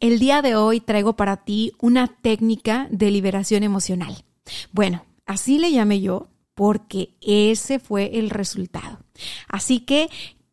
El 0.00 0.18
día 0.18 0.40
de 0.40 0.56
hoy 0.56 0.80
traigo 0.80 1.14
para 1.14 1.44
ti 1.44 1.72
una 1.78 2.08
técnica 2.08 2.88
de 2.90 3.10
liberación 3.10 3.62
emocional. 3.62 4.24
Bueno, 4.72 5.04
así 5.26 5.58
le 5.58 5.72
llamé 5.72 6.00
yo 6.00 6.28
porque 6.54 7.16
ese 7.20 7.78
fue 7.78 8.18
el 8.18 8.30
resultado. 8.30 9.00
Así 9.46 9.80
que 9.80 10.08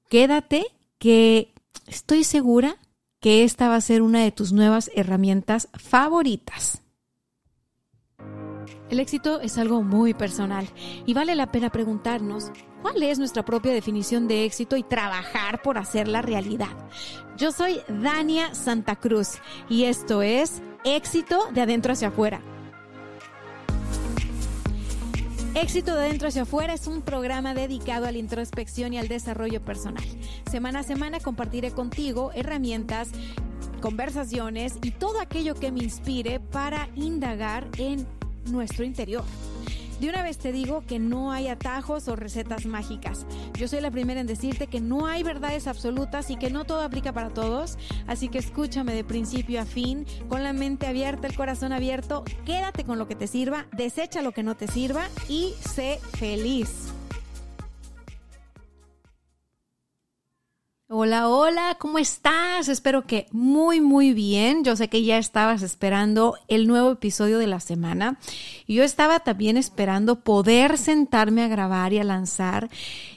quédate 0.10 0.68
que 1.00 1.54
estoy 1.88 2.26
segura 2.26 2.78
que 3.22 3.46
esta 3.46 3.70
va 3.70 3.76
a 3.76 3.82
ser 3.82 4.02
una 4.02 4.22
de 4.22 4.34
tus 4.34 4.52
nuevas 4.52 4.92
herramientas 4.94 5.70
favoritas. 5.74 6.82
El 8.90 9.00
éxito 9.00 9.42
es 9.42 9.58
algo 9.58 9.84
muy 9.84 10.14
personal 10.14 10.68
y 11.06 11.14
vale 11.14 11.36
la 11.36 11.52
pena 11.52 11.70
preguntarnos 11.70 12.52
cuál 12.82 13.02
es 13.04 13.20
nuestra 13.20 13.44
propia 13.44 13.74
definición 13.74 14.28
de 14.28 14.46
éxito 14.46 14.78
y 14.78 14.84
trabajar 14.84 15.62
por 15.62 15.78
hacerla 15.78 16.22
realidad. 16.22 16.76
Yo 17.38 17.52
soy 17.52 17.82
Dania 17.88 18.54
Santa 18.54 18.96
Cruz 18.96 19.40
y 19.70 19.84
esto 19.84 20.22
es 20.22 20.62
Éxito 20.84 21.50
de 21.54 21.62
adentro 21.62 21.94
hacia 21.94 22.10
afuera 22.10 22.42
Éxito 25.60 25.96
de 25.96 26.10
dentro 26.10 26.28
hacia 26.28 26.44
afuera 26.44 26.76
es 26.76 26.86
un 26.86 27.02
programa 27.02 27.56
dedicado 27.56 28.06
a 28.06 28.12
la 28.12 28.20
introspección 28.20 28.94
y 28.94 29.00
al 29.00 29.08
desarrollo 29.08 29.60
personal. 29.60 30.04
Semana 30.52 30.82
a 30.82 30.84
semana 30.84 31.20
compartiré 31.20 31.72
contigo 31.72 32.32
herramientas, 32.36 33.10
conversaciones 33.82 34.76
y 34.84 34.92
todo 34.92 35.20
aquello 35.20 35.56
que 35.56 35.72
me 35.72 35.80
inspire 35.80 36.40
para 36.40 36.90
indagar 36.94 37.68
en 37.80 38.06
nuestro 38.52 38.84
interior. 38.84 39.24
De 40.00 40.10
una 40.10 40.22
vez 40.22 40.38
te 40.38 40.52
digo 40.52 40.84
que 40.86 41.00
no 41.00 41.32
hay 41.32 41.48
atajos 41.48 42.08
o 42.08 42.16
recetas 42.16 42.68
mágicas. 42.68 43.26
Yo 43.56 43.68
soy 43.68 43.82
la 43.82 43.90
primera 43.90 44.22
en 44.22 44.28
decirte 44.28 44.68
que 44.68 44.80
no 44.80 45.08
hay 45.08 45.24
verdades 45.24 45.66
absolutas 45.66 46.30
y 46.30 46.36
que 46.36 46.52
no 46.52 46.66
todo 46.66 46.82
aplica 46.82 47.14
para 47.14 47.30
todos. 47.30 47.80
Así 48.06 48.30
que 48.30 48.38
escúchame 48.38 48.94
de 48.94 49.04
principio 49.04 49.60
a 49.60 49.66
fin, 49.66 50.06
con 50.30 50.44
la 50.44 50.54
mente 50.54 50.86
abierta, 50.86 51.28
el 51.28 51.36
corazón 51.36 51.74
abierto. 51.74 52.24
Quédate 52.46 52.84
con 52.84 53.00
lo 53.00 53.08
que 53.08 53.16
te 53.16 53.26
sirva, 53.26 53.66
desecha 53.76 54.22
lo 54.22 54.34
que 54.34 54.44
no 54.44 54.56
te 54.56 54.68
sirva 54.68 55.08
y 55.28 55.54
sé 55.62 56.00
feliz. 56.14 56.94
Hola, 60.90 61.28
hola, 61.28 61.76
¿cómo 61.78 61.98
estás? 62.00 62.70
Espero 62.70 63.06
que 63.06 63.28
muy, 63.34 63.82
muy 63.82 64.14
bien. 64.14 64.64
Yo 64.64 64.78
sé 64.78 64.88
que 64.88 65.04
ya 65.04 65.18
estabas 65.18 65.62
esperando 65.62 66.36
el 66.48 66.66
nuevo 66.66 66.94
episodio 66.94 67.40
de 67.40 67.48
la 67.48 67.60
semana 67.60 68.18
yo 68.70 68.86
estaba 68.86 69.20
también 69.20 69.58
esperando 69.58 70.22
poder 70.22 70.78
sentarme 70.78 71.44
a 71.44 71.50
grabar 71.50 71.92
y 71.92 72.00
a 72.00 72.06
lanzar 72.06 72.70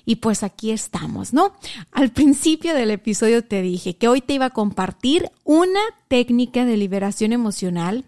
y 0.04 0.16
pues 0.16 0.42
aquí 0.42 0.72
estamos, 0.72 1.32
¿no? 1.32 1.52
Al 1.92 2.10
principio 2.10 2.74
del 2.74 2.90
episodio 2.90 3.44
te 3.44 3.62
dije 3.62 3.94
que 3.94 4.08
hoy 4.08 4.20
te 4.20 4.34
iba 4.34 4.46
a 4.46 4.50
compartir 4.50 5.30
una 5.44 5.80
técnica 6.08 6.64
de 6.64 6.76
liberación 6.76 7.32
emocional. 7.32 8.04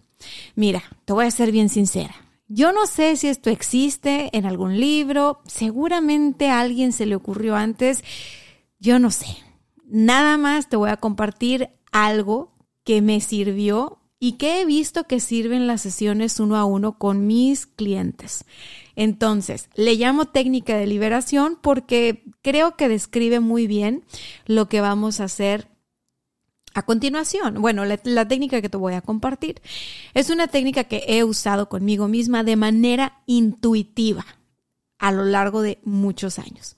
Mira, 0.56 0.82
te 1.04 1.12
voy 1.12 1.26
a 1.26 1.30
ser 1.30 1.52
bien 1.52 1.68
sincera. 1.68 2.16
Yo 2.48 2.72
no 2.72 2.86
sé 2.86 3.14
si 3.14 3.28
esto 3.28 3.48
existe 3.48 4.28
en 4.36 4.44
algún 4.44 4.80
libro, 4.80 5.40
seguramente 5.46 6.48
a 6.48 6.58
alguien 6.58 6.92
se 6.92 7.06
le 7.06 7.14
ocurrió 7.14 7.54
antes, 7.54 8.02
yo 8.80 8.98
no 8.98 9.12
sé 9.12 9.36
Nada 9.94 10.38
más 10.38 10.70
te 10.70 10.76
voy 10.76 10.88
a 10.88 10.96
compartir 10.96 11.68
algo 11.92 12.54
que 12.82 13.02
me 13.02 13.20
sirvió 13.20 13.98
y 14.18 14.38
que 14.38 14.62
he 14.62 14.64
visto 14.64 15.04
que 15.04 15.20
sirven 15.20 15.66
las 15.66 15.82
sesiones 15.82 16.40
uno 16.40 16.56
a 16.56 16.64
uno 16.64 16.96
con 16.96 17.26
mis 17.26 17.66
clientes. 17.66 18.46
Entonces, 18.96 19.68
le 19.74 19.96
llamo 19.96 20.24
técnica 20.24 20.78
de 20.78 20.86
liberación 20.86 21.58
porque 21.60 22.24
creo 22.40 22.74
que 22.74 22.88
describe 22.88 23.40
muy 23.40 23.66
bien 23.66 24.02
lo 24.46 24.66
que 24.66 24.80
vamos 24.80 25.20
a 25.20 25.24
hacer 25.24 25.68
a 26.72 26.86
continuación. 26.86 27.60
Bueno, 27.60 27.84
la, 27.84 28.00
la, 28.04 28.26
técnica 28.26 28.62
que 28.62 28.70
te 28.70 28.78
voy 28.78 28.94
a 28.94 29.02
compartir 29.02 29.60
es 30.14 30.30
una 30.30 30.48
técnica 30.48 30.84
que 30.84 31.04
he 31.06 31.22
usado 31.22 31.68
conmigo 31.68 32.08
misma 32.08 32.44
de 32.44 32.56
manera 32.56 33.20
intuitiva 33.26 34.24
a 34.98 35.12
lo 35.12 35.26
largo 35.26 35.60
de 35.60 35.80
muchos 35.84 36.38
años. 36.38 36.76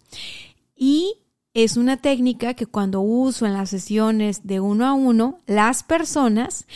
Y 0.74 1.23
es 1.54 1.76
una 1.76 1.96
técnica 1.96 2.54
que 2.54 2.66
cuando 2.66 3.00
uso 3.00 3.46
en 3.46 3.52
las 3.52 3.70
sesiones 3.70 4.46
de 4.46 4.58
uno 4.58 4.86
a 4.86 4.92
uno, 4.92 5.40
las 5.46 5.84
personas 5.84 6.66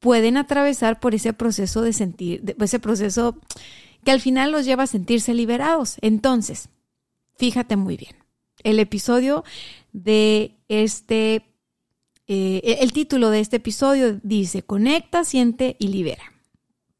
pueden 0.00 0.38
atravesar 0.38 0.98
por 0.98 1.14
ese 1.14 1.34
proceso 1.34 1.82
de 1.82 1.92
sentir, 1.92 2.56
ese 2.58 2.80
proceso 2.80 3.36
que 4.04 4.10
al 4.10 4.20
final 4.20 4.50
los 4.50 4.64
lleva 4.64 4.84
a 4.84 4.88
sentirse 4.88 5.34
liberados. 5.34 5.96
Entonces, 6.00 6.70
fíjate 7.36 7.76
muy 7.76 7.96
bien, 7.96 8.16
el 8.64 8.80
episodio 8.80 9.44
de 9.92 10.56
este, 10.68 11.44
eh, 12.26 12.78
el 12.80 12.92
título 12.92 13.30
de 13.30 13.40
este 13.40 13.56
episodio 13.56 14.18
dice, 14.22 14.62
conecta, 14.62 15.24
siente 15.24 15.76
y 15.78 15.88
libera. 15.88 16.32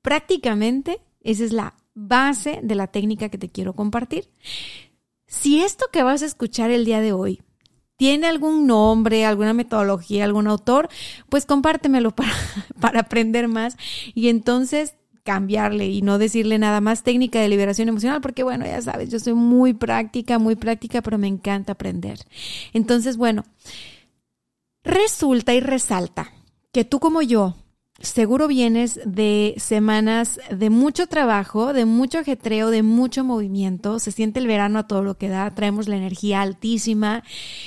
Prácticamente 0.02 1.00
esa 1.22 1.44
es 1.44 1.52
la 1.52 1.74
base 1.94 2.60
de 2.62 2.74
la 2.74 2.88
técnica 2.88 3.30
que 3.30 3.38
te 3.38 3.48
quiero 3.48 3.74
compartir. 3.74 4.28
Si 5.32 5.62
esto 5.62 5.86
que 5.90 6.02
vas 6.02 6.20
a 6.22 6.26
escuchar 6.26 6.70
el 6.70 6.84
día 6.84 7.00
de 7.00 7.12
hoy 7.12 7.40
tiene 7.96 8.26
algún 8.26 8.66
nombre, 8.66 9.24
alguna 9.24 9.54
metodología, 9.54 10.24
algún 10.24 10.46
autor, 10.46 10.90
pues 11.30 11.46
compártemelo 11.46 12.10
para, 12.14 12.34
para 12.80 13.00
aprender 13.00 13.48
más 13.48 13.78
y 14.14 14.28
entonces 14.28 14.94
cambiarle 15.24 15.86
y 15.86 16.02
no 16.02 16.18
decirle 16.18 16.58
nada 16.58 16.82
más 16.82 17.02
técnica 17.02 17.40
de 17.40 17.48
liberación 17.48 17.88
emocional, 17.88 18.20
porque 18.20 18.42
bueno, 18.42 18.66
ya 18.66 18.82
sabes, 18.82 19.10
yo 19.10 19.18
soy 19.18 19.32
muy 19.32 19.72
práctica, 19.72 20.38
muy 20.38 20.54
práctica, 20.54 21.00
pero 21.00 21.16
me 21.16 21.28
encanta 21.28 21.72
aprender. 21.72 22.18
Entonces, 22.74 23.16
bueno, 23.16 23.44
resulta 24.84 25.54
y 25.54 25.60
resalta 25.60 26.30
que 26.72 26.84
tú 26.84 27.00
como 27.00 27.22
yo 27.22 27.56
seguro 28.00 28.48
vienes 28.48 29.00
de 29.04 29.54
semanas 29.58 30.40
de 30.50 30.70
mucho 30.70 31.06
trabajo, 31.06 31.72
de 31.72 31.84
mucho 31.84 32.18
ajetreo, 32.18 32.70
de 32.70 32.82
mucho 32.82 33.24
movimiento. 33.24 33.98
Se 33.98 34.12
siente 34.12 34.40
el 34.40 34.46
verano 34.46 34.78
a 34.78 34.86
todo 34.86 35.02
lo 35.02 35.16
que 35.16 35.28
da, 35.28 35.54
traemos 35.54 35.88
la 35.88 35.96
energía 35.96 36.42
altísima, 36.42 37.22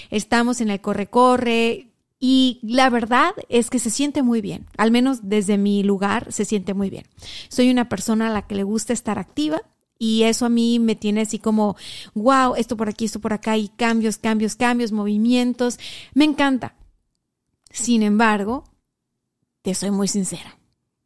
estamos 0.09 0.61
en 0.61 0.69
el 0.69 0.81
corre-corre. 0.81 1.91
Y 2.17 2.59
la 2.63 2.89
verdad 2.89 3.33
es 3.49 3.69
que 3.69 3.77
se 3.77 3.89
siente 3.89 4.23
muy 4.23 4.41
bien, 4.41 4.65
al 4.77 4.89
menos 4.89 5.29
desde 5.29 5.57
mi 5.57 5.83
lugar 5.83 6.31
se 6.31 6.45
siente 6.45 6.73
muy 6.73 6.89
bien. 6.89 7.05
Soy 7.49 7.69
una 7.69 7.89
persona 7.89 8.27
a 8.27 8.33
la 8.33 8.47
que 8.47 8.55
le 8.55 8.63
gusta 8.63 8.93
estar 8.93 9.19
activa, 9.19 9.61
y 9.97 10.23
eso 10.23 10.45
a 10.45 10.49
mí 10.49 10.79
me 10.79 10.95
tiene 10.95 11.21
así 11.21 11.39
como, 11.39 11.75
wow, 12.13 12.55
esto 12.55 12.75
por 12.75 12.89
aquí, 12.89 13.05
esto 13.05 13.19
por 13.19 13.33
acá, 13.33 13.57
y 13.57 13.69
cambios, 13.69 14.17
cambios, 14.17 14.55
cambios, 14.55 14.91
movimientos. 14.91 15.79
Me 16.13 16.25
encanta. 16.25 16.75
Sin 17.69 18.03
embargo, 18.03 18.63
te 19.65 19.73
soy 19.73 19.89
muy 19.89 20.07
sincera. 20.07 20.59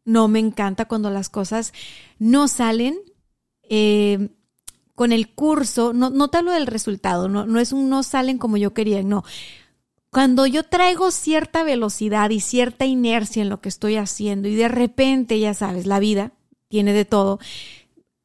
No 0.03 0.27
me 0.27 0.39
encanta 0.39 0.83
cuando 0.83 1.09
las 1.09 1.29
cosas 1.29 1.71
no 2.19 2.49
salen 2.49 2.99
eh, 3.69 4.29
con 4.95 5.13
el 5.13 5.33
curso, 5.33 5.93
no, 5.93 6.09
no 6.09 6.27
del 6.27 6.67
resultado, 6.67 7.29
no, 7.29 7.45
no 7.45 7.61
es 7.61 7.71
un 7.71 7.89
no 7.89 8.03
salen 8.03 8.37
como 8.37 8.57
yo 8.57 8.73
quería, 8.73 9.01
no. 9.01 9.23
Cuando 10.11 10.45
yo 10.45 10.63
traigo 10.63 11.09
cierta 11.11 11.63
velocidad 11.63 12.31
y 12.31 12.41
cierta 12.41 12.85
inercia 12.85 13.41
en 13.41 13.47
lo 13.47 13.61
que 13.61 13.69
estoy 13.69 13.95
haciendo 13.95 14.49
y 14.49 14.55
de 14.55 14.67
repente, 14.67 15.39
ya 15.39 15.53
sabes, 15.53 15.85
la 15.85 15.99
vida 15.99 16.33
tiene 16.67 16.91
de 16.91 17.05
todo, 17.05 17.39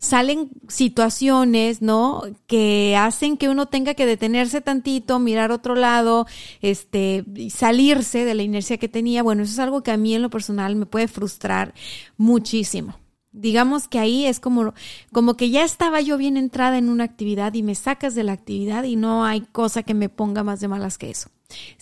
salen 0.04 0.50
situaciones, 0.68 1.82
¿no? 1.82 2.22
Que 2.46 2.96
hacen 2.96 3.36
que 3.36 3.48
uno 3.48 3.66
tenga 3.66 3.94
que 3.94 4.06
detenerse 4.06 4.60
tantito, 4.60 5.18
mirar 5.18 5.50
otro 5.50 5.74
lado, 5.74 6.26
este, 6.60 7.24
salirse 7.50 8.24
de 8.24 8.34
la 8.34 8.42
inercia 8.42 8.78
que 8.78 8.88
tenía. 8.88 9.22
Bueno, 9.22 9.42
eso 9.42 9.52
es 9.52 9.58
algo 9.58 9.82
que 9.82 9.90
a 9.90 9.96
mí 9.96 10.14
en 10.14 10.22
lo 10.22 10.30
personal 10.30 10.76
me 10.76 10.86
puede 10.86 11.08
frustrar 11.08 11.74
muchísimo. 12.16 12.98
Digamos 13.32 13.88
que 13.88 13.98
ahí 13.98 14.26
es 14.26 14.38
como, 14.38 14.74
como 15.12 15.36
que 15.36 15.50
ya 15.50 15.64
estaba 15.64 16.00
yo 16.00 16.16
bien 16.16 16.36
entrada 16.36 16.78
en 16.78 16.88
una 16.88 17.02
actividad 17.02 17.52
y 17.54 17.64
me 17.64 17.74
sacas 17.74 18.14
de 18.14 18.22
la 18.22 18.32
actividad 18.32 18.84
y 18.84 18.94
no 18.94 19.24
hay 19.24 19.40
cosa 19.40 19.82
que 19.82 19.94
me 19.94 20.08
ponga 20.08 20.44
más 20.44 20.60
de 20.60 20.68
malas 20.68 20.98
que 20.98 21.10
eso. 21.10 21.30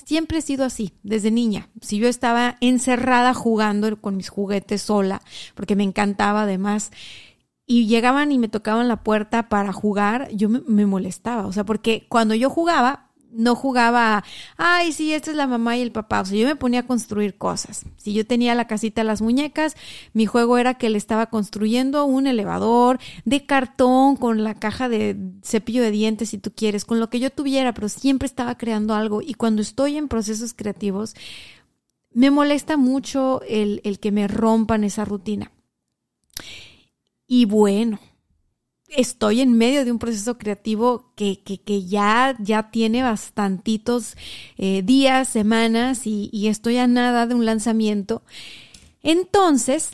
Siempre 0.05 0.39
he 0.39 0.43
sido 0.43 0.65
así, 0.65 0.95
desde 1.03 1.31
niña. 1.31 1.69
Si 1.81 1.99
yo 1.99 2.09
estaba 2.09 2.57
encerrada 2.61 3.35
jugando 3.35 4.01
con 4.01 4.17
mis 4.17 4.29
juguetes 4.29 4.83
sola, 4.83 5.23
porque 5.55 5.77
me 5.77 5.85
encantaba 5.85 6.43
además, 6.43 6.91
y 7.67 7.87
llegaban 7.87 8.33
y 8.33 8.39
me 8.39 8.49
tocaban 8.49 8.89
la 8.89 9.03
puerta 9.03 9.49
para 9.49 9.73
jugar, 9.73 10.29
yo 10.33 10.49
me, 10.49 10.87
molestaba. 10.87 11.47
O 11.47 11.53
sea, 11.53 11.65
porque 11.65 12.07
cuando 12.09 12.35
yo 12.35 12.51
jugaba, 12.51 13.11
no 13.31 13.55
jugaba, 13.55 14.25
ay, 14.59 14.93
sí, 14.93 15.15
esta 15.15 15.31
es 15.31 15.37
la 15.37 15.47
mamá 15.47 15.77
y 15.77 15.81
el 15.81 15.93
papá. 15.93 16.21
O 16.21 16.25
sea, 16.25 16.39
yo 16.39 16.47
me 16.47 16.57
ponía 16.57 16.81
a 16.81 16.87
construir 16.87 17.39
cosas. 17.39 17.85
Si 17.97 18.13
yo 18.13 18.27
tenía 18.27 18.55
la 18.55 18.67
casita 18.67 19.05
las 19.05 19.23
muñecas, 19.23 19.75
mi 20.13 20.27
juego 20.27 20.59
era 20.59 20.75
que 20.75 20.91
le 20.91 20.99
estaba 20.99 21.27
construyendo 21.27 22.05
un 22.05 22.27
elevador 22.27 22.99
de 23.25 23.47
cartón 23.47 24.17
con 24.17 24.45
la 24.45 24.55
caja 24.55 24.89
de 24.89 25.17
cepillo 25.43 25.83
de 25.83 25.93
dientes, 25.93 26.29
si 26.31 26.39
tú 26.39 26.53
quieres, 26.55 26.85
con 26.85 27.01
lo 27.01 27.09
que 27.09 27.21
yo 27.21 27.31
tuviera, 27.31 27.73
pero 27.73 27.89
siempre 27.89 28.27
estaba 28.27 28.59
creando 28.59 28.95
algo. 28.95 29.23
Y 29.23 29.35
cuando 29.35 29.63
estoy 29.63 29.97
en 29.97 30.09
procesos 30.09 30.53
creativos, 30.53 31.15
me 32.13 32.31
molesta 32.31 32.77
mucho 32.77 33.41
el, 33.49 33.81
el 33.85 33.99
que 33.99 34.13
me 34.13 34.29
rompan 34.29 34.85
esa 34.85 35.07
rutina. 35.07 35.53
Y 37.27 37.45
bueno, 37.47 37.99
estoy 38.97 39.41
en 39.41 39.57
medio 39.57 39.85
de 39.85 39.93
un 39.93 39.99
proceso 39.99 40.39
creativo 40.39 41.13
que, 41.17 41.43
que, 41.43 41.85
ya, 41.85 42.37
ya 42.39 42.71
tiene 42.71 43.03
bastantitos 43.03 44.17
eh, 44.57 44.83
días, 44.83 45.29
semanas 45.29 46.07
y, 46.07 46.47
estoy 46.49 46.79
a 46.79 46.87
nada 46.87 47.27
de 47.27 47.35
un 47.35 47.47
lanzamiento. 47.47 48.23
Entonces, 49.03 49.91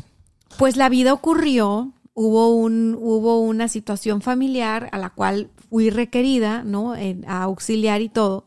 pues 0.58 0.76
la 0.76 0.88
vida 0.88 1.12
ocurrió, 1.12 1.92
hubo, 2.14 2.54
un, 2.54 2.96
hubo 2.98 3.40
una 3.40 3.69
situación 3.69 4.20
familiar 4.20 4.88
a 4.92 4.98
la 4.98 5.10
cual 5.10 5.50
fui 5.70 5.90
requerida, 5.90 6.64
¿no? 6.64 6.94
a 7.26 7.42
auxiliar 7.42 8.02
y 8.02 8.08
todo. 8.08 8.46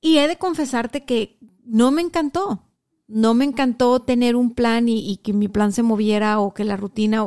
Y 0.00 0.18
he 0.18 0.28
de 0.28 0.36
confesarte 0.36 1.04
que 1.04 1.38
no 1.64 1.90
me 1.90 2.02
encantó 2.02 2.62
no 3.08 3.32
me 3.32 3.46
encantó 3.46 4.00
tener 4.00 4.36
un 4.36 4.54
plan 4.54 4.88
y, 4.88 5.16
que 5.16 5.32
mi 5.32 5.48
plan 5.48 5.72
se 5.72 5.82
moviera 5.82 6.38
o 6.40 6.52
que 6.52 6.64
la 6.64 6.76
rutina 6.76 7.24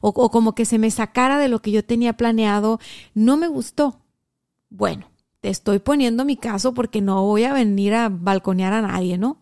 o, 0.00 0.30
como 0.30 0.54
que 0.54 0.64
se 0.64 0.78
me 0.78 0.90
sacara 0.90 1.38
de 1.38 1.48
lo 1.48 1.62
que 1.62 1.70
yo 1.70 1.84
tenía 1.84 2.14
planeado. 2.14 2.80
No 3.14 3.36
me 3.36 3.46
gustó. 3.46 4.00
Bueno, 4.68 5.10
te 5.40 5.48
estoy 5.48 5.78
poniendo 5.78 6.24
mi 6.24 6.36
caso 6.36 6.74
porque 6.74 7.00
no 7.00 7.22
voy 7.22 7.44
a 7.44 7.52
venir 7.52 7.94
a 7.94 8.08
balconear 8.08 8.72
a 8.72 8.82
nadie, 8.82 9.18
¿no? 9.18 9.40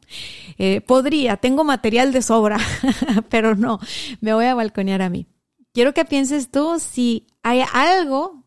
Eh, 0.59 0.83
podría, 0.83 1.39
tengo 1.39 1.65
material 1.65 2.13
de 2.13 2.23
sobra, 2.23 2.59
pero 3.31 3.57
no, 3.57 3.81
me 4.21 4.35
voy 4.35 4.45
a 4.45 4.55
balconear 4.55 5.01
a 5.01 5.09
mí. 5.09 5.27
Quiero 5.73 5.95
que 5.95 6.05
pienses 6.05 6.51
tú 6.51 6.79
si 6.79 7.27
hay 7.43 7.63
algo 7.73 8.45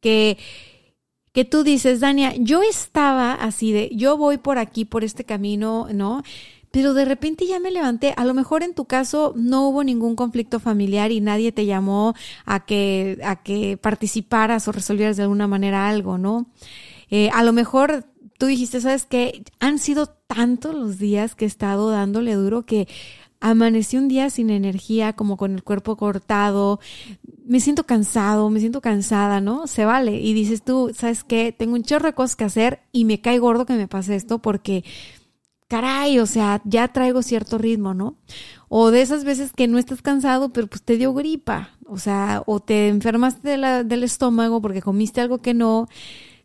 que, 0.00 0.38
que 1.32 1.44
tú 1.44 1.62
dices, 1.62 2.00
Dania, 2.00 2.34
yo 2.36 2.62
estaba 2.62 3.34
así 3.34 3.70
de, 3.70 3.90
yo 3.94 4.16
voy 4.16 4.38
por 4.38 4.58
aquí, 4.58 4.84
por 4.84 5.04
este 5.04 5.24
camino, 5.24 5.88
¿no? 5.92 6.22
Pero 6.70 6.94
de 6.94 7.04
repente 7.04 7.46
ya 7.46 7.58
me 7.58 7.70
levanté. 7.70 8.14
A 8.16 8.24
lo 8.24 8.34
mejor 8.34 8.62
en 8.62 8.74
tu 8.74 8.84
caso 8.84 9.32
no 9.36 9.68
hubo 9.68 9.84
ningún 9.84 10.16
conflicto 10.16 10.60
familiar 10.60 11.10
y 11.12 11.20
nadie 11.20 11.52
te 11.52 11.66
llamó 11.66 12.14
a 12.44 12.64
que, 12.64 13.18
a 13.24 13.36
que 13.36 13.76
participaras 13.76 14.68
o 14.68 14.72
resolvieras 14.72 15.16
de 15.16 15.24
alguna 15.24 15.46
manera 15.46 15.88
algo, 15.88 16.18
¿no? 16.18 16.46
Eh, 17.10 17.30
a 17.32 17.42
lo 17.42 17.52
mejor 17.52 18.04
tú 18.38 18.46
dijiste, 18.46 18.80
¿sabes 18.80 19.04
qué? 19.04 19.42
Han 19.58 19.78
sido 19.78 20.06
tantos 20.06 20.74
los 20.74 20.98
días 20.98 21.34
que 21.34 21.44
he 21.44 21.48
estado 21.48 21.90
dándole 21.90 22.34
duro 22.34 22.64
que 22.64 22.88
amanecí 23.40 23.96
un 23.96 24.08
día 24.08 24.30
sin 24.30 24.50
energía, 24.50 25.14
como 25.14 25.36
con 25.36 25.54
el 25.54 25.62
cuerpo 25.62 25.96
cortado, 25.96 26.78
me 27.44 27.58
siento 27.58 27.84
cansado, 27.84 28.48
me 28.50 28.60
siento 28.60 28.80
cansada, 28.80 29.40
¿no? 29.40 29.66
Se 29.66 29.84
vale. 29.84 30.20
Y 30.20 30.34
dices 30.34 30.62
tú, 30.62 30.92
¿sabes 30.94 31.24
qué? 31.24 31.52
Tengo 31.56 31.74
un 31.74 31.82
chorro 31.82 32.06
de 32.06 32.12
cosas 32.12 32.36
que 32.36 32.44
hacer 32.44 32.80
y 32.92 33.04
me 33.04 33.20
cae 33.20 33.38
gordo 33.38 33.66
que 33.66 33.72
me 33.72 33.88
pase 33.88 34.14
esto 34.14 34.40
porque 34.40 34.84
caray, 35.70 36.18
o 36.18 36.26
sea, 36.26 36.60
ya 36.64 36.88
traigo 36.88 37.22
cierto 37.22 37.56
ritmo, 37.56 37.94
¿no? 37.94 38.16
O 38.68 38.90
de 38.90 39.02
esas 39.02 39.22
veces 39.22 39.52
que 39.52 39.68
no 39.68 39.78
estás 39.78 40.02
cansado, 40.02 40.52
pero 40.52 40.66
pues 40.66 40.82
te 40.82 40.96
dio 40.96 41.14
gripa, 41.14 41.70
o 41.86 41.96
sea, 41.96 42.42
o 42.46 42.58
te 42.58 42.88
enfermaste 42.88 43.56
del 43.84 44.02
estómago 44.02 44.60
porque 44.60 44.82
comiste 44.82 45.20
algo 45.20 45.38
que 45.38 45.54
no. 45.54 45.88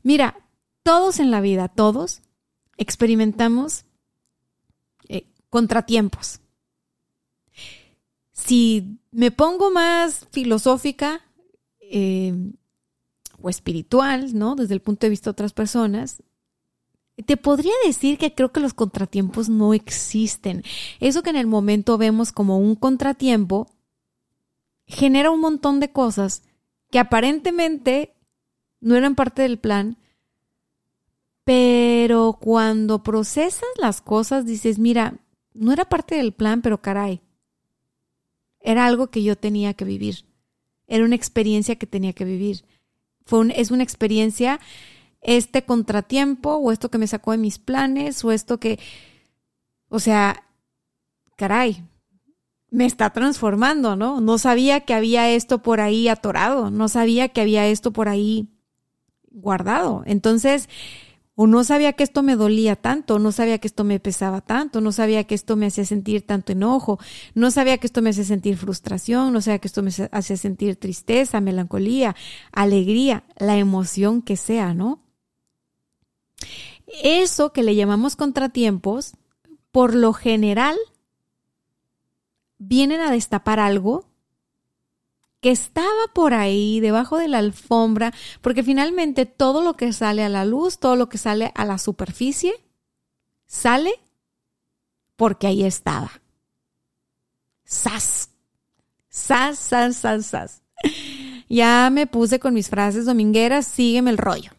Mira, 0.03 0.37
todos 0.83 1.19
en 1.19 1.31
la 1.31 1.41
vida, 1.41 1.69
todos 1.69 2.21
experimentamos 2.77 3.85
eh, 5.09 5.25
contratiempos. 5.49 6.39
Si 8.31 8.99
me 9.09 9.31
pongo 9.31 9.71
más 9.71 10.27
filosófica 10.29 11.21
eh, 11.79 12.51
o 13.41 13.49
espiritual, 13.49 14.37
¿no? 14.37 14.55
Desde 14.55 14.75
el 14.75 14.81
punto 14.81 15.07
de 15.07 15.09
vista 15.09 15.31
de 15.31 15.31
otras 15.31 15.53
personas, 15.53 16.21
te 17.23 17.37
podría 17.37 17.73
decir 17.85 18.17
que 18.17 18.33
creo 18.33 18.51
que 18.51 18.59
los 18.59 18.73
contratiempos 18.73 19.47
no 19.49 19.73
existen. 19.73 20.63
Eso 20.99 21.23
que 21.23 21.29
en 21.29 21.37
el 21.37 21.47
momento 21.47 21.97
vemos 21.97 22.31
como 22.31 22.59
un 22.59 22.75
contratiempo 22.75 23.67
genera 24.85 25.31
un 25.31 25.39
montón 25.39 25.79
de 25.79 25.91
cosas 25.91 26.43
que 26.91 26.99
aparentemente 26.99 28.13
no 28.81 28.95
eran 28.95 29.15
parte 29.15 29.41
del 29.41 29.57
plan, 29.57 29.97
pero 31.43 32.37
cuando 32.39 33.03
procesas 33.03 33.69
las 33.77 34.01
cosas 34.01 34.45
dices, 34.45 34.77
mira, 34.77 35.19
no 35.53 35.71
era 35.71 35.85
parte 35.85 36.15
del 36.15 36.33
plan, 36.33 36.61
pero 36.61 36.81
caray, 36.81 37.21
era 38.59 38.85
algo 38.85 39.07
que 39.07 39.23
yo 39.23 39.37
tenía 39.37 39.73
que 39.73 39.85
vivir, 39.85 40.25
era 40.87 41.05
una 41.05 41.15
experiencia 41.15 41.77
que 41.77 41.87
tenía 41.87 42.13
que 42.13 42.25
vivir. 42.25 42.65
Fue 43.25 43.47
es 43.59 43.71
una 43.71 43.83
experiencia 43.83 44.59
este 45.25 45.65
contratiempo 45.65 46.55
o 46.55 46.71
esto 46.71 46.89
que 46.89 46.99
me 46.99 47.07
sacó 47.07 47.31
de 47.31 47.37
mis 47.39 47.59
planes 47.59 48.23
o 48.23 48.31
esto 48.31 48.59
que, 48.59 48.79
o 49.89 49.99
sea, 49.99 50.43
caray, 51.35 51.83
me 52.69 52.85
está 52.85 53.09
transformando, 53.11 53.95
¿no? 53.95 54.21
No 54.21 54.37
sabía 54.37 54.81
que 54.81 54.93
había 54.93 55.29
esto 55.29 55.59
por 55.63 55.81
ahí 55.81 56.07
atorado, 56.07 56.69
no 56.69 56.87
sabía 56.89 57.29
que 57.29 57.41
había 57.41 57.67
esto 57.67 57.91
por 57.91 58.07
ahí 58.07 58.49
guardado. 59.31 60.03
Entonces, 60.05 60.69
o 61.35 61.47
no 61.47 61.63
sabía 61.63 61.93
que 61.93 62.03
esto 62.03 62.21
me 62.23 62.35
dolía 62.35 62.75
tanto, 62.75 63.19
no 63.19 63.31
sabía 63.31 63.57
que 63.57 63.67
esto 63.67 63.83
me 63.83 63.99
pesaba 63.99 64.41
tanto, 64.41 64.79
no 64.79 64.91
sabía 64.91 65.25
que 65.25 65.35
esto 65.35 65.55
me 65.55 65.65
hacía 65.65 65.85
sentir 65.85 66.25
tanto 66.25 66.51
enojo, 66.53 66.99
no 67.33 67.51
sabía 67.51 67.77
que 67.77 67.87
esto 67.87 68.01
me 68.01 68.11
hacía 68.11 68.23
sentir 68.23 68.57
frustración, 68.57 69.33
no 69.33 69.41
sabía 69.41 69.59
que 69.59 69.67
esto 69.67 69.83
me 69.83 69.91
hacía 70.11 70.37
sentir 70.37 70.77
tristeza, 70.77 71.41
melancolía, 71.41 72.15
alegría, 72.51 73.23
la 73.37 73.57
emoción 73.57 74.21
que 74.21 74.37
sea, 74.37 74.73
¿no? 74.73 75.04
Eso 77.03 77.51
que 77.51 77.63
le 77.63 77.75
llamamos 77.75 78.15
contratiempos, 78.15 79.13
por 79.71 79.95
lo 79.95 80.13
general, 80.13 80.77
vienen 82.57 83.01
a 83.01 83.11
destapar 83.11 83.59
algo 83.59 84.05
que 85.41 85.51
estaba 85.51 85.89
por 86.13 86.33
ahí 86.33 86.79
debajo 86.79 87.17
de 87.17 87.27
la 87.27 87.39
alfombra, 87.39 88.13
porque 88.41 88.63
finalmente 88.63 89.25
todo 89.25 89.61
lo 89.61 89.75
que 89.75 89.93
sale 89.93 90.23
a 90.23 90.29
la 90.29 90.45
luz, 90.45 90.79
todo 90.79 90.95
lo 90.95 91.09
que 91.09 91.17
sale 91.17 91.51
a 91.55 91.65
la 91.65 91.77
superficie, 91.77 92.53
sale 93.45 93.93
porque 95.15 95.47
ahí 95.47 95.63
estaba. 95.63 96.11
Sas. 97.63 98.29
Sas, 99.09 99.59
sas, 99.59 99.97
sas, 99.97 100.25
sas. 100.25 100.61
Ya 101.47 101.89
me 101.91 102.07
puse 102.07 102.39
con 102.39 102.53
mis 102.53 102.69
frases 102.69 103.05
domingueras, 103.05 103.67
sígueme 103.67 104.11
el 104.11 104.17
rollo 104.17 104.51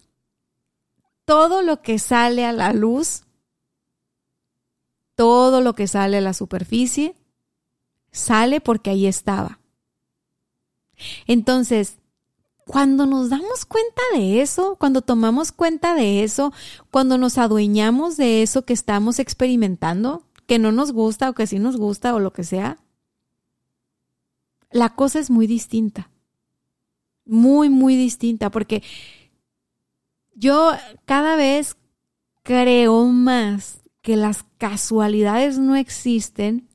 todo 1.27 1.61
lo 1.61 1.83
que 1.83 1.99
sale 1.99 2.47
a 2.47 2.53
la 2.53 2.73
luz, 2.73 3.25
todo 5.15 5.61
lo 5.61 5.75
que 5.75 5.87
sale 5.87 6.19
a 6.19 6.23
la 6.23 6.33
superficie, 6.33 7.15
sale 8.11 8.63
porque 8.63 8.91
ahí 8.91 9.07
estaba. 9.07 9.59
Entonces, 11.27 11.99
cuando 12.67 13.07
nos 13.07 13.29
damos 13.29 13.65
cuenta 13.67 14.03
de 14.15 14.41
eso, 14.41 14.77
cuando 14.77 15.03
tomamos 15.03 15.53
cuenta 15.53 15.95
de 15.95 16.23
eso, 16.23 16.53
cuando 16.91 17.19
nos 17.19 17.39
adueñamos 17.39 18.17
de 18.17 18.43
eso 18.43 18.65
que 18.65 18.73
estamos 18.73 19.19
experimentando, 19.19 20.23
que 20.47 20.59
no 20.59 20.73
nos 20.73 20.93
gusta 20.93 21.29
o 21.29 21.35
que 21.35 21.47
sí 21.47 21.59
nos 21.59 21.77
gusta 21.77 22.15
o 22.15 22.21
lo 22.21 22.33
que 22.33 22.45
sea, 22.45 22.79
la 24.71 24.95
cosa 24.95 25.19
es 25.19 25.31
muy 25.31 25.47
distinta. 25.47 26.11
Muy, 27.25 27.69
muy 27.69 27.97
distinta, 27.97 28.51
porque 28.51 28.85
yo 30.37 30.73
cada 31.07 31.35
vez 31.35 31.77
creo 32.43 33.07
más 33.07 33.81
que 34.03 34.17
las 34.17 34.45
casualidades 34.59 35.59
no 35.59 35.75
existen 35.75 36.69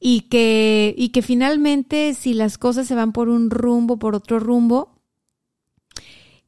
y 0.00 0.22
que, 0.22 0.94
y 0.96 1.10
que 1.10 1.22
finalmente 1.22 2.14
si 2.14 2.34
las 2.34 2.58
cosas 2.58 2.88
se 2.88 2.94
van 2.94 3.12
por 3.12 3.28
un 3.28 3.50
rumbo, 3.50 3.98
por 3.98 4.14
otro 4.14 4.40
rumbo, 4.40 4.98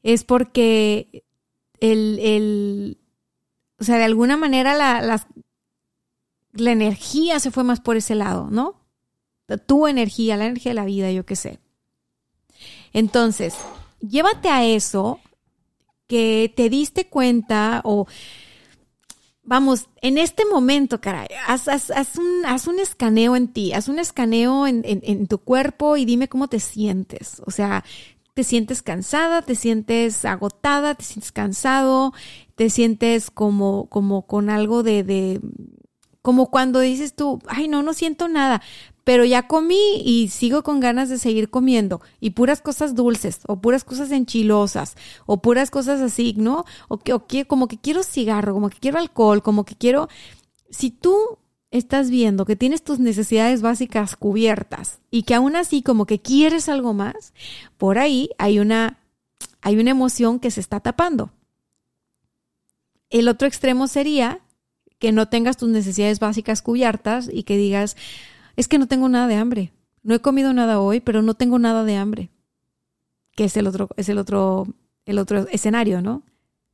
es 0.01 0.23
porque 0.23 1.23
el, 1.79 2.19
el 2.19 2.97
o 3.79 3.83
sea, 3.83 3.97
de 3.97 4.05
alguna 4.05 4.37
manera 4.37 4.73
la, 4.73 5.01
la, 5.01 5.25
la 6.53 6.71
energía 6.71 7.39
se 7.39 7.51
fue 7.51 7.63
más 7.63 7.79
por 7.79 7.95
ese 7.95 8.15
lado, 8.15 8.49
¿no? 8.49 8.81
Tu 9.67 9.87
energía, 9.87 10.35
la 10.35 10.45
energía 10.45 10.71
de 10.71 10.75
la 10.75 10.85
vida, 10.85 11.11
yo 11.11 11.25
qué 11.25 11.35
sé. 11.35 11.59
Entonces, 12.91 13.55
llévate 14.01 14.49
a 14.49 14.65
eso 14.65 15.19
que 16.13 16.53
te 16.55 16.69
diste 16.69 17.07
cuenta 17.07 17.81
o 17.83 18.05
vamos, 19.41 19.89
en 20.03 20.19
este 20.19 20.45
momento, 20.45 21.01
caray, 21.01 21.27
haz, 21.47 21.65
un, 22.19 22.45
haz 22.45 22.67
un, 22.67 22.77
escaneo 22.77 23.35
en 23.35 23.47
ti, 23.47 23.73
haz 23.73 23.87
un 23.87 23.97
escaneo 23.97 24.67
en, 24.67 24.83
en, 24.85 25.25
tu 25.25 25.39
cuerpo 25.39 25.97
y 25.97 26.05
dime 26.05 26.29
cómo 26.29 26.49
te 26.49 26.59
sientes. 26.59 27.41
O 27.47 27.49
sea, 27.49 27.83
te 28.35 28.43
sientes 28.43 28.83
cansada, 28.83 29.41
te 29.41 29.55
sientes 29.55 30.23
agotada, 30.23 30.93
te 30.93 31.03
sientes 31.03 31.31
cansado, 31.31 32.13
te 32.53 32.69
sientes 32.69 33.31
como, 33.31 33.89
como 33.89 34.27
con 34.27 34.51
algo 34.51 34.83
de, 34.83 35.01
de, 35.01 35.41
como 36.21 36.51
cuando 36.51 36.79
dices 36.79 37.15
tú, 37.15 37.39
ay, 37.47 37.67
no, 37.67 37.81
no 37.81 37.93
siento 37.93 38.27
nada, 38.27 38.61
pero 39.03 39.25
ya 39.25 39.47
comí 39.47 40.01
y 40.03 40.29
sigo 40.29 40.63
con 40.63 40.79
ganas 40.79 41.09
de 41.09 41.17
seguir 41.17 41.49
comiendo 41.49 42.01
y 42.19 42.31
puras 42.31 42.61
cosas 42.61 42.95
dulces 42.95 43.41
o 43.47 43.57
puras 43.59 43.83
cosas 43.83 44.11
enchilosas 44.11 44.95
o 45.25 45.41
puras 45.41 45.71
cosas 45.71 45.99
así, 46.01 46.35
¿no? 46.37 46.65
O 46.87 46.97
que, 46.97 47.13
o 47.13 47.27
que 47.27 47.45
como 47.45 47.67
que 47.67 47.77
quiero 47.77 48.03
cigarro, 48.03 48.53
como 48.53 48.69
que 48.69 48.79
quiero 48.79 48.99
alcohol, 48.99 49.43
como 49.43 49.65
que 49.65 49.75
quiero... 49.75 50.07
Si 50.69 50.89
tú 50.89 51.37
estás 51.69 52.09
viendo 52.09 52.45
que 52.45 52.55
tienes 52.55 52.83
tus 52.83 52.99
necesidades 52.99 53.61
básicas 53.61 54.15
cubiertas 54.15 54.99
y 55.09 55.23
que 55.23 55.33
aún 55.33 55.55
así 55.55 55.81
como 55.81 56.05
que 56.05 56.19
quieres 56.21 56.69
algo 56.69 56.93
más, 56.93 57.33
por 57.77 57.97
ahí 57.97 58.29
hay 58.37 58.59
una, 58.59 58.99
hay 59.61 59.77
una 59.77 59.91
emoción 59.91 60.39
que 60.39 60.51
se 60.51 60.61
está 60.61 60.79
tapando. 60.79 61.31
El 63.09 63.27
otro 63.27 63.47
extremo 63.47 63.87
sería 63.87 64.39
que 64.97 65.11
no 65.11 65.27
tengas 65.27 65.57
tus 65.57 65.69
necesidades 65.69 66.19
básicas 66.19 66.61
cubiertas 66.61 67.29
y 67.31 67.43
que 67.43 67.57
digas, 67.57 67.97
es 68.55 68.67
que 68.67 68.77
no 68.77 68.87
tengo 68.87 69.09
nada 69.09 69.27
de 69.27 69.35
hambre. 69.35 69.73
No 70.03 70.13
he 70.15 70.19
comido 70.19 70.53
nada 70.53 70.79
hoy, 70.79 70.99
pero 70.99 71.21
no 71.21 71.33
tengo 71.33 71.59
nada 71.59 71.83
de 71.83 71.95
hambre. 71.95 72.29
Que 73.35 73.45
es 73.45 73.57
el 73.57 73.67
otro, 73.67 73.89
es 73.97 74.09
el 74.09 74.17
otro, 74.17 74.67
el 75.05 75.17
otro 75.17 75.47
escenario, 75.49 76.01
¿no? 76.01 76.23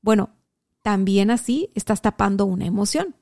Bueno, 0.02 0.30
también 0.82 1.32
así 1.32 1.70
estás 1.76 2.02
tapando 2.02 2.46
una 2.46 2.66
emoción. 2.66 3.16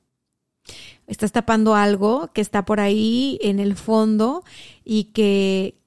Estás 1.06 1.32
tapando 1.32 1.76
algo 1.76 2.32
que 2.34 2.42
está 2.42 2.66
por 2.66 2.80
ahí 2.80 3.40
en 3.42 3.60
el 3.60 3.76
fondo 3.76 4.44
y 4.84 5.06
que 5.06 5.78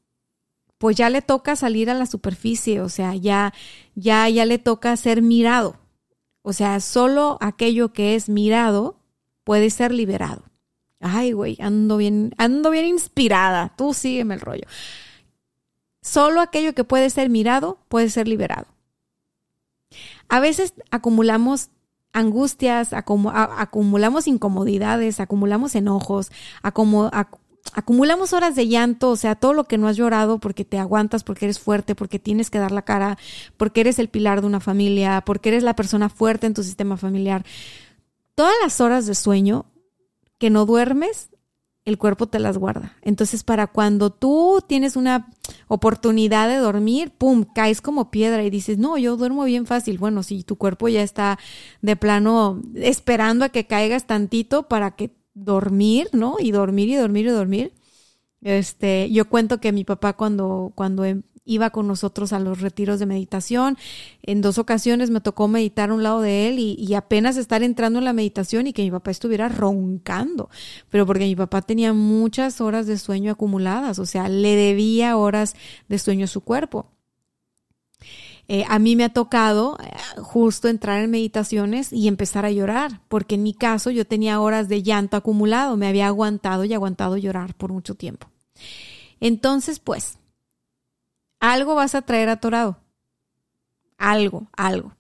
pues 0.79 0.97
ya 0.97 1.11
le 1.11 1.21
toca 1.21 1.57
salir 1.57 1.91
a 1.91 1.95
la 1.95 2.07
superficie, 2.07 2.81
o 2.81 2.89
sea, 2.89 3.15
ya 3.15 3.53
ya 3.95 4.27
ya 4.31 4.47
le 4.47 4.59
toca 4.59 4.97
ser 4.97 5.21
mirado. 5.21 5.77
O 6.43 6.55
sea, 6.55 6.81
solo 6.81 7.37
aquello 7.43 7.93
que 7.93 8.15
es 8.15 8.31
mirado 8.31 8.99
puede 9.45 9.69
ser 9.69 9.93
liberado. 9.93 10.50
Ay, 11.01 11.33
güey, 11.33 11.57
ando 11.61 11.97
bien, 11.97 12.35
ando 12.37 12.71
bien 12.71 12.87
inspirada. 12.87 13.73
Tú 13.77 13.95
sígueme 13.95 14.35
el 14.35 14.41
rollo. 14.41 14.65
Solo 16.03 16.41
aquello 16.41 16.75
que 16.75 16.85
puede 16.85 17.11
ser 17.11 17.31
mirado 17.31 17.79
puede 17.89 18.11
ser 18.11 18.29
liberado. 18.29 18.67
A 20.29 20.41
veces 20.41 20.75
acumulamos 20.91 21.71
angustias, 22.13 22.93
acumulamos 22.93 24.27
incomodidades, 24.27 25.21
acumulamos 25.21 25.75
enojos, 25.75 26.31
acumulamos 26.63 28.33
horas 28.33 28.55
de 28.55 28.69
llanto, 28.69 29.11
o 29.11 29.17
sea, 29.17 29.35
todo 29.35 29.53
lo 29.53 29.65
que 29.65 29.79
no 29.79 29.89
has 29.89 29.97
llorado 29.97 30.39
porque 30.39 30.65
te 30.65 30.79
aguantas, 30.79 31.25
porque 31.25 31.47
eres 31.47 31.59
fuerte, 31.59 31.95
porque 31.95 32.19
tienes 32.19 32.51
que 32.51 32.59
dar 32.59 32.73
la 32.73 32.83
cara, 32.83 33.19
porque 33.57 33.81
eres 33.81 33.99
el 33.99 34.09
pilar 34.09 34.41
de 34.41 34.47
una 34.47 34.61
familia, 34.61 35.23
porque 35.25 35.51
eres 35.51 35.63
la 35.63 35.77
persona 35.77 36.09
fuerte 36.09 36.47
en 36.47 36.55
tu 36.55 36.63
sistema 36.63 36.97
familiar. 36.97 37.45
Todas 38.35 38.55
las 38.63 38.81
horas 38.81 39.07
de 39.07 39.15
sueño 39.15 39.67
que 40.41 40.51
no 40.51 40.65
duermes, 40.67 41.31
el 41.85 41.99
cuerpo 41.99 42.27
te 42.27 42.39
las 42.39 42.57
guarda. 42.57 42.97
Entonces, 43.03 43.45
para 43.45 43.67
cuando 43.67 44.11
tú 44.11 44.65
tienes 44.67 44.97
una 44.97 45.29
oportunidad 45.69 46.49
de 46.49 46.57
dormir, 46.57 47.13
pum, 47.17 47.45
caes 47.45 47.81
como 47.83 48.11
piedra 48.11 48.43
y 48.43 48.51
dices, 48.51 48.79
no, 48.79 48.97
yo 48.97 49.17
duermo 49.17 49.45
bien 49.45 49.67
fácil. 49.67 49.99
Bueno, 49.99 50.23
si 50.23 50.43
tu 50.43 50.57
cuerpo 50.57 50.89
ya 50.89 51.03
está 51.03 51.39
de 51.83 51.95
plano 51.95 52.63
esperando 52.75 53.45
a 53.45 53.51
que 53.51 53.67
caigas 53.67 54.07
tantito 54.07 54.67
para 54.67 54.97
que 54.97 55.11
dormir, 55.35 56.09
¿no? 56.13 56.37
Y 56.41 56.53
dormir 56.53 56.89
y 56.89 56.97
dormir 56.97 57.27
y 57.27 57.31
dormir. 57.31 57.73
Este, 58.41 59.11
yo 59.11 59.29
cuento 59.29 59.61
que 59.61 59.73
mi 59.73 59.85
papá 59.85 60.15
cuando, 60.15 60.73
cuando 60.75 61.05
em, 61.05 61.23
iba 61.51 61.71
con 61.71 61.89
nosotros 61.89 62.33
a 62.33 62.39
los 62.39 62.61
retiros 62.61 63.01
de 63.01 63.07
meditación. 63.07 63.77
En 64.23 64.41
dos 64.41 64.59
ocasiones 64.59 65.11
me 65.11 65.21
tocó 65.21 65.49
meditar 65.49 65.91
a 65.91 65.95
un 65.95 66.03
lado 66.03 66.21
de 66.21 66.49
él 66.49 66.59
y, 66.59 66.95
apenas 66.95 67.37
estar 67.37 67.63
entrando 67.63 67.99
en 67.99 68.05
la 68.05 68.13
meditación 68.13 68.67
y 68.67 68.73
que 68.73 68.83
mi 68.83 68.91
papá 68.91 69.11
estuviera 69.11 69.49
roncando, 69.49 70.49
pero 70.91 71.07
porque 71.07 71.25
mi 71.25 71.35
papá 71.35 71.63
tenía 71.63 71.93
muchas 71.93 72.61
horas 72.61 72.87
de 72.87 72.99
sueño 72.99 73.33
acumuladas, 73.33 73.99
o 73.99 74.07
sea, 74.07 74.29
le 74.29 74.55
debía 74.55 75.17
horas 75.17 75.55
de 75.89 75.99
sueño 75.99 76.25
a 76.25 76.29
su 76.29 76.43
cuerpo. 76.43 76.87
Eh, 78.47 78.65
a 78.69 78.79
mí 78.79 78.97
me 78.97 79.05
ha 79.05 79.11
tocado 79.11 79.79
eh, 79.81 79.91
justo 80.21 80.69
entrar 80.69 81.03
en 81.03 81.11
meditaciones 81.11 81.93
y 81.93 82.09
empezar 82.09 82.45
a 82.45 82.51
llorar, 82.51 83.01
porque 83.09 83.37
en 83.37 83.43
mi 83.43 83.55
caso 83.55 83.91
yo 83.91 84.05
tenía 84.05 84.41
horas 84.41 84.69
de 84.69 84.83
llanto 84.83 85.17
acumulado, 85.17 85.77
me 85.77 85.87
había 85.87 86.09
aguantado 86.09 86.65
y 86.65 86.75
aguantado 86.75 87.17
llorar 87.17 87.55
por 87.55 87.73
mucho 87.73 87.95
tiempo. 87.95 88.29
Entonces, 89.21 89.79
pues, 89.79 90.19
algo 91.41 91.75
vas 91.75 91.95
a 91.95 92.03
traer 92.03 92.29
atorado. 92.29 92.79
Algo, 93.97 94.49
algo. 94.53 94.93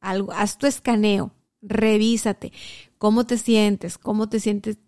Algo. 0.00 0.32
Haz 0.32 0.58
tu 0.58 0.66
escaneo. 0.66 1.32
Revísate. 1.62 2.52
¿Cómo 2.98 3.24
te 3.24 3.38
sientes? 3.38 3.98
¿Cómo 3.98 4.28
te 4.28 4.38
sientes? 4.38 4.78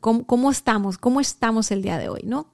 cómo, 0.00 0.50
estamos? 0.50 0.98
¿Cómo 0.98 1.20
estamos 1.20 1.70
el 1.70 1.82
día 1.82 1.98
de 1.98 2.08
hoy? 2.08 2.22
¿No? 2.24 2.52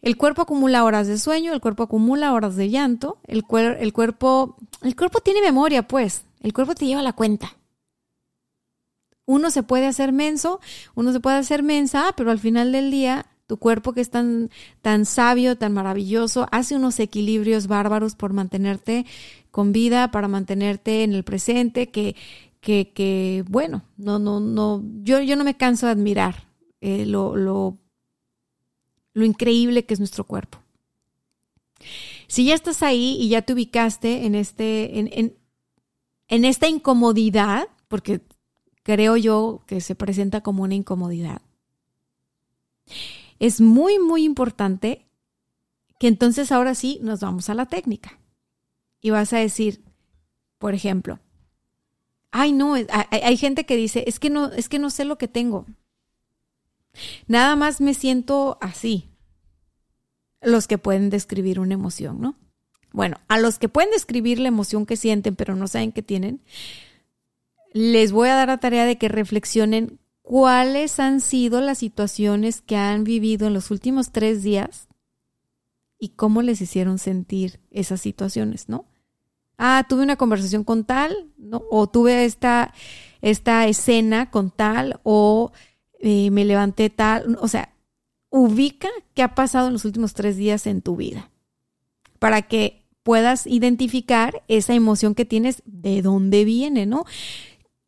El 0.00 0.16
cuerpo 0.16 0.42
acumula 0.42 0.84
horas 0.84 1.08
de 1.08 1.18
sueño, 1.18 1.52
el 1.52 1.60
cuerpo 1.60 1.82
acumula 1.82 2.32
horas 2.32 2.54
de 2.56 2.70
llanto, 2.70 3.18
el, 3.24 3.44
el, 3.80 3.92
cuerpo, 3.92 4.56
el 4.82 4.94
cuerpo 4.94 5.20
tiene 5.20 5.42
memoria, 5.42 5.88
pues, 5.88 6.24
el 6.40 6.52
cuerpo 6.52 6.74
te 6.74 6.86
lleva 6.86 7.02
la 7.02 7.14
cuenta. 7.14 7.56
Uno 9.26 9.50
se 9.50 9.62
puede 9.62 9.86
hacer 9.86 10.12
menso, 10.12 10.60
uno 10.94 11.12
se 11.12 11.20
puede 11.20 11.36
hacer 11.36 11.62
mensa, 11.62 12.14
pero 12.16 12.30
al 12.30 12.38
final 12.38 12.70
del 12.72 12.90
día 12.90 13.26
tu 13.48 13.56
cuerpo 13.56 13.94
que 13.94 14.02
es 14.02 14.10
tan, 14.10 14.50
tan 14.82 15.06
sabio, 15.06 15.56
tan 15.56 15.72
maravilloso, 15.72 16.46
hace 16.52 16.76
unos 16.76 17.00
equilibrios 17.00 17.66
bárbaros 17.66 18.14
por 18.14 18.34
mantenerte 18.34 19.06
con 19.50 19.72
vida, 19.72 20.10
para 20.10 20.28
mantenerte 20.28 21.02
en 21.02 21.14
el 21.14 21.24
presente, 21.24 21.88
que, 21.88 22.14
que, 22.60 22.92
que 22.94 23.42
bueno, 23.48 23.84
no, 23.96 24.18
no, 24.18 24.38
no, 24.38 24.84
yo, 25.02 25.22
yo 25.22 25.34
no 25.34 25.44
me 25.44 25.56
canso 25.56 25.86
de 25.86 25.92
admirar 25.92 26.46
eh, 26.82 27.06
lo, 27.06 27.36
lo, 27.36 27.78
lo 29.14 29.24
increíble 29.24 29.86
que 29.86 29.94
es 29.94 30.00
nuestro 30.00 30.24
cuerpo. 30.24 30.58
Si 32.26 32.44
ya 32.44 32.54
estás 32.54 32.82
ahí 32.82 33.16
y 33.18 33.30
ya 33.30 33.40
te 33.40 33.54
ubicaste 33.54 34.26
en, 34.26 34.34
este, 34.34 34.98
en, 34.98 35.08
en, 35.10 35.38
en 36.28 36.44
esta 36.44 36.68
incomodidad, 36.68 37.66
porque 37.88 38.20
creo 38.82 39.16
yo 39.16 39.62
que 39.66 39.80
se 39.80 39.94
presenta 39.94 40.42
como 40.42 40.64
una 40.64 40.74
incomodidad, 40.74 41.40
es 43.38 43.60
muy, 43.60 43.98
muy 43.98 44.24
importante 44.24 45.06
que 45.98 46.08
entonces 46.08 46.52
ahora 46.52 46.74
sí 46.74 46.98
nos 47.02 47.20
vamos 47.20 47.48
a 47.48 47.54
la 47.54 47.66
técnica. 47.66 48.20
Y 49.00 49.10
vas 49.10 49.32
a 49.32 49.38
decir, 49.38 49.82
por 50.58 50.74
ejemplo, 50.74 51.20
ay 52.30 52.52
no, 52.52 52.74
hay, 52.74 53.36
gente 53.36 53.64
que 53.64 53.76
dice, 53.76 54.04
es 54.06 54.18
que 54.18 54.30
no, 54.30 54.52
es 54.52 54.68
que 54.68 54.78
no 54.78 54.90
sé 54.90 55.04
lo 55.04 55.18
que 55.18 55.28
tengo. 55.28 55.66
Nada 57.26 57.56
más 57.56 57.80
me 57.80 57.94
siento 57.94 58.58
así. 58.60 59.08
Los 60.40 60.66
que 60.66 60.78
pueden 60.78 61.10
describir 61.10 61.58
una 61.58 61.74
emoción, 61.74 62.20
¿no? 62.20 62.36
Bueno, 62.92 63.18
a 63.28 63.38
los 63.38 63.58
que 63.58 63.68
pueden 63.68 63.90
describir 63.90 64.38
la 64.38 64.48
emoción 64.48 64.86
que 64.86 64.96
sienten 64.96 65.36
pero 65.36 65.54
no 65.54 65.68
saben 65.68 65.92
qué 65.92 66.02
tienen, 66.02 66.40
les 67.72 68.12
voy 68.12 68.28
a 68.28 68.34
dar 68.34 68.48
la 68.48 68.58
tarea 68.58 68.86
de 68.86 68.96
que 68.96 69.08
reflexionen 69.08 69.98
cuáles 70.28 71.00
han 71.00 71.22
sido 71.22 71.62
las 71.62 71.78
situaciones 71.78 72.60
que 72.60 72.76
han 72.76 73.02
vivido 73.02 73.46
en 73.46 73.54
los 73.54 73.70
últimos 73.70 74.12
tres 74.12 74.42
días 74.42 74.86
y 75.98 76.10
cómo 76.10 76.42
les 76.42 76.60
hicieron 76.60 76.98
sentir 76.98 77.60
esas 77.70 78.02
situaciones, 78.02 78.68
¿no? 78.68 78.84
Ah, 79.56 79.86
tuve 79.88 80.02
una 80.02 80.16
conversación 80.16 80.64
con 80.64 80.84
tal, 80.84 81.30
¿no? 81.38 81.62
O 81.70 81.86
tuve 81.86 82.26
esta, 82.26 82.74
esta 83.22 83.66
escena 83.68 84.30
con 84.30 84.50
tal, 84.50 85.00
o 85.02 85.50
eh, 85.98 86.30
me 86.30 86.44
levanté 86.44 86.90
tal, 86.90 87.38
o 87.40 87.48
sea, 87.48 87.72
ubica 88.28 88.90
qué 89.14 89.22
ha 89.22 89.34
pasado 89.34 89.68
en 89.68 89.72
los 89.72 89.86
últimos 89.86 90.12
tres 90.12 90.36
días 90.36 90.66
en 90.66 90.82
tu 90.82 90.96
vida 90.96 91.30
para 92.18 92.42
que 92.42 92.84
puedas 93.02 93.46
identificar 93.46 94.42
esa 94.46 94.74
emoción 94.74 95.14
que 95.14 95.24
tienes, 95.24 95.62
de 95.64 96.02
dónde 96.02 96.44
viene, 96.44 96.84
¿no? 96.84 97.06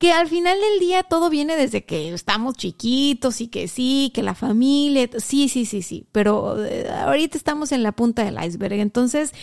Que 0.01 0.13
al 0.13 0.29
final 0.29 0.59
del 0.59 0.81
día 0.81 1.03
todo 1.03 1.29
viene 1.29 1.57
desde 1.57 1.85
que 1.85 2.15
estamos 2.15 2.55
chiquitos 2.55 3.43
y 3.43 3.49
que 3.49 3.69
sí, 3.69 4.11
que 4.15 4.23
la 4.23 4.35
familia, 4.35 5.11
sí, 5.19 5.51
sí, 5.51 5.67
sí, 5.67 5.83
sí, 5.83 6.07
pero 6.11 6.65
eh, 6.65 6.89
ahorita 6.89 7.37
estamos 7.37 7.71
en 7.71 7.83
la 7.83 7.93
punta 7.93 8.25
del 8.25 8.43
iceberg, 8.43 8.81
entonces 8.81 9.35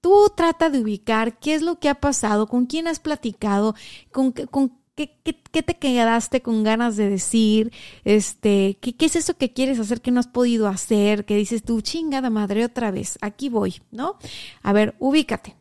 tú 0.00 0.32
trata 0.36 0.68
de 0.68 0.80
ubicar 0.80 1.38
qué 1.38 1.54
es 1.54 1.62
lo 1.62 1.78
que 1.78 1.88
ha 1.88 1.94
pasado, 1.94 2.48
con 2.48 2.66
quién 2.66 2.88
has 2.88 2.98
platicado, 2.98 3.76
con, 4.10 4.32
con 4.32 4.80
qué, 4.96 5.16
qué, 5.22 5.62
te 5.62 5.78
quedaste 5.78 6.42
con 6.42 6.64
ganas 6.64 6.96
de 6.96 7.08
decir, 7.08 7.72
este, 8.02 8.78
qué, 8.80 8.96
qué 8.96 9.06
es 9.06 9.14
eso 9.14 9.36
que 9.36 9.52
quieres 9.52 9.78
hacer 9.78 10.00
que 10.00 10.10
no 10.10 10.18
has 10.18 10.26
podido 10.26 10.66
hacer, 10.66 11.24
que 11.24 11.36
dices 11.36 11.62
tú, 11.62 11.82
chingada 11.82 12.30
madre, 12.30 12.64
otra 12.64 12.90
vez, 12.90 13.16
aquí 13.20 13.48
voy, 13.48 13.80
¿no? 13.92 14.18
A 14.64 14.72
ver, 14.72 14.96
ubícate. 14.98 15.54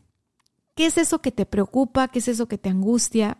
¿Qué 0.76 0.88
es 0.88 0.98
eso 0.98 1.22
que 1.22 1.32
te 1.32 1.46
preocupa? 1.46 2.08
¿Qué 2.08 2.18
es 2.18 2.28
eso 2.28 2.48
que 2.48 2.58
te 2.58 2.70
angustia? 2.70 3.38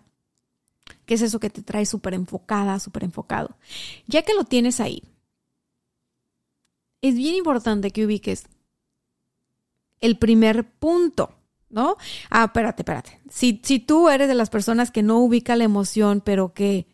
¿Qué 1.06 1.16
es 1.16 1.22
eso 1.22 1.40
que 1.40 1.50
te 1.50 1.62
trae 1.62 1.86
súper 1.86 2.14
enfocada, 2.14 2.80
súper 2.80 3.04
enfocado? 3.04 3.58
Ya 4.08 4.22
que 4.24 4.34
lo 4.34 4.44
tienes 4.44 4.80
ahí, 4.80 5.04
es 7.02 7.16
bien 7.16 7.36
importante 7.36 7.92
que 7.92 8.06
ubiques 8.06 8.46
el 10.00 10.18
primer 10.18 10.70
punto, 10.70 11.36
¿no? 11.70 11.98
Ah, 12.30 12.46
espérate, 12.46 12.82
espérate. 12.82 13.22
Si, 13.30 13.62
si 13.64 13.80
tú 13.80 14.10
eres 14.10 14.28
de 14.28 14.36
las 14.36 14.50
personas 14.50 14.92
que 14.92 15.04
no 15.04 15.20
ubica 15.20 15.56
la 15.56 15.64
emoción, 15.64 16.22
pero 16.22 16.54
que 16.54 16.88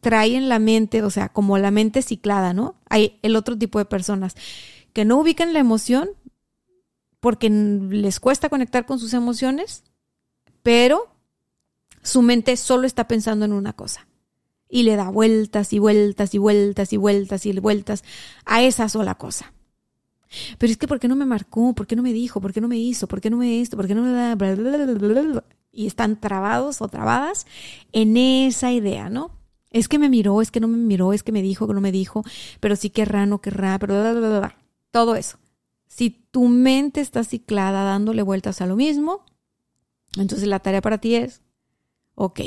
trae 0.00 0.36
en 0.36 0.48
la 0.48 0.58
mente, 0.58 1.02
o 1.02 1.10
sea, 1.10 1.30
como 1.30 1.56
la 1.58 1.70
mente 1.70 2.02
ciclada, 2.02 2.52
¿no? 2.52 2.76
Hay 2.88 3.18
el 3.22 3.36
otro 3.36 3.56
tipo 3.56 3.78
de 3.78 3.86
personas 3.86 4.34
que 4.92 5.04
no 5.04 5.18
ubican 5.18 5.52
la 5.52 5.58
emoción 5.58 6.10
porque 7.20 7.48
les 7.48 8.20
cuesta 8.20 8.50
conectar 8.50 8.84
con 8.84 8.98
sus 8.98 9.14
emociones, 9.14 9.82
pero 10.62 11.13
su 12.04 12.22
mente 12.22 12.56
solo 12.56 12.86
está 12.86 13.08
pensando 13.08 13.44
en 13.44 13.52
una 13.52 13.72
cosa 13.72 14.06
y 14.68 14.82
le 14.82 14.94
da 14.94 15.08
vueltas 15.08 15.72
y 15.72 15.78
vueltas 15.78 16.34
y 16.34 16.38
vueltas 16.38 16.92
y 16.92 16.96
vueltas 16.96 17.46
y 17.46 17.52
vueltas 17.58 18.04
a 18.44 18.62
esa 18.62 18.88
sola 18.88 19.16
cosa. 19.16 19.52
Pero 20.58 20.70
es 20.70 20.76
que, 20.76 20.88
¿por 20.88 21.00
qué 21.00 21.08
no 21.08 21.16
me 21.16 21.24
marcó? 21.24 21.74
¿Por 21.74 21.86
qué 21.86 21.96
no 21.96 22.02
me 22.02 22.12
dijo? 22.12 22.40
¿Por 22.40 22.52
qué 22.52 22.60
no 22.60 22.68
me 22.68 22.78
hizo? 22.78 23.06
¿Por 23.06 23.20
qué 23.20 23.30
no 23.30 23.36
me 23.36 23.60
esto? 23.60 23.76
¿Por 23.76 23.86
qué 23.86 23.94
no 23.94 24.02
me 24.02 24.12
da? 24.12 25.44
Y 25.70 25.86
están 25.86 26.20
trabados 26.20 26.82
o 26.82 26.88
trabadas 26.88 27.46
en 27.92 28.16
esa 28.16 28.72
idea, 28.72 29.08
¿no? 29.08 29.30
Es 29.70 29.88
que 29.88 29.98
me 29.98 30.08
miró, 30.08 30.42
es 30.42 30.50
que 30.50 30.60
no 30.60 30.68
me 30.68 30.76
miró, 30.76 31.12
es 31.12 31.22
que 31.22 31.32
me 31.32 31.42
dijo, 31.42 31.66
que 31.66 31.74
no 31.74 31.80
me 31.80 31.92
dijo, 31.92 32.24
pero 32.60 32.76
sí 32.76 32.90
querrá, 32.90 33.26
no 33.26 33.40
querrá, 33.40 33.78
pero 33.78 34.50
todo 34.90 35.16
eso. 35.16 35.38
Si 35.86 36.10
tu 36.10 36.48
mente 36.48 37.00
está 37.00 37.24
ciclada 37.24 37.84
dándole 37.84 38.22
vueltas 38.22 38.60
a 38.60 38.66
lo 38.66 38.76
mismo, 38.76 39.24
entonces 40.16 40.48
la 40.48 40.60
tarea 40.60 40.80
para 40.80 40.98
ti 40.98 41.14
es, 41.14 41.43
ok, 42.14 42.40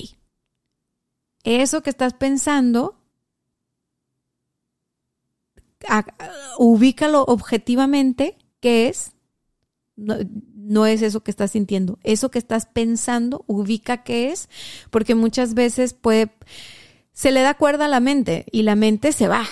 eso 1.43 1.81
que 1.81 1.89
estás 1.89 2.13
pensando, 2.13 2.99
ubícalo 6.57 7.23
objetivamente, 7.23 8.37
¿qué 8.59 8.89
es? 8.89 9.13
No, 9.95 10.15
no, 10.53 10.85
es 10.85 11.01
eso 11.01 11.21
que 11.23 11.31
estás 11.31 11.51
sintiendo. 11.51 11.97
Eso 12.03 12.29
que 12.29 12.39
estás 12.39 12.65
pensando, 12.65 13.45
ubica 13.47 14.03
qué 14.03 14.31
es, 14.31 14.49
porque 14.89 15.15
muchas 15.15 15.53
veces 15.53 15.93
puede, 15.93 16.31
se 17.13 17.31
le 17.31 17.41
da 17.41 17.53
cuerda 17.53 17.85
a 17.85 17.89
la 17.89 17.99
mente 17.99 18.45
y 18.51 18.63
la 18.63 18.75
mente 18.75 19.11
se 19.11 19.27
va, 19.27 19.45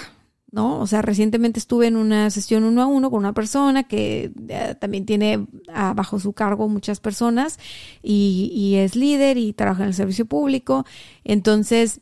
¿no? 0.55 0.79
O 0.79 0.87
sea, 0.87 1.01
recientemente 1.01 1.59
estuve 1.59 1.87
en 1.87 1.97
una 1.97 2.29
sesión 2.29 2.63
uno 2.63 2.81
a 2.81 2.85
uno 2.85 3.11
con 3.11 3.19
una 3.19 3.33
persona 3.33 3.83
que 3.83 4.31
eh, 4.47 4.75
también 4.79 5.05
tiene 5.05 5.45
bajo 5.67 6.17
su 6.17 6.31
cargo 6.31 6.69
muchas 6.69 7.01
personas 7.01 7.59
y, 8.01 8.49
y, 8.55 8.75
es 8.77 8.95
líder 8.95 9.37
y 9.37 9.51
trabaja 9.51 9.83
en 9.83 9.89
el 9.89 9.93
servicio 9.93 10.25
público. 10.25 10.85
Entonces, 11.25 11.99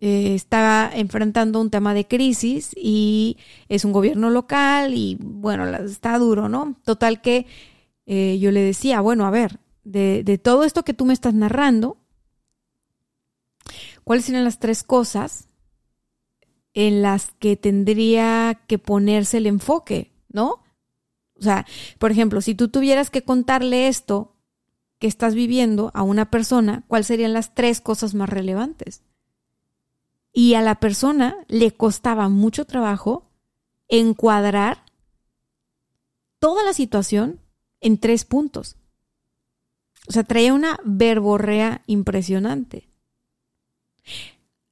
eh, 0.00 0.34
está 0.34 0.90
enfrentando 0.94 1.62
un 1.62 1.70
tema 1.70 1.94
de 1.94 2.06
crisis 2.06 2.72
y 2.76 3.38
es 3.70 3.86
un 3.86 3.92
gobierno 3.92 4.28
local 4.28 4.92
y 4.92 5.16
bueno, 5.18 5.64
está 5.78 6.18
duro, 6.18 6.50
¿no? 6.50 6.76
Total 6.84 7.22
que 7.22 7.46
eh, 8.04 8.38
yo 8.38 8.50
le 8.50 8.60
decía, 8.60 9.00
bueno, 9.00 9.24
a 9.24 9.30
ver, 9.30 9.60
de, 9.82 10.22
de 10.24 10.36
todo 10.36 10.64
esto 10.64 10.84
que 10.84 10.92
tú 10.92 11.06
me 11.06 11.14
estás 11.14 11.32
narrando, 11.32 11.96
¿Cuáles 14.04 14.26
serían 14.26 14.44
las 14.44 14.58
tres 14.58 14.82
cosas 14.82 15.48
en 16.74 17.02
las 17.02 17.32
que 17.38 17.56
tendría 17.56 18.60
que 18.66 18.78
ponerse 18.78 19.38
el 19.38 19.46
enfoque, 19.46 20.12
¿no? 20.28 20.64
O 21.36 21.42
sea, 21.42 21.66
por 21.98 22.10
ejemplo, 22.10 22.40
si 22.40 22.54
tú 22.54 22.68
tuvieras 22.68 23.10
que 23.10 23.22
contarle 23.22 23.88
esto 23.88 24.34
que 24.98 25.06
estás 25.06 25.34
viviendo 25.34 25.90
a 25.94 26.02
una 26.02 26.30
persona, 26.30 26.84
¿cuáles 26.88 27.06
serían 27.06 27.32
las 27.32 27.54
tres 27.54 27.80
cosas 27.80 28.14
más 28.14 28.28
relevantes? 28.28 29.02
Y 30.32 30.54
a 30.54 30.62
la 30.62 30.80
persona 30.80 31.36
le 31.48 31.72
costaba 31.72 32.28
mucho 32.28 32.64
trabajo 32.64 33.30
encuadrar 33.88 34.84
toda 36.40 36.64
la 36.64 36.72
situación 36.72 37.40
en 37.80 37.98
tres 37.98 38.24
puntos. 38.24 38.76
O 40.08 40.12
sea, 40.12 40.24
traía 40.24 40.52
una 40.52 40.78
verborrea 40.84 41.82
impresionante. 41.86 42.88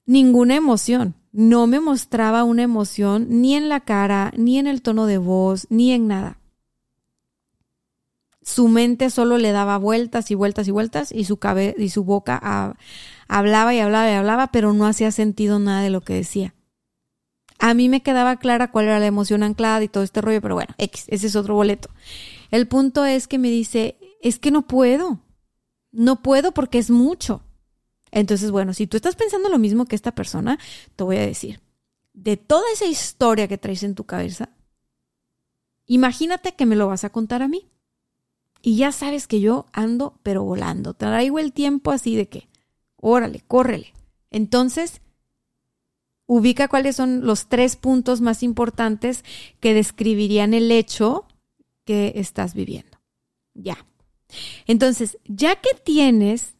Ninguna 0.04 0.56
emoción. 0.56 1.14
No 1.32 1.66
me 1.66 1.80
mostraba 1.80 2.44
una 2.44 2.62
emoción 2.62 3.26
ni 3.28 3.54
en 3.54 3.68
la 3.68 3.80
cara, 3.80 4.32
ni 4.36 4.58
en 4.58 4.66
el 4.66 4.82
tono 4.82 5.06
de 5.06 5.16
voz, 5.18 5.66
ni 5.70 5.92
en 5.92 6.06
nada. 6.06 6.38
Su 8.42 8.68
mente 8.68 9.08
solo 9.08 9.38
le 9.38 9.52
daba 9.52 9.78
vueltas 9.78 10.30
y 10.30 10.34
vueltas 10.34 10.68
y 10.68 10.72
vueltas 10.72 11.10
y 11.10 11.24
su, 11.24 11.38
y 11.78 11.88
su 11.88 12.04
boca 12.04 12.76
hablaba 13.28 13.74
y 13.74 13.78
hablaba 13.78 14.10
y 14.10 14.14
hablaba, 14.14 14.48
pero 14.48 14.72
no 14.72 14.86
hacía 14.86 15.10
sentido 15.10 15.58
nada 15.58 15.80
de 15.82 15.90
lo 15.90 16.02
que 16.02 16.14
decía. 16.14 16.54
A 17.58 17.74
mí 17.74 17.88
me 17.88 18.02
quedaba 18.02 18.36
clara 18.36 18.72
cuál 18.72 18.86
era 18.86 18.98
la 18.98 19.06
emoción 19.06 19.44
anclada 19.44 19.82
y 19.84 19.88
todo 19.88 20.02
este 20.02 20.20
rollo, 20.20 20.42
pero 20.42 20.56
bueno, 20.56 20.74
X, 20.78 21.04
ese 21.06 21.28
es 21.28 21.36
otro 21.36 21.54
boleto. 21.54 21.88
El 22.50 22.66
punto 22.66 23.04
es 23.04 23.28
que 23.28 23.38
me 23.38 23.48
dice, 23.48 23.96
es 24.20 24.38
que 24.40 24.50
no 24.50 24.66
puedo. 24.66 25.20
No 25.92 26.22
puedo 26.22 26.52
porque 26.52 26.78
es 26.78 26.90
mucho. 26.90 27.42
Entonces, 28.12 28.50
bueno, 28.50 28.74
si 28.74 28.86
tú 28.86 28.96
estás 28.98 29.16
pensando 29.16 29.48
lo 29.48 29.58
mismo 29.58 29.86
que 29.86 29.96
esta 29.96 30.14
persona, 30.14 30.58
te 30.94 31.02
voy 31.02 31.16
a 31.16 31.26
decir, 31.26 31.60
de 32.12 32.36
toda 32.36 32.70
esa 32.72 32.84
historia 32.84 33.48
que 33.48 33.58
traes 33.58 33.82
en 33.82 33.94
tu 33.94 34.04
cabeza, 34.04 34.50
imagínate 35.86 36.54
que 36.54 36.66
me 36.66 36.76
lo 36.76 36.86
vas 36.86 37.04
a 37.04 37.10
contar 37.10 37.42
a 37.42 37.48
mí. 37.48 37.68
Y 38.60 38.76
ya 38.76 38.92
sabes 38.92 39.26
que 39.26 39.40
yo 39.40 39.66
ando, 39.72 40.20
pero 40.22 40.44
volando. 40.44 40.94
Traigo 40.94 41.40
el 41.40 41.52
tiempo 41.52 41.90
así 41.90 42.14
de 42.14 42.28
que, 42.28 42.48
órale, 42.96 43.40
córrele. 43.40 43.92
Entonces, 44.30 45.00
ubica 46.26 46.68
cuáles 46.68 46.96
son 46.96 47.26
los 47.26 47.48
tres 47.48 47.76
puntos 47.76 48.20
más 48.20 48.42
importantes 48.42 49.24
que 49.58 49.74
describirían 49.74 50.54
el 50.54 50.70
hecho 50.70 51.26
que 51.84 52.12
estás 52.16 52.54
viviendo. 52.54 52.98
Ya. 53.54 53.84
Entonces, 54.66 55.18
ya 55.24 55.56
que 55.56 55.70
tienes 55.82 56.54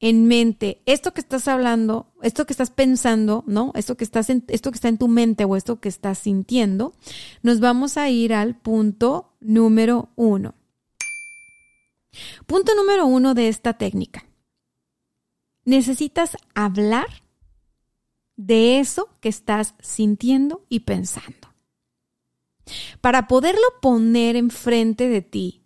en 0.00 0.26
mente 0.26 0.82
esto 0.86 1.12
que 1.12 1.20
estás 1.20 1.48
hablando, 1.48 2.12
esto 2.22 2.46
que 2.46 2.52
estás 2.52 2.70
pensando, 2.70 3.42
¿no? 3.46 3.72
Esto 3.74 3.96
que 3.96 4.04
estás 4.04 4.30
en, 4.30 4.44
esto 4.48 4.70
que 4.70 4.76
está 4.76 4.88
en 4.88 4.98
tu 4.98 5.08
mente 5.08 5.44
o 5.44 5.56
esto 5.56 5.80
que 5.80 5.88
estás 5.88 6.18
sintiendo, 6.18 6.94
nos 7.42 7.60
vamos 7.60 7.96
a 7.96 8.08
ir 8.08 8.32
al 8.32 8.56
punto 8.56 9.34
número 9.40 10.10
uno. 10.14 10.54
Punto 12.46 12.74
número 12.74 13.06
uno 13.06 13.34
de 13.34 13.48
esta 13.48 13.74
técnica. 13.74 14.24
Necesitas 15.64 16.36
hablar 16.54 17.06
de 18.36 18.78
eso 18.78 19.08
que 19.20 19.28
estás 19.28 19.74
sintiendo 19.80 20.64
y 20.68 20.80
pensando. 20.80 21.48
Para 23.00 23.26
poderlo 23.26 23.62
poner 23.82 24.36
enfrente 24.36 25.08
de 25.08 25.22
ti 25.22 25.64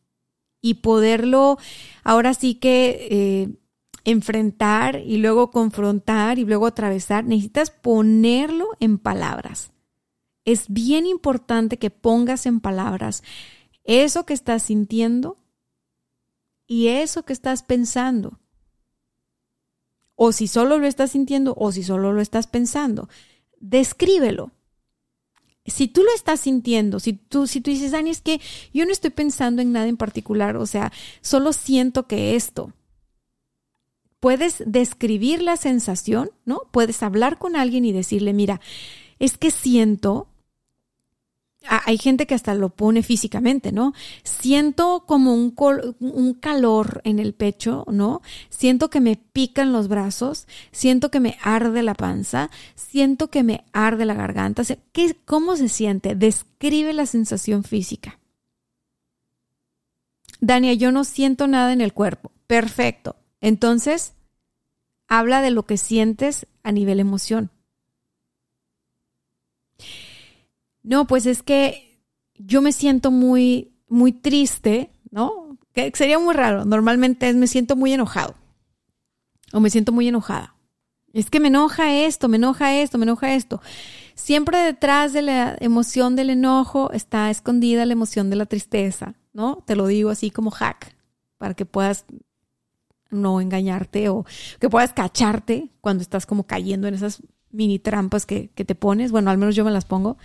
y 0.60 0.74
poderlo, 0.74 1.58
ahora 2.02 2.34
sí 2.34 2.54
que 2.54 3.08
eh, 3.10 3.61
enfrentar 4.04 5.00
y 5.04 5.18
luego 5.18 5.50
confrontar 5.50 6.38
y 6.38 6.44
luego 6.44 6.66
atravesar, 6.66 7.24
necesitas 7.24 7.70
ponerlo 7.70 8.68
en 8.80 8.98
palabras. 8.98 9.72
Es 10.44 10.66
bien 10.68 11.06
importante 11.06 11.78
que 11.78 11.90
pongas 11.90 12.46
en 12.46 12.60
palabras 12.60 13.22
eso 13.84 14.24
que 14.26 14.34
estás 14.34 14.64
sintiendo 14.64 15.38
y 16.66 16.88
eso 16.88 17.24
que 17.24 17.32
estás 17.32 17.62
pensando. 17.62 18.38
O 20.14 20.32
si 20.32 20.46
solo 20.46 20.78
lo 20.78 20.86
estás 20.86 21.12
sintiendo 21.12 21.54
o 21.56 21.72
si 21.72 21.82
solo 21.82 22.12
lo 22.12 22.20
estás 22.20 22.46
pensando, 22.46 23.08
descríbelo. 23.58 24.52
Si 25.64 25.86
tú 25.86 26.02
lo 26.02 26.12
estás 26.14 26.40
sintiendo, 26.40 26.98
si 26.98 27.12
tú, 27.12 27.46
si 27.46 27.60
tú 27.60 27.70
dices, 27.70 27.92
Dani, 27.92 28.10
es 28.10 28.20
que 28.20 28.40
yo 28.74 28.84
no 28.84 28.90
estoy 28.90 29.10
pensando 29.10 29.62
en 29.62 29.72
nada 29.72 29.86
en 29.86 29.96
particular, 29.96 30.56
o 30.56 30.66
sea, 30.66 30.92
solo 31.20 31.52
siento 31.52 32.08
que 32.08 32.34
esto, 32.34 32.72
puedes 34.22 34.62
describir 34.64 35.42
la 35.42 35.56
sensación, 35.56 36.30
¿no? 36.44 36.62
Puedes 36.70 37.02
hablar 37.02 37.38
con 37.38 37.56
alguien 37.56 37.84
y 37.84 37.90
decirle, 37.90 38.32
mira, 38.32 38.60
es 39.18 39.36
que 39.36 39.50
siento, 39.50 40.28
hay 41.66 41.98
gente 41.98 42.28
que 42.28 42.36
hasta 42.36 42.54
lo 42.54 42.68
pone 42.68 43.02
físicamente, 43.02 43.72
¿no? 43.72 43.94
Siento 44.22 45.06
como 45.08 45.34
un, 45.34 45.56
un, 45.98 46.34
calor 46.34 47.00
en 47.02 47.18
el 47.18 47.34
pecho, 47.34 47.84
¿no? 47.90 48.22
Siento 48.48 48.90
que 48.90 49.00
me 49.00 49.16
pican 49.16 49.72
los 49.72 49.88
brazos, 49.88 50.46
siento 50.70 51.10
que 51.10 51.18
me 51.18 51.36
arde 51.42 51.82
la 51.82 51.94
panza, 51.94 52.48
siento 52.76 53.28
que 53.28 53.42
me 53.42 53.64
arde 53.72 54.04
la 54.04 54.14
garganta. 54.14 54.62
¿Qué, 54.92 55.16
¿Cómo 55.24 55.56
se 55.56 55.68
siente? 55.68 56.14
Describe 56.14 56.92
la 56.92 57.06
sensación 57.06 57.64
física. 57.64 58.20
Dania, 60.40 60.74
yo 60.74 60.92
no 60.92 61.02
siento 61.02 61.48
nada 61.48 61.72
en 61.72 61.80
el 61.80 61.92
cuerpo. 61.92 62.30
Perfecto. 62.46 63.16
Entonces, 63.42 64.14
habla 65.08 65.42
de 65.42 65.50
lo 65.50 65.64
que 65.64 65.76
sientes 65.76 66.46
a 66.62 66.72
nivel 66.72 67.00
emoción. 67.00 67.50
No, 70.82 71.06
pues 71.06 71.26
es 71.26 71.42
que 71.42 72.00
yo 72.36 72.62
me 72.62 72.72
siento 72.72 73.10
muy, 73.10 73.74
muy 73.88 74.12
triste, 74.12 74.90
¿no? 75.10 75.58
Que 75.74 75.92
sería 75.94 76.18
muy 76.18 76.34
raro. 76.34 76.64
Normalmente 76.64 77.34
me 77.34 77.46
siento 77.46 77.76
muy 77.76 77.92
enojado. 77.92 78.34
O 79.52 79.60
me 79.60 79.68
siento 79.68 79.92
muy 79.92 80.08
enojada. 80.08 80.56
Es 81.12 81.28
que 81.28 81.40
me 81.40 81.48
enoja 81.48 81.94
esto, 81.94 82.28
me 82.28 82.38
enoja 82.38 82.74
esto, 82.80 82.96
me 82.96 83.04
enoja 83.04 83.34
esto. 83.34 83.60
Siempre 84.14 84.56
detrás 84.58 85.12
de 85.12 85.22
la 85.22 85.56
emoción 85.60 86.16
del 86.16 86.30
enojo 86.30 86.90
está 86.92 87.30
escondida 87.30 87.84
la 87.84 87.92
emoción 87.92 88.30
de 88.30 88.36
la 88.36 88.46
tristeza. 88.46 89.14
¿no? 89.32 89.62
Te 89.66 89.76
lo 89.76 89.86
digo 89.86 90.10
así 90.10 90.30
como 90.30 90.50
hack, 90.50 90.94
para 91.38 91.54
que 91.54 91.66
puedas 91.66 92.06
no 93.12 93.40
engañarte 93.40 94.08
o 94.08 94.24
que 94.58 94.68
puedas 94.68 94.92
cacharte 94.92 95.70
cuando 95.80 96.02
estás 96.02 96.26
como 96.26 96.44
cayendo 96.44 96.88
en 96.88 96.94
esas 96.94 97.22
mini 97.50 97.78
trampas 97.78 98.26
que, 98.26 98.48
que 98.54 98.64
te 98.64 98.74
pones. 98.74 99.12
Bueno, 99.12 99.30
al 99.30 99.38
menos 99.38 99.54
yo 99.54 99.64
me 99.64 99.70
las 99.70 99.84
pongo. 99.84 100.16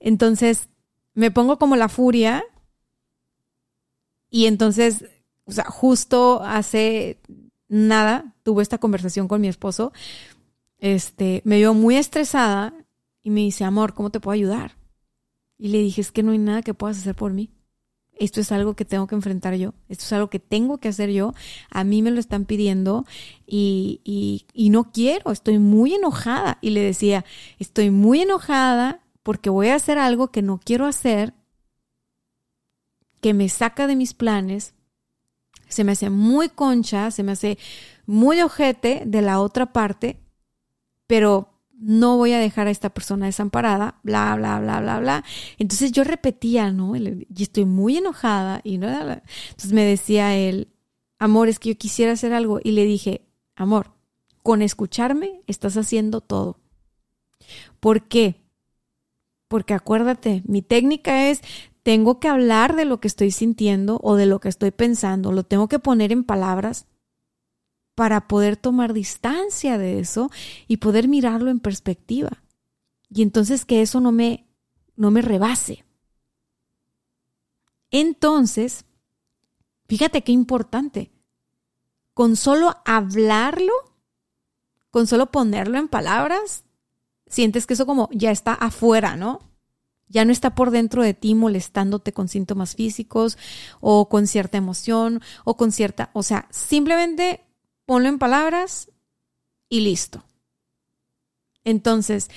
Entonces, 0.00 0.68
me 1.14 1.30
pongo 1.30 1.58
como 1.58 1.76
la 1.76 1.88
furia 1.88 2.44
y 4.30 4.46
entonces, 4.46 5.04
o 5.44 5.52
sea, 5.52 5.64
justo 5.64 6.42
hace 6.42 7.20
nada 7.68 8.34
tuve 8.42 8.62
esta 8.62 8.78
conversación 8.78 9.28
con 9.28 9.40
mi 9.40 9.48
esposo. 9.48 9.92
Este, 10.78 11.42
me 11.44 11.58
vio 11.58 11.74
muy 11.74 11.96
estresada 11.96 12.74
y 13.22 13.30
me 13.30 13.40
dice, 13.40 13.64
amor, 13.64 13.94
¿cómo 13.94 14.10
te 14.10 14.20
puedo 14.20 14.34
ayudar? 14.34 14.76
Y 15.58 15.68
le 15.68 15.78
dije, 15.78 16.00
es 16.00 16.10
que 16.10 16.22
no 16.22 16.32
hay 16.32 16.38
nada 16.38 16.62
que 16.62 16.74
puedas 16.74 16.98
hacer 16.98 17.14
por 17.14 17.32
mí. 17.32 17.50
Esto 18.18 18.40
es 18.40 18.52
algo 18.52 18.74
que 18.74 18.84
tengo 18.84 19.06
que 19.06 19.14
enfrentar 19.14 19.54
yo. 19.54 19.74
Esto 19.88 20.04
es 20.04 20.12
algo 20.12 20.30
que 20.30 20.38
tengo 20.38 20.78
que 20.78 20.88
hacer 20.88 21.10
yo. 21.10 21.34
A 21.70 21.84
mí 21.84 22.02
me 22.02 22.10
lo 22.10 22.20
están 22.20 22.44
pidiendo 22.44 23.06
y, 23.46 24.00
y, 24.04 24.46
y 24.52 24.70
no 24.70 24.92
quiero. 24.92 25.32
Estoy 25.32 25.58
muy 25.58 25.94
enojada. 25.94 26.58
Y 26.60 26.70
le 26.70 26.80
decía, 26.80 27.24
estoy 27.58 27.90
muy 27.90 28.20
enojada 28.20 29.00
porque 29.22 29.50
voy 29.50 29.68
a 29.68 29.76
hacer 29.76 29.98
algo 29.98 30.28
que 30.28 30.42
no 30.42 30.60
quiero 30.62 30.86
hacer 30.86 31.34
que 33.22 33.32
me 33.34 33.48
saca 33.48 33.86
de 33.86 33.96
mis 33.96 34.14
planes, 34.14 34.74
se 35.68 35.84
me 35.84 35.92
hace 35.92 36.10
muy 36.10 36.48
concha, 36.48 37.10
se 37.12 37.22
me 37.22 37.32
hace 37.32 37.56
muy 38.04 38.42
ojete 38.42 39.04
de 39.06 39.22
la 39.22 39.40
otra 39.40 39.72
parte, 39.72 40.20
pero 41.06 41.51
no 41.82 42.16
voy 42.16 42.32
a 42.32 42.38
dejar 42.38 42.68
a 42.68 42.70
esta 42.70 42.90
persona 42.90 43.26
desamparada, 43.26 43.98
bla, 44.02 44.34
bla, 44.36 44.60
bla, 44.60 44.80
bla, 44.80 45.00
bla. 45.00 45.24
Entonces 45.58 45.92
yo 45.92 46.04
repetía, 46.04 46.70
¿no? 46.70 46.94
Y 46.96 47.26
estoy 47.38 47.64
muy 47.64 47.96
enojada 47.96 48.60
y 48.64 48.78
no 48.78 48.88
Entonces 48.88 49.72
me 49.72 49.84
decía 49.84 50.36
él, 50.36 50.68
amor, 51.18 51.48
es 51.48 51.58
que 51.58 51.70
yo 51.70 51.78
quisiera 51.78 52.12
hacer 52.12 52.32
algo. 52.32 52.60
Y 52.62 52.72
le 52.72 52.84
dije, 52.84 53.26
amor, 53.56 53.90
con 54.42 54.62
escucharme 54.62 55.42
estás 55.46 55.76
haciendo 55.76 56.20
todo. 56.20 56.60
¿Por 57.80 58.08
qué? 58.08 58.42
Porque 59.48 59.74
acuérdate, 59.74 60.42
mi 60.46 60.62
técnica 60.62 61.28
es 61.28 61.42
tengo 61.82 62.20
que 62.20 62.28
hablar 62.28 62.76
de 62.76 62.84
lo 62.84 63.00
que 63.00 63.08
estoy 63.08 63.32
sintiendo 63.32 63.98
o 64.02 64.14
de 64.14 64.26
lo 64.26 64.38
que 64.40 64.48
estoy 64.48 64.70
pensando, 64.70 65.32
lo 65.32 65.42
tengo 65.42 65.68
que 65.68 65.80
poner 65.80 66.12
en 66.12 66.22
palabras 66.22 66.86
para 67.94 68.26
poder 68.28 68.56
tomar 68.56 68.92
distancia 68.92 69.78
de 69.78 69.98
eso 70.00 70.30
y 70.66 70.78
poder 70.78 71.08
mirarlo 71.08 71.50
en 71.50 71.60
perspectiva. 71.60 72.42
Y 73.08 73.22
entonces 73.22 73.64
que 73.64 73.82
eso 73.82 74.00
no 74.00 74.12
me, 74.12 74.46
no 74.96 75.10
me 75.10 75.22
rebase. 75.22 75.84
Entonces, 77.90 78.86
fíjate 79.86 80.22
qué 80.22 80.32
importante. 80.32 81.12
Con 82.14 82.36
solo 82.36 82.76
hablarlo, 82.84 83.72
con 84.90 85.06
solo 85.06 85.30
ponerlo 85.30 85.78
en 85.78 85.88
palabras, 85.88 86.64
sientes 87.26 87.66
que 87.66 87.74
eso 87.74 87.86
como 87.86 88.08
ya 88.12 88.30
está 88.30 88.54
afuera, 88.54 89.16
¿no? 89.16 89.52
ya 90.12 90.26
no 90.26 90.32
está 90.32 90.54
por 90.54 90.70
dentro 90.70 91.02
de 91.02 91.14
ti 91.14 91.34
molestándote 91.34 92.12
con 92.12 92.28
síntomas 92.28 92.76
físicos 92.76 93.38
o 93.80 94.08
con 94.10 94.26
cierta 94.26 94.58
emoción 94.58 95.22
o 95.44 95.56
con 95.56 95.72
cierta, 95.72 96.10
o 96.12 96.22
sea, 96.22 96.46
simplemente 96.50 97.40
ponlo 97.92 98.08
en 98.08 98.18
palabras 98.18 98.90
y 99.68 99.80
listo. 99.80 100.24
Entonces, 101.62 102.30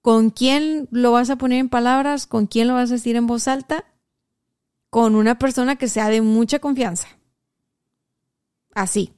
¿con 0.00 0.30
quién 0.30 0.88
lo 0.90 1.12
vas 1.12 1.28
a 1.28 1.36
poner 1.36 1.58
en 1.58 1.68
palabras? 1.68 2.26
¿Con 2.26 2.46
quién 2.46 2.66
lo 2.66 2.72
vas 2.72 2.88
a 2.88 2.94
decir 2.94 3.14
en 3.14 3.26
voz 3.26 3.46
alta? 3.46 3.84
Con 4.88 5.16
una 5.16 5.38
persona 5.38 5.76
que 5.76 5.86
sea 5.86 6.08
de 6.08 6.22
mucha 6.22 6.60
confianza. 6.60 7.08
Así. 8.74 9.12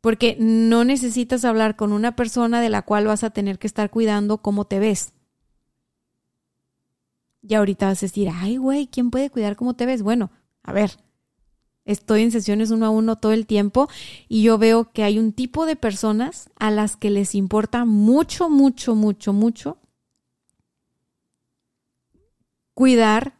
Porque 0.00 0.36
no 0.40 0.82
necesitas 0.82 1.44
hablar 1.44 1.76
con 1.76 1.92
una 1.92 2.16
persona 2.16 2.60
de 2.60 2.70
la 2.70 2.82
cual 2.82 3.06
vas 3.06 3.22
a 3.22 3.30
tener 3.30 3.60
que 3.60 3.68
estar 3.68 3.90
cuidando 3.90 4.38
cómo 4.38 4.64
te 4.64 4.80
ves 4.80 5.12
y 7.42 7.54
ahorita 7.54 7.86
vas 7.86 8.02
a 8.02 8.06
decir, 8.06 8.28
ay, 8.28 8.56
güey, 8.56 8.88
¿quién 8.88 9.12
puede 9.12 9.30
cuidar 9.30 9.54
cómo 9.54 9.74
te 9.74 9.86
ves? 9.86 10.02
Bueno, 10.02 10.32
a 10.64 10.72
ver, 10.72 10.98
estoy 11.90 12.22
en 12.22 12.30
sesiones 12.30 12.70
uno 12.70 12.86
a 12.86 12.90
uno 12.90 13.16
todo 13.16 13.32
el 13.32 13.46
tiempo 13.46 13.88
y 14.28 14.42
yo 14.42 14.58
veo 14.58 14.92
que 14.92 15.02
hay 15.02 15.18
un 15.18 15.32
tipo 15.32 15.66
de 15.66 15.76
personas 15.76 16.50
a 16.58 16.70
las 16.70 16.96
que 16.96 17.10
les 17.10 17.34
importa 17.34 17.84
mucho, 17.84 18.48
mucho, 18.48 18.94
mucho, 18.94 19.32
mucho 19.32 19.78
cuidar 22.74 23.34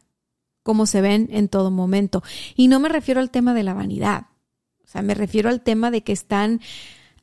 cómo 0.63 0.85
se 0.85 1.01
ven 1.01 1.29
en 1.31 1.47
todo 1.47 1.71
momento. 1.71 2.21
Y 2.55 2.67
no 2.67 2.79
me 2.79 2.89
refiero 2.89 3.19
al 3.19 3.31
tema 3.31 3.53
de 3.53 3.63
la 3.63 3.73
vanidad, 3.73 4.27
o 4.83 4.87
sea, 4.87 5.01
me 5.01 5.15
refiero 5.15 5.49
al 5.49 5.61
tema 5.61 5.89
de 5.89 6.03
que 6.03 6.11
están 6.11 6.59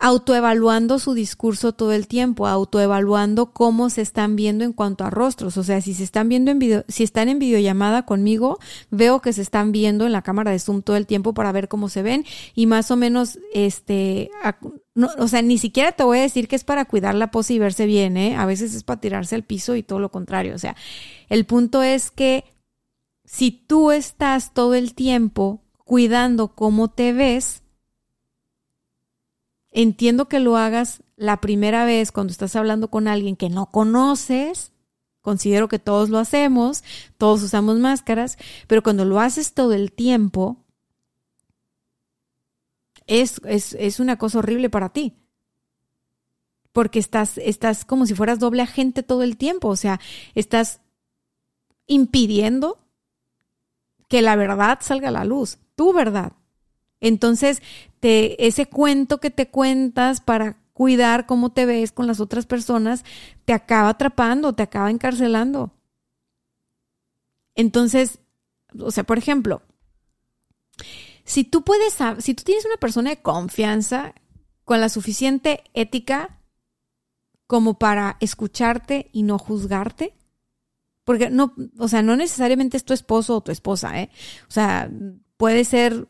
autoevaluando 0.01 1.01
su 1.01 1.13
discurso 1.13 1.73
todo 1.73 1.93
el 1.93 2.07
tiempo, 2.07 2.47
autoevaluando 2.47 3.53
cómo 3.53 3.91
se 3.91 4.03
están 4.03 4.37
viendo 4.37 4.65
en 4.65 4.73
cuanto 4.73 5.05
a 5.05 5.11
rostros. 5.11 5.57
O 5.57 5.65
sea, 5.65 5.81
si 5.81 5.93
se 5.93 6.05
están 6.05 6.29
viendo 6.29 6.53
en 6.53 6.61
video, 6.61 6.85
si 6.87 7.03
están 7.03 7.29
en 7.29 7.41
videollamada 7.41 8.05
conmigo, 8.05 8.59
veo 8.91 9.21
que 9.21 9.33
se 9.33 9.43
están 9.43 9.73
viendo 9.73 10.07
en 10.07 10.13
la 10.13 10.23
cámara 10.23 10.53
de 10.53 10.61
Zoom 10.61 10.83
todo 10.83 10.97
el 10.97 11.07
tiempo 11.07 11.35
para 11.35 11.51
ver 11.51 11.67
cómo 11.67 11.89
se 11.89 12.03
ven 12.03 12.25
y 12.55 12.67
más 12.67 12.93
o 12.93 12.97
menos, 12.97 13.41
este, 13.53 14.31
o 15.19 15.27
sea, 15.27 15.43
ni 15.43 15.59
siquiera 15.59 15.91
te 15.91 16.05
voy 16.05 16.19
a 16.19 16.23
decir 16.23 16.47
que 16.47 16.57
es 16.57 16.65
para 16.65 16.85
cuidar 16.85 17.17
la 17.17 17.33
pose 17.33 17.55
y 17.55 17.59
verse 17.59 17.87
bien, 17.87 18.17
¿eh? 18.17 18.37
A 18.37 18.47
veces 18.47 18.75
es 18.75 18.85
para 18.85 19.01
tirarse 19.01 19.35
al 19.35 19.43
piso 19.43 19.75
y 19.75 19.83
todo 19.83 19.99
lo 19.99 20.13
contrario. 20.13 20.55
O 20.55 20.59
sea, 20.59 20.77
el 21.29 21.45
punto 21.45 21.83
es 21.83 22.13
que 22.13 22.45
si 23.25 23.51
tú 23.51 23.91
estás 23.91 24.55
todo 24.55 24.75
el 24.75 24.95
tiempo 24.95 25.61
cuidando 25.85 26.55
cómo 26.55 26.89
te 26.89 27.13
ves, 27.13 27.63
Entiendo 29.71 30.29
que 30.29 30.41
lo 30.41 30.57
hagas 30.57 31.03
la 31.17 31.41
primera 31.41 31.85
vez 31.85 32.13
cuando 32.13 32.31
estás 32.31 32.57
hablando 32.57 32.89
con 32.89 33.09
alguien 33.09 33.37
que 33.37 33.51
no 33.51 33.67
conoces. 33.67 34.73
Considero 35.21 35.69
que 35.69 35.79
todos 35.79 36.09
lo 36.09 36.19
hacemos, 36.19 36.83
todos 37.19 37.43
usamos 37.43 37.79
máscaras, 37.79 38.39
pero 38.67 38.83
cuando 38.83 39.05
lo 39.05 39.21
haces 39.21 39.53
todo 39.53 39.75
el 39.75 39.93
tiempo, 39.93 40.65
es, 43.09 43.41
es, 43.45 44.01
una 44.01 44.17
cosa 44.17 44.39
horrible 44.39 44.71
para 44.71 44.91
ti. 44.91 45.15
Porque 46.73 46.99
estás, 46.99 47.39
estás 47.39 47.85
como 47.85 48.07
si 48.07 48.15
fueras 48.15 48.39
doble 48.39 48.63
agente 48.63 49.03
todo 49.03 49.23
el 49.23 49.37
tiempo. 49.37 49.69
O 49.69 49.77
sea, 49.77 49.99
estás 50.35 50.81
impidiendo 51.87 52.79
que 54.09 54.23
la 54.23 54.37
verdad 54.37 54.79
salga 54.81 55.09
a 55.09 55.13
la 55.13 55.25
luz, 55.25 55.59
tu 55.75 55.93
verdad. 55.93 56.33
Entonces, 57.01 57.63
ese 58.03 58.67
cuento 58.67 59.19
que 59.19 59.31
te 59.31 59.49
cuentas 59.49 60.21
para 60.21 60.59
cuidar 60.73 61.27
cómo 61.27 61.51
te 61.51 61.67
ves 61.67 61.91
con 61.93 62.07
las 62.07 62.21
otras 62.21 62.47
personas, 62.47 63.05
te 63.45 63.53
acaba 63.53 63.89
atrapando, 63.89 64.55
te 64.55 64.63
acaba 64.63 64.91
encarcelando. 64.91 65.73
Entonces, 67.55 68.21
o 68.79 68.91
sea, 68.91 69.05
por 69.05 69.19
ejemplo, 69.19 69.63
si 71.25 71.45
tú 71.45 71.65
puedes, 71.65 71.97
si 72.21 72.35
tú 72.35 72.45
tienes 72.45 72.65
una 72.65 72.77
persona 72.77 73.11
de 73.11 73.21
confianza 73.21 74.15
con 74.65 74.81
la 74.81 74.89
suficiente 74.89 75.65
ética 75.75 76.39
como 77.47 77.79
para 77.79 78.17
escucharte 78.21 79.09
y 79.13 79.25
no 79.25 79.39
juzgarte, 79.39 80.15
porque 81.05 81.31
no, 81.31 81.55
o 81.79 81.89
sea, 81.89 82.03
no 82.03 82.15
necesariamente 82.17 82.77
es 82.77 82.85
tu 82.85 82.93
esposo 82.93 83.37
o 83.37 83.41
tu 83.41 83.51
esposa, 83.51 84.01
¿eh? 84.01 84.11
O 84.49 84.53
sea, 84.53 84.91
puede 85.37 85.65
ser 85.65 86.07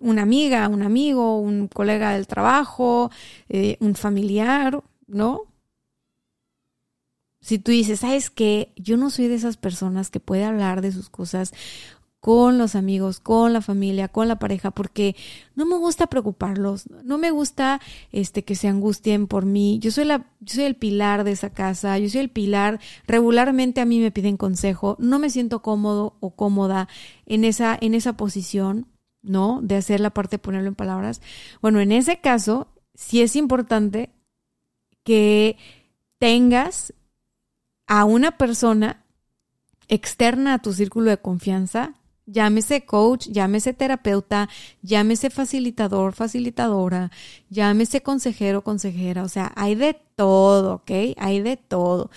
una 0.00 0.22
amiga, 0.22 0.68
un 0.68 0.82
amigo, 0.82 1.38
un 1.38 1.68
colega 1.68 2.12
del 2.12 2.26
trabajo, 2.26 3.10
eh, 3.48 3.76
un 3.80 3.94
familiar, 3.94 4.82
¿no? 5.06 5.42
Si 7.40 7.58
tú 7.58 7.70
dices, 7.70 8.00
¿sabes 8.00 8.30
qué? 8.30 8.72
Yo 8.76 8.96
no 8.96 9.10
soy 9.10 9.28
de 9.28 9.36
esas 9.36 9.56
personas 9.56 10.10
que 10.10 10.20
puede 10.20 10.44
hablar 10.44 10.82
de 10.82 10.92
sus 10.92 11.08
cosas 11.08 11.52
con 12.20 12.58
los 12.58 12.74
amigos, 12.74 13.20
con 13.20 13.52
la 13.52 13.60
familia, 13.60 14.08
con 14.08 14.28
la 14.28 14.38
pareja, 14.38 14.70
porque 14.72 15.14
no 15.54 15.66
me 15.66 15.76
gusta 15.76 16.08
preocuparlos, 16.08 16.88
no 17.04 17.16
me 17.16 17.30
gusta 17.30 17.80
este 18.10 18.44
que 18.44 18.56
se 18.56 18.68
angustien 18.68 19.28
por 19.28 19.46
mí. 19.46 19.78
Yo 19.80 19.90
soy 19.92 20.04
la 20.04 20.26
yo 20.40 20.54
soy 20.54 20.64
el 20.64 20.74
pilar 20.76 21.24
de 21.24 21.32
esa 21.32 21.50
casa, 21.50 21.98
yo 21.98 22.08
soy 22.08 22.20
el 22.20 22.30
pilar, 22.30 22.80
regularmente 23.06 23.80
a 23.80 23.84
mí 23.84 24.00
me 24.00 24.10
piden 24.10 24.36
consejo, 24.36 24.96
no 24.98 25.18
me 25.18 25.30
siento 25.30 25.62
cómodo 25.62 26.16
o 26.20 26.34
cómoda 26.34 26.88
en 27.26 27.44
esa 27.44 27.78
en 27.80 27.94
esa 27.94 28.16
posición 28.16 28.86
¿no? 29.22 29.60
De 29.62 29.76
hacer 29.76 30.00
la 30.00 30.10
parte 30.10 30.36
de 30.36 30.42
ponerlo 30.42 30.68
en 30.68 30.74
palabras. 30.74 31.20
Bueno, 31.60 31.80
en 31.80 31.92
ese 31.92 32.20
caso, 32.20 32.68
sí 32.94 33.22
es 33.22 33.36
importante 33.36 34.10
que 35.04 35.56
tengas 36.18 36.92
a 37.86 38.04
una 38.04 38.36
persona 38.36 39.04
externa 39.88 40.54
a 40.54 40.58
tu 40.58 40.72
círculo 40.72 41.10
de 41.10 41.18
confianza, 41.18 41.94
llámese 42.26 42.84
coach, 42.84 43.28
llámese 43.28 43.72
terapeuta, 43.72 44.48
llámese 44.82 45.30
facilitador, 45.30 46.12
facilitadora, 46.12 47.10
llámese 47.48 48.02
consejero, 48.02 48.62
consejera, 48.62 49.22
o 49.22 49.28
sea, 49.28 49.52
hay 49.56 49.74
de 49.74 49.94
todo, 50.14 50.74
¿ok? 50.74 50.90
Hay 51.16 51.40
de 51.40 51.56
todo. 51.56 52.10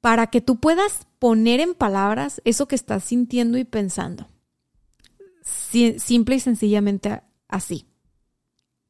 para 0.00 0.28
que 0.28 0.40
tú 0.40 0.58
puedas 0.60 1.06
poner 1.20 1.60
en 1.60 1.74
palabras 1.74 2.42
eso 2.44 2.66
que 2.68 2.74
estás 2.74 3.04
sintiendo 3.04 3.56
y 3.58 3.64
pensando. 3.64 4.26
Simple 5.42 6.36
y 6.36 6.40
sencillamente 6.40 7.22
así. 7.48 7.86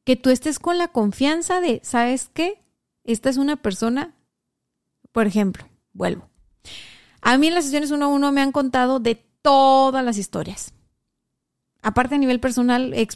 Que 0.03 0.15
tú 0.15 0.29
estés 0.29 0.59
con 0.59 0.77
la 0.77 0.89
confianza 0.89 1.59
de, 1.61 1.81
¿sabes 1.83 2.29
qué? 2.33 2.61
Esta 3.03 3.29
es 3.29 3.37
una 3.37 3.57
persona, 3.57 4.15
por 5.11 5.27
ejemplo, 5.27 5.65
vuelvo. 5.93 6.29
A 7.21 7.37
mí 7.37 7.47
en 7.47 7.53
las 7.53 7.65
sesiones 7.65 7.91
uno 7.91 8.05
a 8.05 8.09
uno 8.09 8.31
me 8.31 8.41
han 8.41 8.51
contado 8.51 8.99
de 8.99 9.15
todas 9.41 10.03
las 10.03 10.17
historias. 10.17 10.73
Aparte 11.81 12.15
a 12.15 12.17
nivel 12.17 12.39
personal, 12.39 12.93
he 12.93 13.07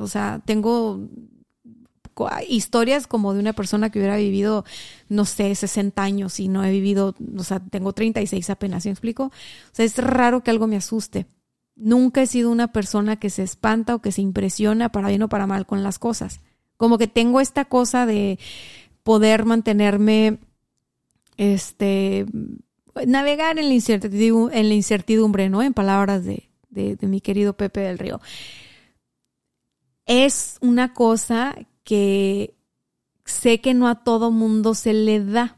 o 0.00 0.06
sea, 0.08 0.40
tengo 0.44 1.00
historias 2.48 3.06
como 3.06 3.34
de 3.34 3.40
una 3.40 3.52
persona 3.52 3.90
que 3.90 3.98
hubiera 3.98 4.16
vivido, 4.16 4.64
no 5.08 5.24
sé, 5.24 5.54
60 5.54 6.02
años 6.02 6.40
y 6.40 6.48
no 6.48 6.64
he 6.64 6.70
vivido, 6.70 7.14
o 7.36 7.44
sea, 7.44 7.60
tengo 7.60 7.92
36 7.92 8.48
apenas, 8.50 8.84
¿me 8.86 8.92
explico? 8.92 9.24
O 9.24 9.32
sea, 9.72 9.84
es 9.84 9.98
raro 9.98 10.42
que 10.42 10.50
algo 10.50 10.66
me 10.66 10.76
asuste. 10.76 11.26
Nunca 11.76 12.22
he 12.22 12.26
sido 12.26 12.50
una 12.50 12.72
persona 12.72 13.16
que 13.16 13.30
se 13.30 13.42
espanta 13.42 13.94
o 13.94 14.00
que 14.00 14.12
se 14.12 14.22
impresiona 14.22 14.90
para 14.90 15.08
bien 15.08 15.22
o 15.22 15.28
para 15.28 15.46
mal 15.46 15.66
con 15.66 15.82
las 15.82 15.98
cosas. 15.98 16.40
Como 16.76 16.98
que 16.98 17.06
tengo 17.06 17.40
esta 17.40 17.66
cosa 17.66 18.06
de 18.06 18.38
poder 19.02 19.44
mantenerme, 19.44 20.38
este, 21.36 22.26
navegar 23.06 23.58
en 23.58 23.68
la 23.68 23.74
incertidumbre, 23.74 24.58
en 24.58 24.68
la 24.68 24.74
incertidumbre 24.74 25.48
¿no? 25.48 25.62
En 25.62 25.74
palabras 25.74 26.24
de, 26.24 26.48
de 26.70 27.06
mi 27.06 27.20
querido 27.20 27.54
Pepe 27.56 27.80
del 27.80 27.98
Río. 27.98 28.20
Es 30.06 30.58
una 30.60 30.94
cosa 30.94 31.56
que 31.84 32.56
sé 33.26 33.60
que 33.60 33.74
no 33.74 33.88
a 33.88 34.02
todo 34.02 34.30
mundo 34.30 34.74
se 34.74 34.92
le 34.92 35.24
da. 35.24 35.56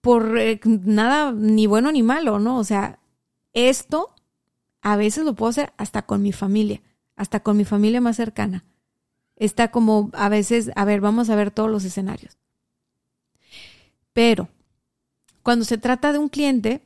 Por 0.00 0.38
eh, 0.38 0.60
nada, 0.64 1.32
ni 1.32 1.66
bueno 1.66 1.90
ni 1.90 2.02
malo, 2.02 2.38
¿no? 2.38 2.58
O 2.58 2.64
sea, 2.64 2.98
esto 3.54 4.14
a 4.82 4.96
veces 4.96 5.24
lo 5.24 5.34
puedo 5.34 5.50
hacer 5.50 5.72
hasta 5.78 6.02
con 6.02 6.20
mi 6.22 6.32
familia, 6.32 6.82
hasta 7.16 7.40
con 7.40 7.56
mi 7.56 7.64
familia 7.64 8.00
más 8.00 8.16
cercana. 8.16 8.64
Está 9.36 9.70
como 9.70 10.10
a 10.12 10.28
veces, 10.28 10.70
a 10.76 10.84
ver, 10.84 11.00
vamos 11.00 11.30
a 11.30 11.36
ver 11.36 11.50
todos 11.50 11.70
los 11.70 11.84
escenarios. 11.84 12.36
Pero 14.12 14.48
cuando 15.42 15.64
se 15.64 15.78
trata 15.78 16.12
de 16.12 16.18
un 16.18 16.28
cliente, 16.28 16.82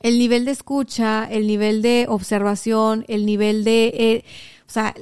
el 0.00 0.18
nivel 0.18 0.44
de 0.44 0.50
escucha, 0.50 1.28
el 1.30 1.46
nivel 1.46 1.80
de 1.80 2.06
observación, 2.08 3.04
el 3.08 3.24
nivel 3.24 3.62
de, 3.62 3.86
eh, 3.94 4.24
o 4.66 4.70
sea, 4.70 4.94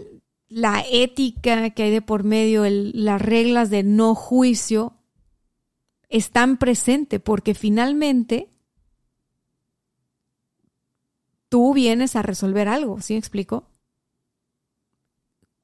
la 0.48 0.84
ética 0.90 1.70
que 1.70 1.84
hay 1.84 1.90
de 1.90 2.02
por 2.02 2.24
medio, 2.24 2.64
las 2.68 3.22
reglas 3.22 3.70
de 3.70 3.82
no 3.82 4.14
juicio, 4.14 4.94
están 6.08 6.58
presentes 6.58 7.20
porque 7.20 7.54
finalmente 7.54 8.49
tú 11.50 11.74
vienes 11.74 12.16
a 12.16 12.22
resolver 12.22 12.68
algo, 12.68 13.02
¿sí 13.02 13.12
me 13.12 13.18
explico? 13.18 13.64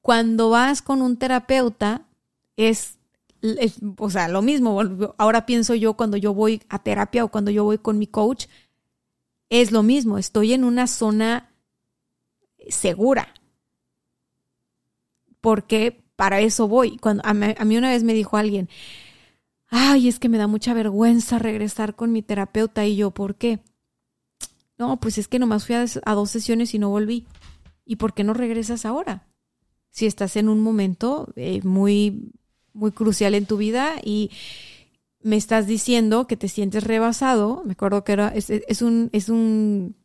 Cuando 0.01 0.51
vas 0.51 0.83
con 0.83 1.01
un 1.01 1.17
terapeuta, 1.17 2.05
es, 2.55 2.99
o 3.97 4.09
sea, 4.11 4.27
lo 4.27 4.43
mismo. 4.43 4.79
Ahora 5.17 5.47
pienso 5.47 5.73
yo 5.73 5.95
cuando 5.95 6.17
yo 6.17 6.35
voy 6.35 6.61
a 6.69 6.79
terapia 6.79 7.23
o 7.23 7.29
cuando 7.29 7.49
yo 7.49 7.63
voy 7.63 7.79
con 7.79 7.97
mi 7.97 8.05
coach, 8.05 8.45
es 9.49 9.71
lo 9.71 9.81
mismo. 9.81 10.19
Estoy 10.19 10.53
en 10.53 10.63
una 10.63 10.85
zona 10.87 11.51
segura 12.69 13.33
porque 15.41 16.03
para 16.15 16.41
eso 16.41 16.67
voy. 16.67 16.97
Cuando, 16.97 17.23
a, 17.25 17.33
mí 17.33 17.77
una 17.77 17.89
vez 17.89 18.03
me 18.03 18.13
dijo 18.13 18.37
alguien, 18.37 18.69
ay, 19.69 20.07
es 20.07 20.19
que 20.19 20.29
me 20.29 20.37
da 20.37 20.47
mucha 20.47 20.73
vergüenza 20.73 21.39
regresar 21.39 21.95
con 21.95 22.11
mi 22.11 22.21
terapeuta 22.21 22.85
y 22.85 22.97
yo, 22.97 23.11
¿por 23.11 23.35
qué? 23.35 23.59
No, 24.77 24.99
pues 24.99 25.17
es 25.17 25.27
que 25.27 25.39
nomás 25.39 25.65
fui 25.65 25.75
a, 25.75 26.13
dos 26.13 26.29
sesiones 26.29 26.73
y 26.73 26.79
no 26.79 26.89
volví. 26.89 27.25
¿Y 27.85 27.95
por 27.95 28.13
qué 28.13 28.23
no 28.23 28.33
regresas 28.33 28.85
ahora? 28.85 29.27
Si 29.89 30.05
estás 30.05 30.35
en 30.35 30.49
un 30.49 30.59
momento 30.59 31.33
eh, 31.35 31.61
muy, 31.63 32.31
muy 32.73 32.91
crucial 32.91 33.33
en 33.33 33.45
tu 33.45 33.57
vida 33.57 33.95
y 34.03 34.29
me 35.21 35.37
estás 35.37 35.67
diciendo 35.67 36.27
que 36.27 36.37
te 36.37 36.47
sientes 36.47 36.83
rebasado, 36.83 37.63
me 37.65 37.73
acuerdo 37.73 38.03
que 38.03 38.11
era, 38.11 38.29
es, 38.29 38.49
es 38.49 38.81
un, 38.81 39.09
es 39.13 39.29
un, 39.29 39.95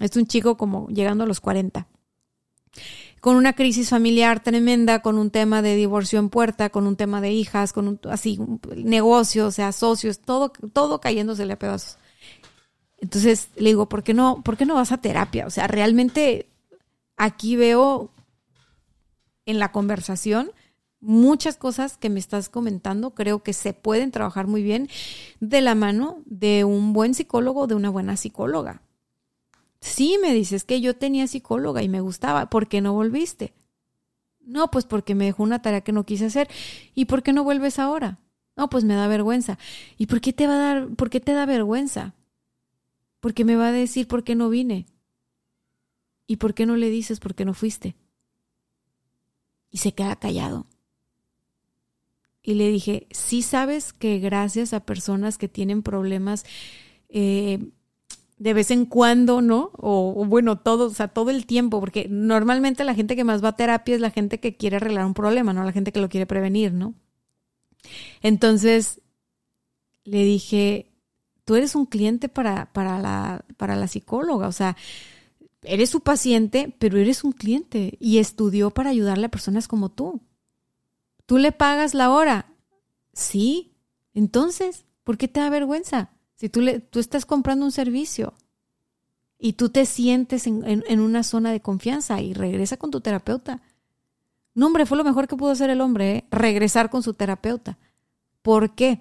es 0.00 0.16
un 0.16 0.26
chico 0.26 0.56
como 0.56 0.88
llegando 0.88 1.24
a 1.24 1.26
los 1.26 1.40
40 1.40 1.86
con 3.20 3.36
una 3.36 3.52
crisis 3.52 3.90
familiar 3.90 4.42
tremenda, 4.42 5.02
con 5.02 5.18
un 5.18 5.30
tema 5.30 5.60
de 5.62 5.76
divorcio 5.76 6.18
en 6.18 6.30
puerta, 6.30 6.70
con 6.70 6.86
un 6.86 6.96
tema 6.96 7.20
de 7.20 7.30
hijas, 7.30 7.72
con 7.72 7.86
un, 7.86 8.00
así, 8.10 8.38
negocios, 8.76 9.48
o 9.48 9.52
sea, 9.52 9.72
socios, 9.72 10.20
todo, 10.20 10.50
todo 10.72 11.00
cayéndosele 11.00 11.52
a 11.52 11.58
pedazos. 11.58 11.98
Entonces 13.00 13.48
le 13.56 13.70
digo, 13.70 13.88
¿por 13.88 14.02
qué 14.02 14.14
no, 14.14 14.42
por 14.42 14.56
qué 14.56 14.66
no 14.66 14.74
vas 14.74 14.92
a 14.92 15.00
terapia? 15.00 15.46
O 15.46 15.50
sea, 15.50 15.66
realmente 15.66 16.46
aquí 17.16 17.56
veo 17.56 18.10
en 19.46 19.58
la 19.58 19.72
conversación 19.72 20.52
muchas 21.00 21.56
cosas 21.56 21.96
que 21.96 22.10
me 22.10 22.20
estás 22.20 22.48
comentando, 22.48 23.14
creo 23.14 23.42
que 23.42 23.52
se 23.52 23.72
pueden 23.72 24.10
trabajar 24.10 24.46
muy 24.46 24.62
bien 24.62 24.88
de 25.40 25.60
la 25.60 25.74
mano 25.74 26.22
de 26.26 26.64
un 26.64 26.92
buen 26.92 27.14
psicólogo, 27.14 27.66
de 27.66 27.74
una 27.74 27.90
buena 27.90 28.16
psicóloga. 28.16 28.82
Sí, 29.80 30.18
me 30.20 30.34
dices 30.34 30.64
que 30.64 30.80
yo 30.82 30.94
tenía 30.94 31.26
psicóloga 31.26 31.82
y 31.82 31.88
me 31.88 32.02
gustaba. 32.02 32.50
¿Por 32.50 32.68
qué 32.68 32.82
no 32.82 32.92
volviste? 32.92 33.54
No, 34.40 34.70
pues 34.70 34.84
porque 34.84 35.14
me 35.14 35.24
dejó 35.24 35.42
una 35.42 35.62
tarea 35.62 35.80
que 35.80 35.92
no 35.92 36.04
quise 36.04 36.26
hacer. 36.26 36.48
¿Y 36.94 37.06
por 37.06 37.22
qué 37.22 37.32
no 37.32 37.44
vuelves 37.44 37.78
ahora? 37.78 38.18
No, 38.56 38.68
pues 38.68 38.84
me 38.84 38.94
da 38.94 39.08
vergüenza. 39.08 39.58
¿Y 39.96 40.06
por 40.06 40.20
qué 40.20 40.34
te 40.34 40.46
va 40.46 40.54
a 40.54 40.58
dar, 40.58 40.88
por 40.96 41.08
qué 41.08 41.20
te 41.20 41.32
da 41.32 41.46
vergüenza? 41.46 42.14
Porque 43.20 43.44
me 43.44 43.56
va 43.56 43.68
a 43.68 43.72
decir 43.72 44.08
por 44.08 44.24
qué 44.24 44.34
no 44.34 44.48
vine. 44.48 44.86
¿Y 46.26 46.36
por 46.36 46.54
qué 46.54 46.66
no 46.66 46.76
le 46.76 46.90
dices 46.90 47.20
por 47.20 47.34
qué 47.34 47.44
no 47.44 47.54
fuiste? 47.54 47.96
Y 49.70 49.78
se 49.78 49.92
queda 49.92 50.16
callado. 50.16 50.66
Y 52.42 52.54
le 52.54 52.68
dije, 52.68 53.06
sí 53.10 53.42
sabes 53.42 53.92
que 53.92 54.18
gracias 54.18 54.72
a 54.72 54.84
personas 54.86 55.38
que 55.38 55.48
tienen 55.48 55.82
problemas 55.82 56.44
eh, 57.08 57.58
de 58.40 58.54
vez 58.54 58.70
en 58.70 58.86
cuando, 58.86 59.42
¿no? 59.42 59.70
O, 59.74 60.24
bueno, 60.24 60.58
todo, 60.58 60.86
o 60.86 60.90
sea, 60.90 61.08
todo 61.08 61.30
el 61.30 61.44
tiempo, 61.44 61.78
porque 61.78 62.06
normalmente 62.08 62.84
la 62.84 62.94
gente 62.94 63.14
que 63.14 63.22
más 63.22 63.44
va 63.44 63.48
a 63.48 63.56
terapia 63.56 63.94
es 63.94 64.00
la 64.00 64.10
gente 64.10 64.40
que 64.40 64.56
quiere 64.56 64.76
arreglar 64.76 65.04
un 65.04 65.12
problema, 65.12 65.52
no 65.52 65.62
la 65.62 65.72
gente 65.72 65.92
que 65.92 66.00
lo 66.00 66.08
quiere 66.08 66.24
prevenir, 66.24 66.72
¿no? 66.72 66.94
Entonces, 68.22 69.02
le 70.04 70.24
dije, 70.24 70.89
tú 71.44 71.56
eres 71.56 71.74
un 71.74 71.86
cliente 71.86 72.28
para, 72.28 72.72
para, 72.72 72.98
la, 72.98 73.44
para 73.56 73.76
la 73.76 73.88
psicóloga, 73.88 74.48
o 74.48 74.52
sea, 74.52 74.76
eres 75.62 75.90
su 75.90 76.00
paciente, 76.00 76.74
pero 76.78 76.98
eres 76.98 77.24
un 77.24 77.32
cliente 77.32 77.96
y 78.00 78.18
estudió 78.18 78.70
para 78.70 78.90
ayudarle 78.90 79.26
a 79.26 79.30
personas 79.30 79.68
como 79.68 79.90
tú. 79.90 80.20
¿Tú 81.26 81.38
le 81.38 81.52
pagas 81.52 81.94
la 81.94 82.10
hora? 82.10 82.52
Sí. 83.12 83.72
Entonces, 84.14 84.84
¿por 85.04 85.18
qué 85.18 85.28
te 85.28 85.40
da 85.40 85.50
vergüenza? 85.50 86.10
Si 86.34 86.48
tú, 86.48 86.60
le, 86.60 86.80
tú 86.80 86.98
estás 86.98 87.26
comprando 87.26 87.64
un 87.64 87.72
servicio 87.72 88.34
y 89.38 89.54
tú 89.54 89.70
te 89.70 89.86
sientes 89.86 90.46
en, 90.46 91.00
una 91.00 91.22
zona 91.22 91.52
de 91.52 91.60
confianza 91.60 92.20
y 92.20 92.34
regresa 92.34 92.76
con 92.76 92.90
tu 92.90 93.00
terapeuta. 93.00 93.62
No, 94.54 94.66
hombre, 94.66 94.86
fue 94.86 94.98
lo 94.98 95.04
mejor 95.04 95.28
que 95.28 95.36
pudo 95.36 95.50
hacer 95.50 95.70
el 95.70 95.80
hombre, 95.80 96.16
¿eh? 96.16 96.24
regresar 96.30 96.90
con 96.90 97.02
su 97.02 97.14
terapeuta. 97.14 97.78
¿Por 98.42 98.74
qué? 98.74 99.00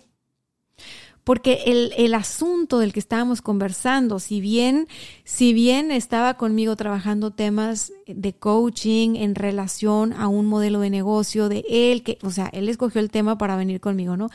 Porque 1.23 1.63
el, 1.65 1.93
el, 1.97 2.13
asunto 2.13 2.79
del 2.79 2.93
que 2.93 2.99
estábamos 2.99 3.41
conversando, 3.41 4.19
si 4.19 4.41
bien, 4.41 4.87
si 5.23 5.53
bien 5.53 5.91
estaba 5.91 6.35
conmigo 6.35 6.75
trabajando 6.75 7.31
temas 7.31 7.91
de 8.07 8.33
coaching 8.33 9.15
en 9.15 9.35
relación 9.35 10.13
a 10.13 10.27
un 10.27 10.47
modelo 10.47 10.79
de 10.79 10.89
negocio 10.89 11.49
de 11.49 11.63
él, 11.69 12.03
que, 12.03 12.17
o 12.23 12.31
sea, 12.31 12.47
él 12.53 12.67
escogió 12.69 12.99
el 12.99 13.11
tema 13.11 13.37
para 13.37 13.55
venir 13.55 13.79
conmigo, 13.79 14.17
¿no? 14.17 14.29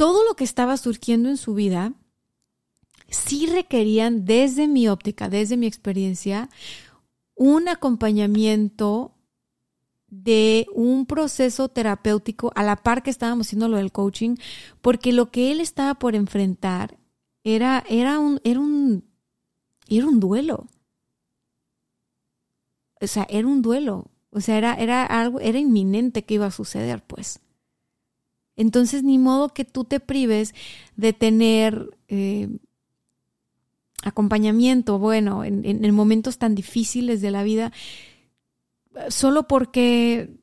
todo 0.00 0.24
lo 0.24 0.34
que 0.34 0.44
estaba 0.44 0.78
surgiendo 0.78 1.28
en 1.28 1.36
su 1.36 1.52
vida 1.52 1.92
sí 3.10 3.44
requerían, 3.44 4.24
desde 4.24 4.66
mi 4.66 4.88
óptica, 4.88 5.28
desde 5.28 5.58
mi 5.58 5.66
experiencia, 5.66 6.48
un 7.34 7.68
acompañamiento 7.68 9.12
de 10.10 10.66
un 10.74 11.06
proceso 11.06 11.68
terapéutico 11.68 12.52
a 12.54 12.62
la 12.62 12.76
par 12.76 13.02
que 13.02 13.10
estábamos 13.10 13.46
haciendo 13.46 13.68
lo 13.68 13.76
del 13.76 13.92
coaching, 13.92 14.36
porque 14.80 15.12
lo 15.12 15.30
que 15.30 15.52
él 15.52 15.60
estaba 15.60 15.94
por 15.94 16.14
enfrentar 16.14 16.98
era, 17.44 17.84
era, 17.88 18.18
un, 18.18 18.40
era, 18.44 18.60
un, 18.60 19.04
era 19.88 20.06
un 20.06 20.20
duelo. 20.20 20.66
O 23.00 23.06
sea, 23.06 23.26
era 23.30 23.46
un 23.46 23.62
duelo. 23.62 24.10
O 24.30 24.40
sea, 24.40 24.58
era, 24.58 24.74
era 24.74 25.04
algo, 25.04 25.40
era 25.40 25.58
inminente 25.58 26.24
que 26.24 26.34
iba 26.34 26.46
a 26.46 26.50
suceder, 26.50 27.02
pues. 27.02 27.40
Entonces, 28.56 29.02
ni 29.02 29.18
modo 29.18 29.48
que 29.48 29.64
tú 29.64 29.84
te 29.84 30.00
prives 30.00 30.54
de 30.96 31.12
tener 31.12 31.88
eh, 32.08 32.48
acompañamiento, 34.02 34.98
bueno, 34.98 35.44
en, 35.44 35.94
momentos 35.94 36.38
tan 36.38 36.54
difíciles 36.54 37.20
de 37.20 37.30
la 37.30 37.42
vida, 37.42 37.72
solo 39.08 39.46
porque, 39.46 40.38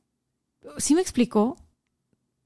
¿sí 0.77 0.95
me 0.95 1.01
explicó? 1.01 1.57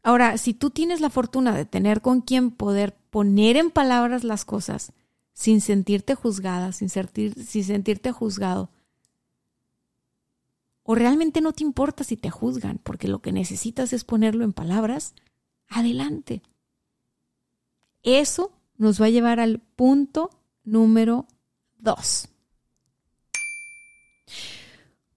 Ahora, 0.03 0.37
si 0.37 0.53
tú 0.53 0.69
tienes 0.71 1.01
la 1.01 1.09
fortuna 1.09 1.55
de 1.55 1.65
tener 1.65 2.01
con 2.01 2.21
quien 2.21 2.51
poder 2.51 2.95
poner 3.09 3.57
en 3.57 3.69
palabras 3.69 4.23
las 4.23 4.45
cosas 4.45 4.93
sin 5.33 5.61
sentirte 5.61 6.15
juzgada, 6.15 6.71
sin, 6.71 6.89
sentir, 6.89 7.33
sin 7.45 7.63
sentirte 7.63 8.11
juzgado, 8.11 8.69
o 10.83 10.95
realmente 10.95 11.41
no 11.41 11.53
te 11.53 11.63
importa 11.63 12.03
si 12.03 12.17
te 12.17 12.31
juzgan, 12.31 12.79
porque 12.79 13.07
lo 13.07 13.21
que 13.21 13.31
necesitas 13.31 13.93
es 13.93 14.03
ponerlo 14.03 14.43
en 14.43 14.53
palabras, 14.53 15.13
adelante. 15.67 16.41
Eso 18.03 18.51
nos 18.77 18.99
va 18.99 19.05
a 19.05 19.09
llevar 19.09 19.39
al 19.39 19.59
punto 19.59 20.31
número 20.63 21.27
dos. 21.77 22.30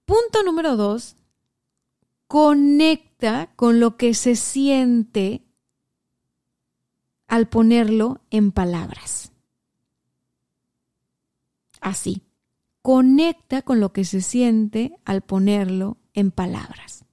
Punto 0.05 0.43
número 0.45 0.77
dos, 0.77 1.17
conecta 2.27 3.53
con 3.57 3.81
lo 3.81 3.97
que 3.97 4.15
se 4.15 4.37
siente 4.37 5.45
al 7.27 7.49
ponerlo 7.49 8.21
en 8.31 8.53
palabras. 8.53 9.33
Así, 11.81 12.23
conecta 12.83 13.63
con 13.63 13.81
lo 13.81 13.93
que 13.93 14.05
se 14.05 14.21
siente 14.21 14.95
al 15.05 15.23
ponerlo 15.23 15.97
en 16.13 16.31
palabras. 16.31 17.04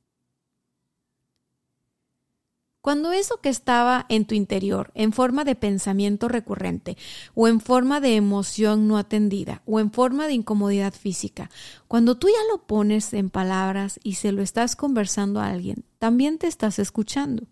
Cuando 2.82 3.12
eso 3.12 3.40
que 3.42 3.50
estaba 3.50 4.08
en 4.10 4.26
tu 4.26 4.34
interior, 4.34 4.92
en 4.96 5.14
forma 5.14 5.44
de 5.44 5.54
pensamiento 5.56 6.28
recurrente, 6.28 6.98
o 7.36 7.48
en 7.48 7.60
forma 7.62 8.02
de 8.02 8.16
emoción 8.16 8.88
no 8.88 8.98
atendida, 8.98 9.62
o 9.68 9.80
en 9.80 9.92
forma 9.92 10.26
de 10.26 10.34
incomodidad 10.34 10.94
física, 10.94 11.52
cuando 11.88 12.18
tú 12.18 12.28
ya 12.28 12.42
lo 12.52 12.66
pones 12.66 13.14
en 13.14 13.30
palabras 13.30 14.00
y 14.04 14.16
se 14.16 14.32
lo 14.32 14.42
estás 14.42 14.76
conversando 14.76 15.40
a 15.40 15.48
alguien, 15.48 15.86
también 16.00 16.40
te 16.40 16.48
estás 16.48 16.80
escuchando. 16.80 17.46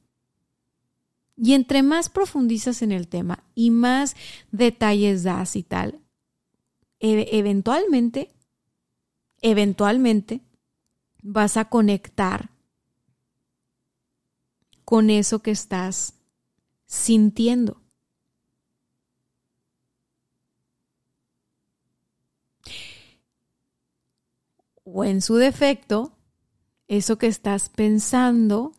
Y 1.38 1.54
entre 1.54 1.84
más 1.84 2.10
profundizas 2.10 2.82
en 2.82 2.92
el 2.92 3.08
tema 3.08 3.44
y 3.54 3.70
más 3.70 4.16
detalles 4.52 5.24
das 5.24 5.56
y 5.56 5.62
tal, 5.62 6.00
e-, 7.00 7.38
eventualmente, 7.38 8.34
eventualmente 9.42 10.42
vas 11.22 11.56
a 11.56 11.66
conectar 11.66 12.50
con 14.90 15.12
eso 15.12 15.38
que 15.44 15.52
estás 15.52 16.16
sintiendo. 16.88 17.80
O 24.84 25.04
en 25.04 25.22
su 25.22 25.36
defecto, 25.36 26.18
eso 26.88 27.20
que 27.20 27.28
estás 27.28 27.70
pensando 27.70 28.74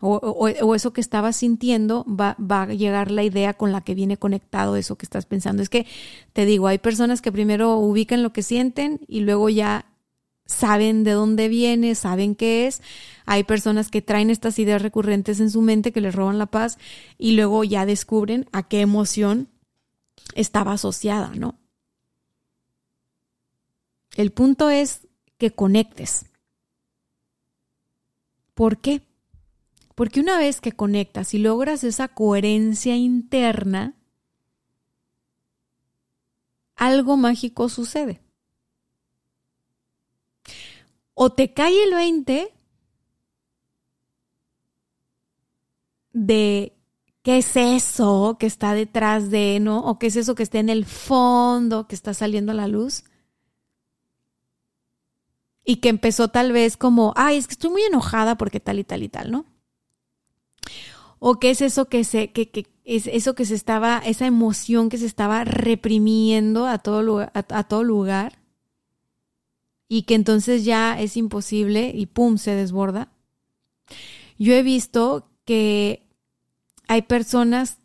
o, 0.00 0.74
eso 0.74 0.92
que 0.92 1.00
estabas 1.00 1.36
sintiendo, 1.36 2.04
va, 2.08 2.34
va, 2.40 2.62
a 2.62 2.74
llegar 2.74 3.12
la 3.12 3.22
idea 3.22 3.54
con 3.54 3.70
la 3.70 3.82
que 3.82 3.94
viene 3.94 4.16
conectado 4.16 4.74
eso 4.74 4.96
que 4.96 5.06
estás 5.06 5.26
pensando. 5.26 5.62
Es 5.62 5.68
que 5.68 5.86
te 6.32 6.44
digo, 6.44 6.66
hay 6.66 6.78
personas 6.78 7.22
que 7.22 7.30
primero 7.30 7.76
ubican 7.76 8.24
lo 8.24 8.32
que 8.32 8.42
sienten 8.42 8.98
y 9.06 9.20
luego 9.20 9.48
ya 9.48 9.89
saben 10.50 11.04
de 11.04 11.12
dónde 11.12 11.48
viene, 11.48 11.94
saben 11.94 12.34
qué 12.34 12.66
es. 12.66 12.82
Hay 13.24 13.44
personas 13.44 13.90
que 13.90 14.02
traen 14.02 14.30
estas 14.30 14.58
ideas 14.58 14.82
recurrentes 14.82 15.40
en 15.40 15.50
su 15.50 15.62
mente 15.62 15.92
que 15.92 16.00
les 16.00 16.14
roban 16.14 16.38
la 16.38 16.46
paz 16.46 16.78
y 17.18 17.32
luego 17.32 17.64
ya 17.64 17.86
descubren 17.86 18.48
a 18.52 18.66
qué 18.66 18.80
emoción 18.80 19.48
estaba 20.34 20.72
asociada, 20.72 21.32
¿no? 21.34 21.58
El 24.16 24.32
punto 24.32 24.70
es 24.70 25.06
que 25.38 25.52
conectes. 25.52 26.26
¿Por 28.54 28.78
qué? 28.78 29.02
Porque 29.94 30.20
una 30.20 30.38
vez 30.38 30.60
que 30.60 30.72
conectas 30.72 31.32
y 31.34 31.38
logras 31.38 31.84
esa 31.84 32.08
coherencia 32.08 32.96
interna, 32.96 33.94
algo 36.74 37.16
mágico 37.16 37.68
sucede. 37.68 38.20
O 41.22 41.28
te 41.28 41.52
cae 41.52 41.82
el 41.84 41.92
20 41.92 42.50
de 46.14 46.72
qué 47.22 47.36
es 47.36 47.56
eso 47.56 48.38
que 48.40 48.46
está 48.46 48.72
detrás 48.72 49.30
de, 49.30 49.60
¿no? 49.60 49.80
O 49.80 49.98
qué 49.98 50.06
es 50.06 50.16
eso 50.16 50.34
que 50.34 50.42
está 50.42 50.60
en 50.60 50.70
el 50.70 50.86
fondo, 50.86 51.86
que 51.86 51.94
está 51.94 52.14
saliendo 52.14 52.52
a 52.52 52.54
la 52.54 52.68
luz. 52.68 53.04
Y 55.62 55.76
que 55.76 55.90
empezó 55.90 56.28
tal 56.28 56.52
vez 56.52 56.78
como, 56.78 57.12
ay, 57.16 57.36
es 57.36 57.46
que 57.46 57.52
estoy 57.52 57.68
muy 57.68 57.82
enojada 57.82 58.38
porque 58.38 58.58
tal 58.58 58.78
y 58.78 58.84
tal 58.84 59.02
y 59.02 59.10
tal, 59.10 59.30
¿no? 59.30 59.44
o 61.18 61.38
qué 61.38 61.50
es 61.50 61.60
eso 61.60 61.84
que 61.84 62.02
se, 62.04 62.32
que, 62.32 62.50
que 62.50 62.66
es 62.86 63.06
eso 63.06 63.34
que 63.34 63.44
se 63.44 63.56
estaba, 63.56 63.98
esa 63.98 64.26
emoción 64.26 64.88
que 64.88 64.96
se 64.96 65.04
estaba 65.04 65.44
reprimiendo 65.44 66.66
a 66.66 66.78
todo, 66.78 67.28
a 67.34 67.64
todo 67.64 67.84
lugar 67.84 68.39
y 69.92 70.02
que 70.02 70.14
entonces 70.14 70.64
ya 70.64 70.98
es 70.98 71.16
imposible 71.16 71.90
y 71.92 72.06
pum, 72.06 72.38
se 72.38 72.54
desborda. 72.54 73.10
Yo 74.38 74.54
he 74.54 74.62
visto 74.62 75.28
que 75.44 76.06
hay 76.86 77.02
personas 77.02 77.78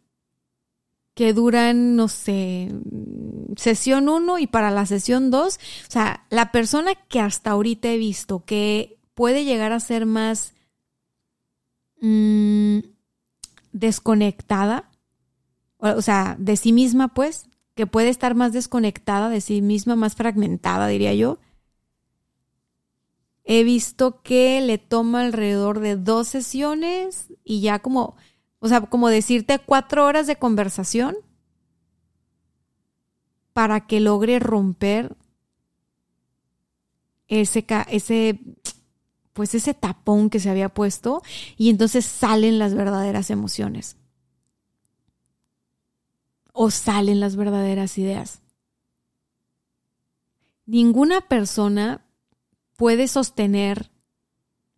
que 1.16 1.34
duran, 1.34 1.96
no 1.96 2.08
sé, 2.08 2.72
sesión 3.58 4.08
1 4.08 4.38
y 4.38 4.46
para 4.46 4.70
la 4.70 4.86
sesión 4.86 5.32
2, 5.32 5.56
o 5.56 5.92
sea, 5.92 6.28
la 6.30 6.52
persona 6.52 6.94
que 6.94 7.20
hasta 7.20 7.50
ahorita 7.50 7.90
he 7.90 7.98
visto 7.98 8.46
que 8.46 9.00
puede 9.16 9.44
llegar 9.44 9.72
a 9.72 9.80
ser 9.80 10.06
más... 10.06 10.54
Mmm, 12.02 12.80
desconectada, 13.72 14.90
o 15.80 16.02
sea, 16.02 16.38
de 16.40 16.56
sí 16.56 16.72
misma, 16.72 17.14
pues, 17.14 17.50
que 17.74 17.88
puede 17.88 18.10
estar 18.10 18.36
más 18.36 18.54
desconectada 18.54 19.28
de 19.30 19.42
sí 19.42 19.62
misma, 19.62 19.98
más 19.98 20.16
fragmentada, 20.16 20.88
diría 20.88 21.14
yo. 21.14 21.40
He 23.46 23.64
visto 23.64 24.22
que 24.24 24.60
le 24.60 24.80
toma 24.80 25.22
alrededor 25.22 25.80
de 25.80 25.96
dos 25.96 26.28
sesiones 26.28 27.32
y 27.44 27.62
ya 27.62 27.80
como, 27.80 28.18
o 28.60 28.68
sea, 28.68 28.82
como 28.82 29.10
decirte 29.10 29.60
cuatro 29.60 30.06
horas 30.06 30.26
de 30.26 30.36
conversación 30.36 31.16
para 33.54 33.86
que 33.86 34.00
logre 34.00 34.40
romper 34.40 35.16
ese, 37.28 37.66
ese 37.90 38.40
pues 39.36 39.54
ese 39.54 39.74
tapón 39.74 40.30
que 40.30 40.40
se 40.40 40.50
había 40.50 40.70
puesto 40.70 41.22
y 41.58 41.70
entonces 41.70 42.06
salen 42.06 42.58
las 42.58 42.74
verdaderas 42.74 43.30
emociones. 43.30 43.98
O 46.54 46.72
salen 46.72 47.20
las 47.20 47.36
verdaderas 47.36 47.98
ideas. 47.98 48.42
Ninguna 50.66 51.20
persona 51.20 52.05
puede 52.76 53.08
sostener 53.08 53.92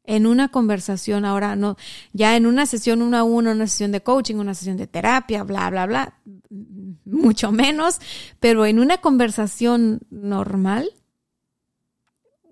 en 0.04 0.26
una 0.26 0.50
conversación, 0.50 1.26
ahora 1.26 1.56
no, 1.56 1.76
ya 2.14 2.38
en 2.38 2.46
una 2.46 2.66
sesión 2.66 3.02
uno 3.02 3.18
a 3.18 3.24
uno, 3.24 3.52
una 3.52 3.68
sesión 3.68 3.92
de 3.92 4.02
coaching, 4.02 4.36
una 4.36 4.54
sesión 4.54 4.78
de 4.78 4.88
terapia, 4.88 5.44
bla, 5.44 5.70
bla, 5.70 5.86
bla, 5.86 6.20
mucho 7.06 7.52
menos, 7.52 8.00
pero 8.40 8.66
en 8.66 8.80
una 8.80 8.98
conversación 9.00 10.00
normal, 10.10 10.92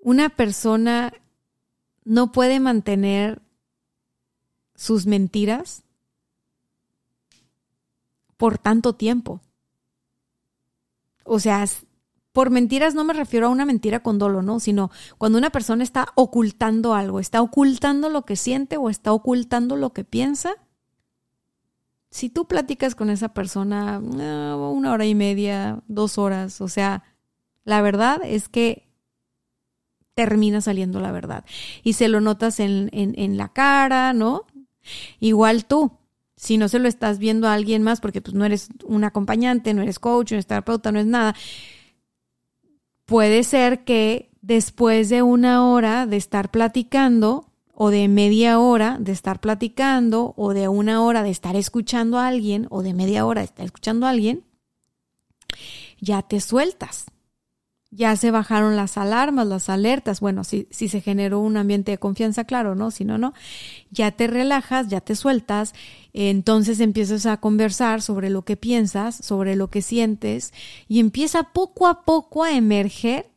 una 0.02 0.28
persona 0.28 1.14
no 2.04 2.30
puede 2.30 2.60
mantener 2.60 3.40
sus 4.74 5.06
mentiras 5.06 5.82
por 8.36 8.58
tanto 8.58 8.94
tiempo. 8.94 9.40
O 11.24 11.40
sea, 11.40 11.66
por 12.36 12.50
mentiras 12.50 12.94
no 12.94 13.02
me 13.02 13.14
refiero 13.14 13.46
a 13.46 13.48
una 13.48 13.64
mentira 13.64 14.00
con 14.00 14.18
dolo, 14.18 14.42
¿no? 14.42 14.60
Sino 14.60 14.90
cuando 15.16 15.38
una 15.38 15.48
persona 15.48 15.82
está 15.82 16.08
ocultando 16.16 16.92
algo, 16.92 17.18
está 17.18 17.40
ocultando 17.40 18.10
lo 18.10 18.26
que 18.26 18.36
siente 18.36 18.76
o 18.76 18.90
está 18.90 19.14
ocultando 19.14 19.74
lo 19.74 19.94
que 19.94 20.04
piensa. 20.04 20.56
Si 22.10 22.28
tú 22.28 22.46
platicas 22.46 22.94
con 22.94 23.08
esa 23.08 23.32
persona 23.32 23.94
ah, 23.94 24.56
una 24.70 24.92
hora 24.92 25.06
y 25.06 25.14
media, 25.14 25.82
dos 25.88 26.18
horas, 26.18 26.60
o 26.60 26.68
sea, 26.68 27.04
la 27.64 27.80
verdad 27.80 28.20
es 28.22 28.50
que 28.50 28.86
termina 30.12 30.60
saliendo 30.60 31.00
la 31.00 31.12
verdad. 31.12 31.46
Y 31.82 31.94
se 31.94 32.08
lo 32.08 32.20
notas 32.20 32.60
en, 32.60 33.36
la 33.38 33.48
cara, 33.54 34.12
¿no? 34.12 34.44
Igual 35.20 35.64
tú, 35.64 35.92
si 36.36 36.58
no 36.58 36.68
se 36.68 36.80
lo 36.80 36.88
estás 36.88 37.18
viendo 37.18 37.48
a 37.48 37.54
alguien 37.54 37.82
más, 37.82 38.02
porque 38.02 38.20
pues 38.20 38.34
no 38.34 38.44
eres 38.44 38.68
un 38.84 39.04
acompañante, 39.04 39.72
no 39.72 39.80
eres 39.80 39.98
coach, 39.98 40.32
no 40.32 40.34
eres 40.34 40.46
terapeuta, 40.46 40.92
no 40.92 41.00
es 41.00 41.06
nada, 41.06 41.34
puede 43.06 43.44
ser 43.44 43.84
que 43.84 44.30
después 44.42 45.08
de 45.08 45.22
una 45.22 45.66
hora 45.66 46.06
de 46.06 46.16
estar 46.16 46.50
platicando, 46.50 47.46
o 47.72 47.90
de 47.90 48.08
media 48.08 48.58
hora 48.58 48.96
de 49.00 49.12
estar 49.12 49.40
platicando, 49.40 50.34
o 50.36 50.52
de 50.52 50.68
una 50.68 51.02
hora 51.02 51.22
de 51.22 51.30
estar 51.30 51.56
escuchando 51.56 52.18
a 52.18 52.26
alguien, 52.26 52.66
o 52.70 52.82
de 52.82 52.94
media 52.94 53.24
hora 53.26 53.40
de 53.40 53.46
estar 53.46 53.64
escuchando 53.64 54.06
a 54.06 54.10
alguien, 54.10 54.44
ya 56.00 56.22
te 56.22 56.40
sueltas 56.40 57.06
ya 57.96 58.14
se 58.16 58.30
bajaron 58.30 58.76
las 58.76 58.98
alarmas, 58.98 59.46
las 59.46 59.70
alertas. 59.70 60.20
Bueno, 60.20 60.44
si, 60.44 60.68
si 60.70 60.88
se 60.88 61.00
generó 61.00 61.40
un 61.40 61.56
ambiente 61.56 61.92
de 61.92 61.98
confianza, 61.98 62.44
claro, 62.44 62.74
¿no? 62.74 62.90
Si 62.90 63.04
no, 63.04 63.16
no. 63.16 63.32
Ya 63.90 64.10
te 64.10 64.26
relajas, 64.26 64.88
ya 64.88 65.00
te 65.00 65.16
sueltas, 65.16 65.74
entonces 66.18 66.80
empiezas 66.80 67.26
a 67.26 67.36
conversar 67.36 68.00
sobre 68.00 68.30
lo 68.30 68.42
que 68.42 68.56
piensas, 68.56 69.16
sobre 69.16 69.54
lo 69.54 69.68
que 69.68 69.82
sientes, 69.82 70.54
y 70.88 70.98
empieza 70.98 71.52
poco 71.52 71.86
a 71.86 72.06
poco 72.06 72.42
a 72.42 72.52
emerger 72.52 73.30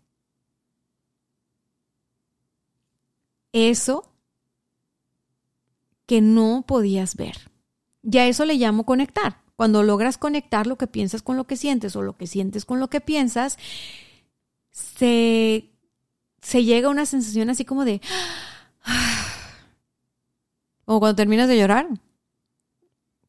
eso 3.51 4.09
que 6.05 6.21
no 6.21 6.63
podías 6.65 7.17
ver. 7.17 7.51
Ya 8.01 8.27
eso 8.27 8.45
le 8.45 8.55
llamo 8.55 8.85
conectar. 8.85 9.41
Cuando 9.57 9.83
logras 9.83 10.17
conectar 10.17 10.65
lo 10.65 10.77
que 10.77 10.87
piensas 10.87 11.21
con 11.21 11.35
lo 11.35 11.47
que 11.47 11.57
sientes 11.57 11.97
o 11.97 12.01
lo 12.01 12.15
que 12.15 12.27
sientes 12.27 12.63
con 12.63 12.79
lo 12.79 12.89
que 12.89 13.01
piensas, 13.01 13.57
se, 14.71 15.69
se 16.41 16.63
llega 16.63 16.87
a 16.87 16.91
una 16.91 17.05
sensación 17.05 17.49
así 17.49 17.65
como 17.65 17.83
de... 17.83 17.99
como 20.85 21.01
cuando 21.01 21.17
terminas 21.17 21.49
de 21.49 21.57
llorar, 21.57 21.89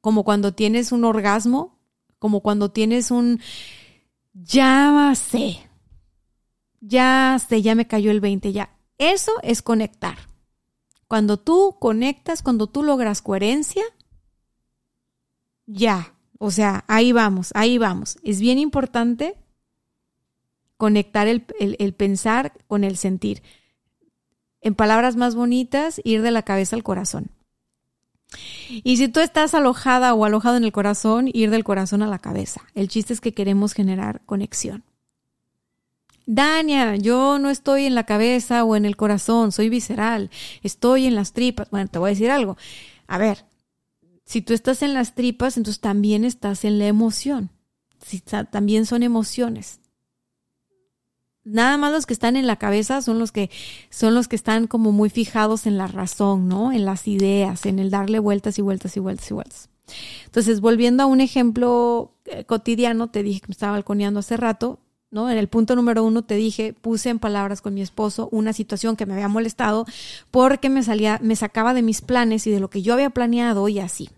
como 0.01 0.25
cuando 0.25 0.55
tienes 0.55 0.93
un 0.93 1.05
orgasmo, 1.05 1.79
como 2.19 2.41
cuando 2.41 2.71
tienes 2.71 3.11
un... 3.11 3.41
Ya 4.33 5.13
sé, 5.17 5.59
ya 6.81 7.37
sé, 7.47 7.63
ya 7.63 7.75
me 7.75 7.87
cayó 7.87 8.11
el 8.11 8.21
20, 8.21 8.53
ya. 8.53 8.77
Eso 8.99 9.33
es 9.43 9.63
conectar. 9.63 10.17
Cuando 11.09 11.39
tú 11.39 11.77
conectas, 11.81 12.43
cuando 12.43 12.69
tú 12.69 12.83
logras 12.83 13.23
coherencia, 13.23 13.83
ya, 15.67 16.15
o 16.39 16.51
sea, 16.51 16.85
ahí 16.89 17.13
vamos, 17.13 17.51
ahí 17.55 17.79
vamos. 17.79 18.19
Es 18.23 18.41
bien 18.41 18.59
importante 18.59 19.37
conectar 20.77 21.29
el, 21.29 21.43
pensar 21.95 22.55
con 22.67 22.85
el 22.85 22.97
sentir. 22.97 23.43
En 24.63 24.75
palabras 24.75 25.17
más 25.17 25.35
bonitas, 25.35 26.01
ir 26.05 26.23
de 26.23 26.31
la 26.31 26.43
cabeza 26.43 26.77
al 26.77 26.83
corazón. 26.83 27.31
Y 28.85 28.97
si 28.97 29.09
tú 29.09 29.21
estás 29.21 29.55
alojada 29.55 30.15
o 30.15 30.25
alojado 30.25 30.57
en 30.57 30.65
el 30.65 30.73
corazón, 30.73 31.29
ir 31.33 31.51
del 31.51 31.65
corazón 31.65 32.03
a 32.03 32.07
la 32.07 32.19
cabeza. 32.19 32.63
El 32.75 32.89
chiste 32.89 33.13
es 33.13 33.21
que 33.21 33.35
queremos 33.35 33.73
generar 33.73 34.23
conexión. 34.27 34.85
Dania, 36.27 36.95
yo 36.95 37.39
no 37.41 37.51
estoy 37.51 37.87
en 37.87 37.97
la 37.97 38.05
cabeza 38.05 38.63
o 38.63 38.77
en 38.77 38.85
el 38.85 38.97
corazón, 38.97 39.51
soy 39.51 39.69
visceral, 39.69 40.31
estoy 40.63 41.07
en 41.07 41.17
las 41.17 41.33
tripas. 41.33 41.69
Bueno, 41.71 41.89
te 41.89 41.99
voy 41.99 42.09
a 42.09 42.11
decir 42.15 42.31
algo. 42.31 42.57
A 43.09 43.19
ver, 43.19 43.47
si 44.25 44.41
tú 44.41 44.55
estás 44.55 44.83
en 44.83 44.95
las 44.95 45.17
tripas, 45.17 45.57
entonces 45.57 45.81
también 45.81 46.25
estás 46.25 46.65
en 46.65 46.79
la 46.79 46.87
emoción. 46.87 47.51
También 48.51 48.87
son 48.87 49.03
emociones. 49.03 49.81
Nada 51.51 51.77
más 51.77 51.93
los 51.93 52.07
que 52.07 52.13
están 52.13 52.37
en 52.37 52.47
la 52.47 52.57
cabeza 52.57 53.03
son 53.03 53.19
los 53.19 53.33
que 53.33 53.51
son 53.91 54.15
los 54.15 54.29
que 54.29 54.37
están 54.37 54.69
como 54.69 54.93
muy 54.93 55.11
fijados 55.11 55.67
en 55.67 55.79
la 55.79 55.89
razón, 55.89 56.49
¿no? 56.49 56.71
En 56.71 56.85
las 56.85 57.09
ideas, 57.09 57.67
en 57.67 57.81
el 57.81 57.91
darle 57.91 58.21
vueltas 58.21 58.59
y 58.59 58.63
vueltas 58.63 58.97
y 58.97 59.01
vueltas 59.01 59.31
y 59.31 59.35
vueltas. 59.35 59.69
Entonces, 60.27 60.61
volviendo 60.61 61.03
a 61.03 61.07
un 61.07 61.21
ejemplo 61.21 62.15
eh, 62.27 62.45
cotidiano, 62.45 63.09
te 63.09 63.25
dije 63.25 63.41
que 63.41 63.49
me 63.49 63.53
estaba 63.53 63.73
balconeando 63.73 64.21
hace 64.21 64.37
rato, 64.37 64.79
¿no? 65.11 65.29
En 65.29 65.39
el 65.39 65.49
punto 65.49 65.75
número 65.75 66.05
uno 66.05 66.23
te 66.23 66.37
dije, 66.37 66.73
puse 66.73 67.09
en 67.09 67.19
palabras 67.19 67.61
con 67.61 67.75
mi 67.75 67.83
esposo 67.83 68.29
una 68.31 68.53
situación 68.53 68.95
que 68.95 69.07
me 69.07 69.15
había 69.15 69.27
molestado 69.27 69.87
porque 70.31 70.71
me 70.71 70.85
salía, 70.85 71.19
me 71.21 71.35
sacaba 71.35 71.75
de 71.75 71.83
mis 71.83 72.01
planes 72.01 72.47
y 72.47 72.53
de 72.53 72.61
lo 72.61 72.71
que 72.71 72.83
yo 72.83 72.95
había 72.95 73.11
planeado 73.11 73.69
y 73.69 73.81
así. 73.81 74.09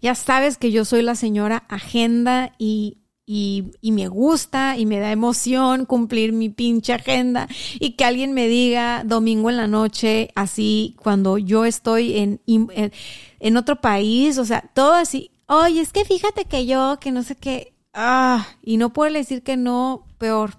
Ya 0.00 0.14
sabes 0.14 0.56
que 0.56 0.70
yo 0.70 0.84
soy 0.84 1.02
la 1.02 1.14
señora 1.14 1.64
agenda 1.68 2.54
y, 2.58 3.01
y, 3.24 3.70
me 3.82 4.08
gusta 4.08 4.76
y 4.76 4.86
me 4.86 4.98
da 4.98 5.12
emoción 5.12 5.86
cumplir 5.86 6.32
mi 6.32 6.48
pinche 6.48 6.92
agenda 6.92 7.48
y 7.78 7.92
que 7.92 8.04
alguien 8.04 8.32
me 8.32 8.48
diga 8.48 9.04
domingo 9.04 9.50
en 9.50 9.56
la 9.56 9.66
noche, 9.66 10.30
así 10.34 10.96
cuando 11.02 11.38
yo 11.38 11.64
estoy 11.64 12.18
en, 12.18 12.40
en, 12.46 12.92
en 13.40 13.56
otro 13.56 13.80
país, 13.80 14.38
o 14.38 14.44
sea, 14.44 14.70
todo 14.74 14.94
así. 14.94 15.30
Oye, 15.46 15.80
es 15.80 15.92
que 15.92 16.04
fíjate 16.04 16.44
que 16.46 16.66
yo, 16.66 16.98
que 17.00 17.12
no 17.12 17.22
sé 17.22 17.36
qué, 17.36 17.74
ah, 17.92 18.46
y 18.62 18.76
no 18.76 18.92
puedo 18.92 19.12
decir 19.12 19.42
que 19.42 19.56
no, 19.56 20.06
peor. 20.18 20.58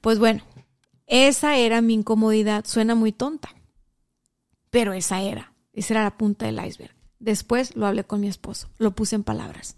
Pues 0.00 0.18
bueno, 0.18 0.42
esa 1.06 1.56
era 1.56 1.80
mi 1.80 1.94
incomodidad. 1.94 2.64
Suena 2.66 2.94
muy 2.94 3.12
tonta, 3.12 3.54
pero 4.70 4.92
esa 4.92 5.22
era. 5.22 5.52
Esa 5.72 5.94
era 5.94 6.02
la 6.04 6.16
punta 6.16 6.46
del 6.46 6.64
iceberg. 6.64 6.94
Después 7.18 7.76
lo 7.76 7.86
hablé 7.86 8.04
con 8.04 8.20
mi 8.20 8.28
esposo, 8.28 8.68
lo 8.78 8.92
puse 8.92 9.16
en 9.16 9.24
palabras. 9.24 9.76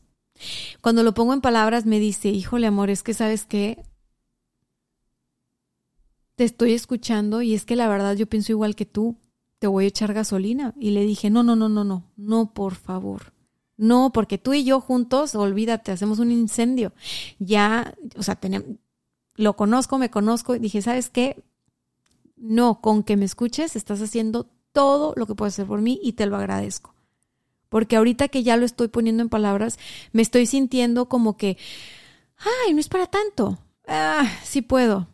Cuando 0.80 1.02
lo 1.02 1.14
pongo 1.14 1.32
en 1.32 1.40
palabras 1.40 1.86
me 1.86 2.00
dice, 2.00 2.28
híjole 2.28 2.66
amor, 2.66 2.90
es 2.90 3.02
que 3.02 3.14
sabes 3.14 3.44
que 3.44 3.84
te 6.36 6.44
estoy 6.44 6.72
escuchando 6.72 7.42
y 7.42 7.54
es 7.54 7.64
que 7.64 7.76
la 7.76 7.88
verdad 7.88 8.14
yo 8.16 8.26
pienso 8.26 8.52
igual 8.52 8.76
que 8.76 8.86
tú, 8.86 9.16
te 9.58 9.66
voy 9.66 9.84
a 9.84 9.88
echar 9.88 10.12
gasolina. 10.12 10.74
Y 10.78 10.90
le 10.90 11.04
dije, 11.04 11.30
no, 11.30 11.42
no, 11.42 11.56
no, 11.56 11.68
no, 11.68 11.84
no, 11.84 12.04
no, 12.16 12.54
por 12.54 12.74
favor. 12.74 13.32
No, 13.76 14.12
porque 14.12 14.38
tú 14.38 14.54
y 14.54 14.64
yo 14.64 14.80
juntos, 14.80 15.34
olvídate, 15.34 15.92
hacemos 15.92 16.18
un 16.18 16.30
incendio. 16.30 16.92
Ya, 17.38 17.94
o 18.16 18.22
sea, 18.22 18.36
tenemos, 18.36 18.78
lo 19.36 19.56
conozco, 19.56 19.98
me 19.98 20.10
conozco, 20.10 20.54
y 20.54 20.58
dije, 20.58 20.82
¿sabes 20.82 21.10
qué? 21.10 21.42
No, 22.36 22.80
con 22.80 23.02
que 23.02 23.16
me 23.16 23.24
escuches, 23.24 23.76
estás 23.76 24.00
haciendo 24.00 24.48
todo 24.72 25.14
lo 25.16 25.26
que 25.26 25.34
puedes 25.34 25.54
hacer 25.54 25.66
por 25.66 25.80
mí 25.80 25.98
y 26.02 26.12
te 26.12 26.26
lo 26.26 26.36
agradezco 26.36 26.97
porque 27.68 27.96
ahorita 27.96 28.28
que 28.28 28.42
ya 28.42 28.56
lo 28.56 28.64
estoy 28.64 28.88
poniendo 28.88 29.22
en 29.22 29.28
palabras, 29.28 29.78
me 30.12 30.22
estoy 30.22 30.46
sintiendo 30.46 31.08
como 31.08 31.36
que, 31.36 31.58
ay, 32.36 32.74
no 32.74 32.80
es 32.80 32.88
para 32.88 33.06
tanto. 33.06 33.58
Ah, 33.86 34.30
sí 34.44 34.62
puedo. 34.62 35.08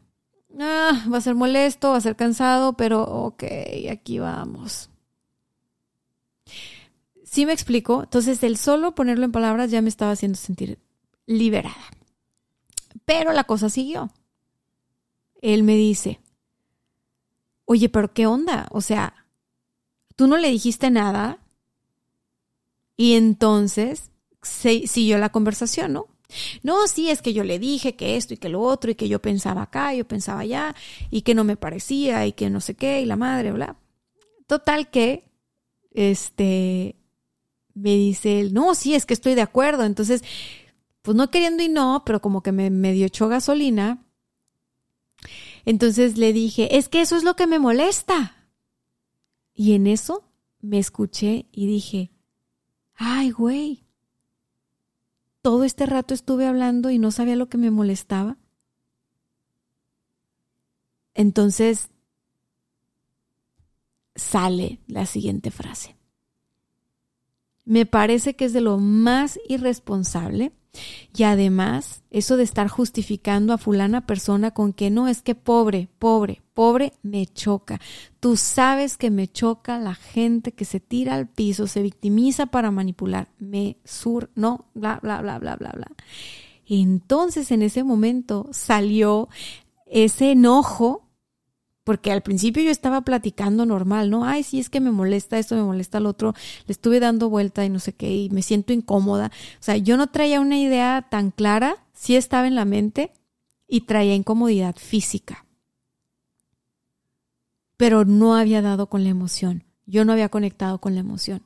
Ah, 0.60 1.04
va 1.12 1.18
a 1.18 1.20
ser 1.20 1.34
molesto, 1.34 1.90
va 1.90 1.96
a 1.96 2.00
ser 2.00 2.16
cansado, 2.16 2.74
pero 2.74 3.02
ok, 3.02 3.44
aquí 3.90 4.18
vamos. 4.18 4.90
¿Sí 7.24 7.46
me 7.46 7.52
explico? 7.52 8.04
Entonces, 8.04 8.42
el 8.44 8.56
solo 8.56 8.94
ponerlo 8.94 9.24
en 9.24 9.32
palabras 9.32 9.70
ya 9.70 9.82
me 9.82 9.88
estaba 9.88 10.12
haciendo 10.12 10.38
sentir 10.38 10.78
liberada. 11.26 11.74
Pero 13.04 13.32
la 13.32 13.44
cosa 13.44 13.68
siguió. 13.68 14.10
Él 15.42 15.62
me 15.64 15.74
dice, 15.74 16.20
oye, 17.64 17.88
pero 17.88 18.12
¿qué 18.14 18.26
onda? 18.26 18.68
O 18.70 18.80
sea, 18.80 19.26
tú 20.16 20.26
no 20.26 20.36
le 20.36 20.48
dijiste 20.48 20.90
nada, 20.90 21.38
y 22.96 23.14
entonces 23.14 24.10
siguió 24.42 25.18
la 25.18 25.30
conversación, 25.30 25.92
¿no? 25.92 26.06
No, 26.62 26.86
sí, 26.88 27.10
es 27.10 27.22
que 27.22 27.32
yo 27.32 27.44
le 27.44 27.58
dije 27.58 27.96
que 27.96 28.16
esto 28.16 28.34
y 28.34 28.38
que 28.38 28.48
lo 28.48 28.60
otro 28.60 28.90
y 28.90 28.94
que 28.94 29.08
yo 29.08 29.20
pensaba 29.20 29.62
acá, 29.62 29.94
yo 29.94 30.06
pensaba 30.06 30.40
allá 30.40 30.74
y 31.10 31.22
que 31.22 31.34
no 31.34 31.44
me 31.44 31.56
parecía 31.56 32.26
y 32.26 32.32
que 32.32 32.50
no 32.50 32.60
sé 32.60 32.74
qué 32.74 33.00
y 33.00 33.04
la 33.04 33.16
madre, 33.16 33.52
bla. 33.52 33.76
Total 34.46 34.90
que, 34.90 35.24
este, 35.92 36.96
me 37.74 37.94
dice 37.94 38.40
él, 38.40 38.54
no, 38.54 38.74
sí, 38.74 38.94
es 38.94 39.06
que 39.06 39.14
estoy 39.14 39.34
de 39.34 39.42
acuerdo. 39.42 39.84
Entonces, 39.84 40.22
pues 41.02 41.16
no 41.16 41.30
queriendo 41.30 41.62
y 41.62 41.68
no, 41.68 42.02
pero 42.04 42.20
como 42.20 42.42
que 42.42 42.52
me 42.52 42.70
medio 42.70 43.06
echó 43.06 43.28
gasolina. 43.28 44.04
Entonces 45.64 46.18
le 46.18 46.32
dije, 46.32 46.76
es 46.78 46.88
que 46.88 47.00
eso 47.00 47.16
es 47.16 47.24
lo 47.24 47.36
que 47.36 47.46
me 47.46 47.58
molesta. 47.58 48.36
Y 49.54 49.74
en 49.74 49.86
eso 49.86 50.24
me 50.60 50.78
escuché 50.78 51.46
y 51.52 51.66
dije, 51.66 52.10
ay, 52.94 53.30
güey, 53.30 53.84
todo 55.42 55.64
este 55.64 55.86
rato 55.86 56.14
estuve 56.14 56.46
hablando 56.46 56.90
y 56.90 56.98
no 56.98 57.10
sabía 57.10 57.36
lo 57.36 57.48
que 57.48 57.58
me 57.58 57.70
molestaba. 57.70 58.38
Entonces 61.14 61.90
sale 64.14 64.80
la 64.86 65.06
siguiente 65.06 65.50
frase. 65.50 65.96
Me 67.64 67.86
parece 67.86 68.36
que 68.36 68.44
es 68.44 68.52
de 68.52 68.60
lo 68.60 68.78
más 68.78 69.38
irresponsable 69.48 70.52
y 71.16 71.22
además, 71.22 72.02
eso 72.10 72.36
de 72.36 72.42
estar 72.42 72.68
justificando 72.68 73.52
a 73.52 73.58
fulana 73.58 74.06
persona 74.06 74.50
con 74.52 74.72
que 74.72 74.90
no 74.90 75.08
es 75.08 75.22
que 75.22 75.34
pobre, 75.34 75.88
pobre, 75.98 76.42
pobre, 76.54 76.94
me 77.02 77.26
choca. 77.26 77.80
Tú 78.20 78.36
sabes 78.36 78.96
que 78.96 79.10
me 79.10 79.28
choca 79.28 79.78
la 79.78 79.94
gente 79.94 80.52
que 80.52 80.64
se 80.64 80.80
tira 80.80 81.14
al 81.14 81.28
piso, 81.28 81.66
se 81.66 81.82
victimiza 81.82 82.46
para 82.46 82.70
manipular, 82.70 83.28
me 83.38 83.76
sur, 83.84 84.30
no, 84.34 84.66
bla, 84.74 84.98
bla, 85.02 85.20
bla, 85.20 85.38
bla, 85.38 85.56
bla, 85.56 85.72
bla. 85.74 85.88
Entonces 86.66 87.50
en 87.50 87.62
ese 87.62 87.84
momento 87.84 88.48
salió 88.52 89.28
ese 89.86 90.32
enojo 90.32 91.04
porque 91.84 92.10
al 92.10 92.22
principio 92.22 92.62
yo 92.62 92.70
estaba 92.70 93.02
platicando 93.02 93.66
normal, 93.66 94.08
¿no? 94.08 94.24
Ay, 94.24 94.42
sí, 94.42 94.58
es 94.58 94.70
que 94.70 94.80
me 94.80 94.90
molesta 94.90 95.38
esto, 95.38 95.54
me 95.54 95.62
molesta 95.62 96.00
lo 96.00 96.08
otro, 96.08 96.32
le 96.66 96.72
estuve 96.72 96.98
dando 96.98 97.28
vuelta 97.28 97.62
y 97.64 97.68
no 97.68 97.78
sé 97.78 97.92
qué, 97.92 98.10
y 98.10 98.30
me 98.30 98.40
siento 98.40 98.72
incómoda. 98.72 99.30
O 99.60 99.62
sea, 99.62 99.76
yo 99.76 99.98
no 99.98 100.06
traía 100.06 100.40
una 100.40 100.58
idea 100.58 101.06
tan 101.10 101.30
clara, 101.30 101.84
sí 101.92 102.16
estaba 102.16 102.46
en 102.46 102.54
la 102.54 102.64
mente 102.64 103.12
y 103.68 103.82
traía 103.82 104.14
incomodidad 104.14 104.76
física. 104.76 105.43
Pero 107.76 108.04
no 108.04 108.36
había 108.36 108.62
dado 108.62 108.88
con 108.88 109.04
la 109.04 109.10
emoción, 109.10 109.64
yo 109.86 110.04
no 110.04 110.12
había 110.12 110.28
conectado 110.28 110.80
con 110.80 110.94
la 110.94 111.00
emoción. 111.00 111.42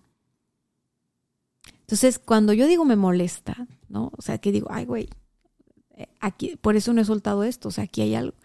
Entonces, 1.80 2.18
cuando 2.18 2.52
yo 2.52 2.66
digo 2.66 2.84
me 2.84 2.96
molesta, 2.96 3.66
¿no? 3.88 4.12
O 4.16 4.22
sea, 4.22 4.38
que 4.38 4.52
digo, 4.52 4.68
ay, 4.70 4.84
güey, 4.84 5.08
eh, 5.96 6.06
aquí, 6.20 6.56
por 6.56 6.76
eso 6.76 6.92
no 6.92 7.00
he 7.00 7.04
soltado 7.04 7.44
esto, 7.44 7.68
o 7.68 7.70
sea, 7.70 7.84
aquí 7.84 8.02
hay 8.02 8.14
algo. 8.14 8.36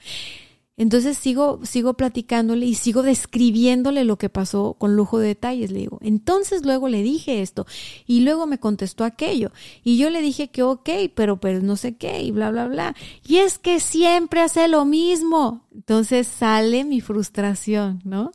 Entonces 0.76 1.20
sigo, 1.20 1.60
sigo 1.64 1.94
platicándole 1.94 2.66
y 2.66 2.74
sigo 2.74 3.04
describiéndole 3.04 4.04
lo 4.06 4.18
que 4.18 4.30
pasó 4.30 4.74
con 4.74 4.96
lujo 4.96 5.20
de 5.20 5.28
detalles. 5.28 5.72
Le 5.72 5.82
digo, 5.82 6.00
entonces 6.02 6.66
luego 6.66 6.90
le 6.90 7.04
dije 7.04 7.44
esto 7.44 7.68
y 8.08 8.22
luego 8.22 8.48
me 8.48 8.60
contestó 8.60 9.04
aquello. 9.04 9.52
Y 9.84 9.98
yo 9.98 10.10
le 10.10 10.22
dije 10.22 10.50
que 10.50 10.64
ok, 10.64 10.90
pero, 11.14 11.40
pero 11.40 11.62
no 11.62 11.76
sé 11.76 11.96
qué 11.96 12.24
y 12.24 12.32
bla, 12.32 12.50
bla, 12.50 12.68
bla. 12.68 12.96
Y 13.24 13.38
es 13.38 13.60
que 13.60 13.80
siempre 13.80 14.42
hace 14.42 14.68
lo 14.68 14.84
mismo. 14.84 15.68
Entonces 15.72 16.28
sale 16.28 16.84
mi 16.86 17.02
frustración, 17.02 18.02
¿no? 18.04 18.32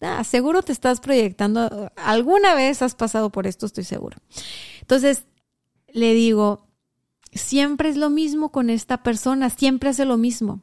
Ah, 0.00 0.24
seguro 0.24 0.62
te 0.62 0.72
estás 0.72 1.00
proyectando. 1.00 1.92
Alguna 1.96 2.54
vez 2.54 2.80
has 2.80 2.94
pasado 2.94 3.30
por 3.30 3.46
esto, 3.46 3.66
estoy 3.66 3.84
seguro. 3.84 4.16
Entonces 4.80 5.26
le 5.92 6.14
digo, 6.14 6.66
siempre 7.30 7.90
es 7.90 7.98
lo 7.98 8.08
mismo 8.08 8.50
con 8.50 8.70
esta 8.70 9.02
persona, 9.02 9.50
siempre 9.50 9.90
hace 9.90 10.06
lo 10.06 10.16
mismo 10.16 10.62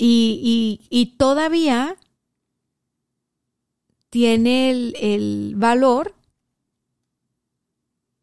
y, 0.00 1.14
todavía 1.18 1.96
tiene 4.10 4.70
el, 4.70 5.54
valor 5.56 6.14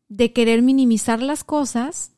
de 0.08 0.34
querer 0.34 0.62
minimizar 0.62 1.22
las 1.22 1.44
cosas 1.44 2.14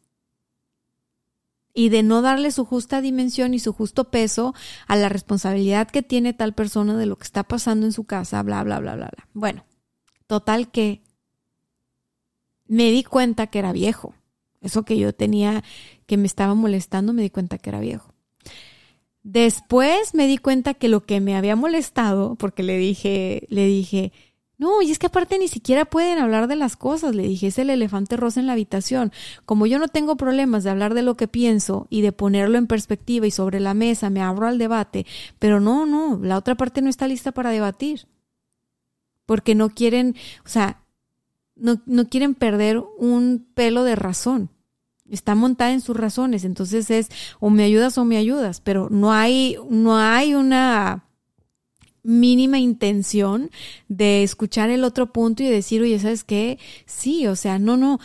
y 1.73 1.89
de 1.89 2.03
no 2.03 2.21
darle 2.21 2.51
su 2.51 2.65
justa 2.65 3.01
dimensión 3.01 3.53
y 3.53 3.59
su 3.59 3.71
justo 3.73 4.09
peso 4.09 4.53
a 4.87 4.95
la 4.95 5.09
responsabilidad 5.09 5.89
que 5.89 6.01
tiene 6.01 6.33
tal 6.33 6.53
persona 6.53 6.97
de 6.97 7.05
lo 7.05 7.17
que 7.17 7.23
está 7.23 7.43
pasando 7.43 7.85
en 7.85 7.93
su 7.93 8.03
casa, 8.03 8.41
bla, 8.43 8.63
bla, 8.63 8.79
bla, 8.79 8.95
bla, 8.95 9.09
bla. 9.15 9.27
Bueno, 9.33 9.65
total 10.25 10.71
que 10.71 11.03
me 12.65 12.91
di 12.91 13.03
cuenta 13.03 13.47
que 13.47 13.59
era 13.59 13.71
viejo. 13.71 14.15
Eso 14.61 14.83
que 14.83 14.97
yo 14.97 15.13
tenía, 15.13 15.63
que 16.07 16.17
me 16.17 16.25
estaba 16.25 16.55
molestando, 16.55 17.13
me 17.13 17.21
di 17.21 17.29
cuenta 17.29 17.57
que 17.57 17.69
era 17.69 17.79
viejo. 17.79 18.16
Después 19.29 20.13
me 20.13 20.25
di 20.25 20.37
cuenta 20.37 20.73
que 20.73 20.87
lo 20.87 21.05
que 21.05 21.19
me 21.19 21.35
había 21.35 21.57
molestado, 21.57 22.35
porque 22.35 22.63
le 22.63 22.77
dije, 22.77 23.45
le 23.49 23.65
dije, 23.65 24.13
no, 24.57 24.81
y 24.81 24.89
es 24.89 24.99
que 24.99 25.07
aparte 25.07 25.37
ni 25.37 25.49
siquiera 25.49 25.83
pueden 25.83 26.17
hablar 26.17 26.47
de 26.47 26.55
las 26.55 26.77
cosas, 26.77 27.13
le 27.13 27.23
dije, 27.23 27.47
es 27.47 27.59
el 27.59 27.69
elefante 27.69 28.15
rosa 28.15 28.39
en 28.39 28.47
la 28.47 28.53
habitación. 28.53 29.11
Como 29.43 29.65
yo 29.65 29.79
no 29.79 29.89
tengo 29.89 30.15
problemas 30.15 30.63
de 30.63 30.69
hablar 30.69 30.93
de 30.93 31.01
lo 31.01 31.17
que 31.17 31.27
pienso 31.27 31.87
y 31.89 31.99
de 32.03 32.13
ponerlo 32.13 32.57
en 32.57 32.67
perspectiva 32.67 33.27
y 33.27 33.31
sobre 33.31 33.59
la 33.59 33.73
mesa, 33.73 34.09
me 34.09 34.21
abro 34.21 34.47
al 34.47 34.57
debate, 34.57 35.05
pero 35.39 35.59
no, 35.59 35.85
no, 35.85 36.17
la 36.23 36.37
otra 36.37 36.55
parte 36.55 36.81
no 36.81 36.89
está 36.89 37.05
lista 37.05 37.33
para 37.33 37.51
debatir. 37.51 38.07
Porque 39.25 39.55
no 39.55 39.67
quieren, 39.67 40.15
o 40.45 40.47
sea, 40.47 40.85
no, 41.57 41.81
no 41.85 42.07
quieren 42.07 42.33
perder 42.33 42.81
un 42.97 43.45
pelo 43.53 43.83
de 43.83 43.97
razón 43.97 44.51
está 45.09 45.35
montada 45.35 45.71
en 45.71 45.81
sus 45.81 45.95
razones, 45.95 46.43
entonces 46.43 46.89
es 46.91 47.09
o 47.39 47.49
me 47.49 47.63
ayudas 47.63 47.97
o 47.97 48.05
me 48.05 48.17
ayudas, 48.17 48.61
pero 48.61 48.89
no 48.89 49.11
hay, 49.13 49.57
no 49.69 49.97
hay 49.97 50.33
una 50.33 51.05
mínima 52.03 52.57
intención 52.59 53.51
de 53.89 54.23
escuchar 54.23 54.69
el 54.69 54.83
otro 54.83 55.11
punto 55.11 55.43
y 55.43 55.49
decir, 55.49 55.81
oye, 55.81 55.99
¿sabes 55.99 56.23
qué? 56.23 56.57
Sí, 56.85 57.27
o 57.27 57.35
sea, 57.35 57.59
no, 57.59 57.75
no, 57.75 57.99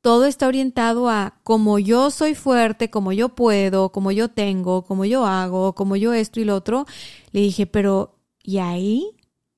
todo 0.00 0.26
está 0.26 0.48
orientado 0.48 1.08
a 1.08 1.40
como 1.44 1.78
yo 1.78 2.10
soy 2.10 2.34
fuerte, 2.34 2.90
como 2.90 3.12
yo 3.12 3.30
puedo, 3.30 3.90
como 3.90 4.12
yo 4.12 4.28
tengo, 4.28 4.82
como 4.82 5.04
yo 5.06 5.24
hago, 5.24 5.74
como 5.74 5.96
yo 5.96 6.12
esto 6.12 6.40
y 6.40 6.44
lo 6.44 6.56
otro. 6.56 6.84
Le 7.32 7.40
dije, 7.40 7.66
pero 7.66 8.18
¿y 8.42 8.58
ahí? 8.58 9.13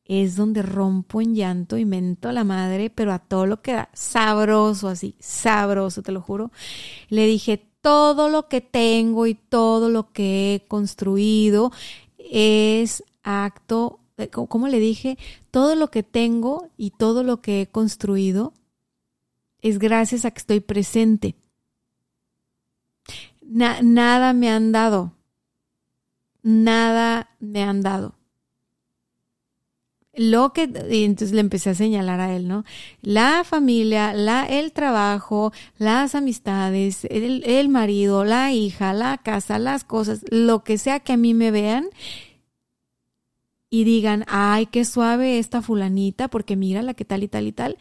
Es 0.09 0.37
donde 0.37 0.63
rompo 0.63 1.21
en 1.21 1.35
llanto 1.35 1.77
y 1.77 1.85
mento 1.85 2.29
a 2.29 2.33
la 2.33 2.45
madre, 2.45 2.91
pero 2.91 3.13
a 3.13 3.19
todo 3.19 3.47
lo 3.47 3.61
que 3.63 3.73
da, 3.73 3.89
sabroso 3.93 4.89
así, 4.89 5.17
sabroso, 5.19 6.03
te 6.03 6.13
lo 6.13 6.21
juro. 6.21 6.51
Le 7.09 7.27
dije, 7.27 7.67
todo 7.81 8.29
lo 8.29 8.49
que 8.49 8.61
tengo 8.61 9.27
y 9.27 9.35
todo 9.35 9.89
lo 9.89 10.13
que 10.13 10.55
he 10.55 10.67
construido 10.67 11.73
es 12.19 13.05
acto, 13.23 14.01
¿cómo 14.31 14.69
le 14.69 14.79
dije? 14.79 15.19
Todo 15.51 15.75
lo 15.75 15.91
que 15.91 16.03
tengo 16.03 16.69
y 16.77 16.91
todo 16.91 17.23
lo 17.23 17.41
que 17.41 17.63
he 17.63 17.67
construido 17.67 18.53
es 19.61 19.79
gracias 19.79 20.25
a 20.25 20.31
que 20.31 20.39
estoy 20.39 20.61
presente. 20.61 21.35
nada 23.43 24.33
me 24.33 24.51
han 24.51 24.73
dado. 24.73 25.13
Nada 26.43 27.31
me 27.41 27.65
han 27.65 27.83
dado 27.83 28.16
lo 30.17 30.53
que, 30.53 30.71
y 30.91 31.05
entonces 31.05 31.35
le 31.35 31.41
empecé 31.41 31.71
a 31.71 31.75
señalar 31.75 32.21
a 32.21 32.35
él, 32.35 32.49
¿no? 32.49 32.65
La 33.03 33.45
familia, 33.45 34.15
la, 34.15 34.47
el 34.47 34.73
trabajo, 34.73 35.53
las 35.77 36.15
amistades, 36.15 37.05
el, 37.11 37.45
el 37.45 37.69
marido, 37.69 38.25
la 38.25 38.53
hija, 38.53 38.95
la 38.95 39.19
casa, 39.19 39.59
las 39.59 39.85
cosas, 39.85 40.25
lo 40.31 40.65
que 40.65 40.79
sea 40.79 41.01
que 41.01 41.13
a 41.13 41.17
mí 41.17 41.35
me 41.35 41.51
vean 41.51 41.91
y 43.69 43.85
digan, 43.85 44.25
ay, 44.29 44.67
qué 44.67 44.85
suave 44.85 45.39
esta 45.39 45.61
fulanita, 45.61 46.29
porque 46.29 46.57
mira 46.57 46.83
la 46.83 46.95
que 46.95 47.05
tal 47.05 47.23
y 47.23 47.29
tal 47.29 47.47
y 47.47 47.53
tal. 47.53 47.79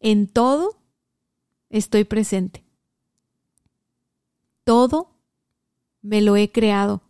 En 0.00 0.26
todo 0.26 0.76
estoy 1.70 2.04
presente. 2.04 2.62
Todo 4.64 5.14
me 6.02 6.20
lo 6.20 6.36
he 6.36 6.50
creado 6.52 7.00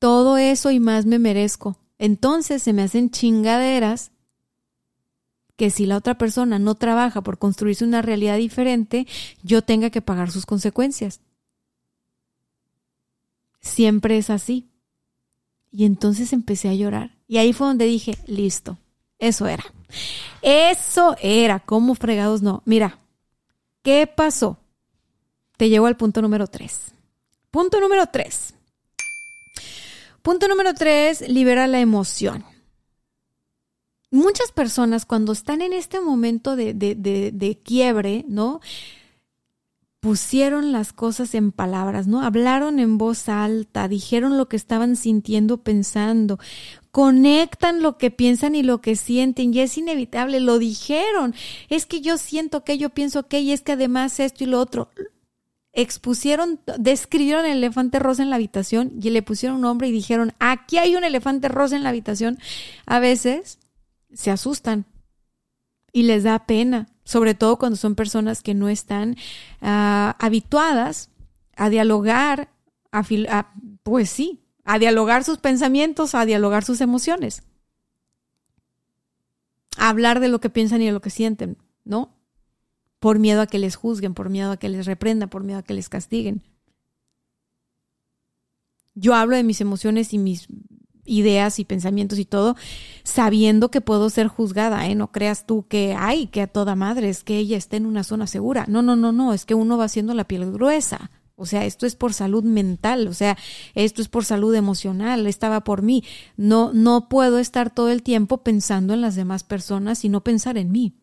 todo 0.00 0.38
eso 0.38 0.72
y 0.72 0.80
más 0.80 1.06
me 1.06 1.20
merezco. 1.20 1.76
Entonces 1.98 2.62
se 2.62 2.72
me 2.72 2.82
hacen 2.82 3.10
chingaderas 3.10 4.10
que 5.56 5.70
si 5.70 5.84
la 5.84 5.98
otra 5.98 6.16
persona 6.16 6.58
no 6.58 6.74
trabaja 6.74 7.20
por 7.20 7.38
construirse 7.38 7.84
una 7.84 8.00
realidad 8.00 8.38
diferente, 8.38 9.06
yo 9.42 9.62
tenga 9.62 9.90
que 9.90 10.00
pagar 10.00 10.30
sus 10.30 10.46
consecuencias. 10.46 11.20
Siempre 13.60 14.16
es 14.16 14.30
así. 14.30 14.70
Y 15.70 15.84
entonces 15.84 16.32
empecé 16.32 16.70
a 16.70 16.74
llorar. 16.74 17.18
Y 17.28 17.36
ahí 17.36 17.52
fue 17.52 17.66
donde 17.66 17.84
dije, 17.84 18.16
listo, 18.26 18.78
eso 19.18 19.46
era. 19.46 19.64
Eso 20.40 21.14
era, 21.20 21.60
¿cómo 21.60 21.94
fregados 21.94 22.40
no? 22.40 22.62
Mira, 22.64 22.98
¿qué 23.82 24.06
pasó? 24.06 24.56
Te 25.58 25.68
llevo 25.68 25.86
al 25.86 25.98
punto 25.98 26.22
número 26.22 26.46
tres. 26.46 26.94
Punto 27.50 27.80
número 27.80 28.06
tres. 28.06 28.54
Punto 30.22 30.48
número 30.48 30.74
tres, 30.74 31.26
libera 31.28 31.66
la 31.66 31.80
emoción. 31.80 32.44
Muchas 34.10 34.52
personas 34.52 35.06
cuando 35.06 35.32
están 35.32 35.62
en 35.62 35.72
este 35.72 36.00
momento 36.00 36.56
de, 36.56 36.74
de, 36.74 37.58
quiebre, 37.62 38.24
¿no? 38.28 38.60
pusieron 40.00 40.72
las 40.72 40.94
cosas 40.94 41.34
en 41.34 41.52
palabras, 41.52 42.06
¿no? 42.06 42.22
Hablaron 42.22 42.78
en 42.78 42.96
voz 42.96 43.28
alta, 43.28 43.86
dijeron 43.86 44.38
lo 44.38 44.48
que 44.48 44.56
estaban 44.56 44.96
sintiendo, 44.96 45.58
pensando, 45.58 46.38
conectan 46.90 47.82
lo 47.82 47.98
que 47.98 48.10
piensan 48.10 48.54
y 48.54 48.62
lo 48.62 48.80
que 48.80 48.96
sienten, 48.96 49.52
y 49.52 49.60
es 49.60 49.76
inevitable, 49.76 50.40
lo 50.40 50.58
dijeron, 50.58 51.34
es 51.68 51.84
que 51.84 52.00
yo 52.00 52.16
siento 52.16 52.64
que 52.64 52.78
yo 52.78 52.88
pienso 52.88 53.28
que, 53.28 53.40
y 53.40 53.52
es 53.52 53.60
que 53.60 53.72
además 53.72 54.18
esto 54.20 54.44
y 54.44 54.46
lo 54.46 54.58
otro, 54.58 54.88
expusieron, 55.72 56.60
describieron 56.78 57.46
el 57.46 57.58
elefante 57.58 57.98
rosa 57.98 58.22
en 58.22 58.30
la 58.30 58.36
habitación 58.36 58.92
y 59.00 59.10
le 59.10 59.22
pusieron 59.22 59.56
un 59.56 59.62
nombre 59.62 59.88
y 59.88 59.92
dijeron, 59.92 60.32
aquí 60.38 60.78
hay 60.78 60.96
un 60.96 61.04
elefante 61.04 61.48
rosa 61.48 61.76
en 61.76 61.82
la 61.82 61.90
habitación, 61.90 62.38
a 62.86 62.98
veces 62.98 63.58
se 64.12 64.30
asustan 64.30 64.86
y 65.92 66.04
les 66.04 66.24
da 66.24 66.46
pena, 66.46 66.88
sobre 67.04 67.34
todo 67.34 67.58
cuando 67.58 67.76
son 67.76 67.94
personas 67.94 68.42
que 68.42 68.54
no 68.54 68.68
están 68.68 69.16
ah, 69.60 70.16
habituadas 70.18 71.10
a 71.56 71.68
dialogar, 71.68 72.48
a, 72.92 73.52
pues 73.82 74.10
sí, 74.10 74.40
a 74.64 74.78
dialogar 74.78 75.24
sus 75.24 75.38
pensamientos, 75.38 76.14
a 76.14 76.24
dialogar 76.24 76.64
sus 76.64 76.80
emociones, 76.80 77.42
a 79.76 79.88
hablar 79.88 80.20
de 80.20 80.28
lo 80.28 80.40
que 80.40 80.50
piensan 80.50 80.82
y 80.82 80.86
de 80.86 80.92
lo 80.92 81.00
que 81.00 81.10
sienten, 81.10 81.58
¿no? 81.84 82.19
Por 83.00 83.18
miedo 83.18 83.40
a 83.40 83.46
que 83.46 83.58
les 83.58 83.74
juzguen, 83.74 84.14
por 84.14 84.28
miedo 84.28 84.52
a 84.52 84.56
que 84.58 84.68
les 84.68 84.86
reprendan, 84.86 85.30
por 85.30 85.42
miedo 85.42 85.58
a 85.58 85.62
que 85.62 85.74
les 85.74 85.88
castiguen. 85.88 86.42
Yo 88.94 89.14
hablo 89.14 89.36
de 89.36 89.42
mis 89.42 89.60
emociones 89.60 90.12
y 90.12 90.18
mis 90.18 90.46
ideas 91.06 91.58
y 91.58 91.64
pensamientos 91.64 92.18
y 92.18 92.26
todo, 92.26 92.56
sabiendo 93.02 93.70
que 93.70 93.80
puedo 93.80 94.10
ser 94.10 94.28
juzgada, 94.28 94.86
¿eh? 94.86 94.94
No 94.94 95.10
creas 95.10 95.46
tú 95.46 95.66
que, 95.66 95.96
ay, 95.98 96.26
que 96.26 96.42
a 96.42 96.46
toda 96.46 96.76
madre 96.76 97.08
es 97.08 97.24
que 97.24 97.38
ella 97.38 97.56
esté 97.56 97.78
en 97.78 97.86
una 97.86 98.04
zona 98.04 98.26
segura. 98.26 98.66
No, 98.68 98.82
no, 98.82 98.96
no, 98.96 99.10
no, 99.10 99.32
es 99.32 99.46
que 99.46 99.54
uno 99.54 99.78
va 99.78 99.84
haciendo 99.84 100.12
la 100.12 100.28
piel 100.28 100.50
gruesa. 100.52 101.10
O 101.36 101.46
sea, 101.46 101.64
esto 101.64 101.86
es 101.86 101.96
por 101.96 102.12
salud 102.12 102.44
mental, 102.44 103.08
o 103.08 103.14
sea, 103.14 103.38
esto 103.74 104.02
es 104.02 104.08
por 104.08 104.26
salud 104.26 104.54
emocional, 104.54 105.26
estaba 105.26 105.64
por 105.64 105.80
mí. 105.80 106.04
No, 106.36 106.74
no 106.74 107.08
puedo 107.08 107.38
estar 107.38 107.70
todo 107.70 107.88
el 107.88 108.02
tiempo 108.02 108.42
pensando 108.42 108.92
en 108.92 109.00
las 109.00 109.14
demás 109.14 109.42
personas 109.42 110.04
y 110.04 110.10
no 110.10 110.22
pensar 110.22 110.58
en 110.58 110.70
mí 110.70 111.00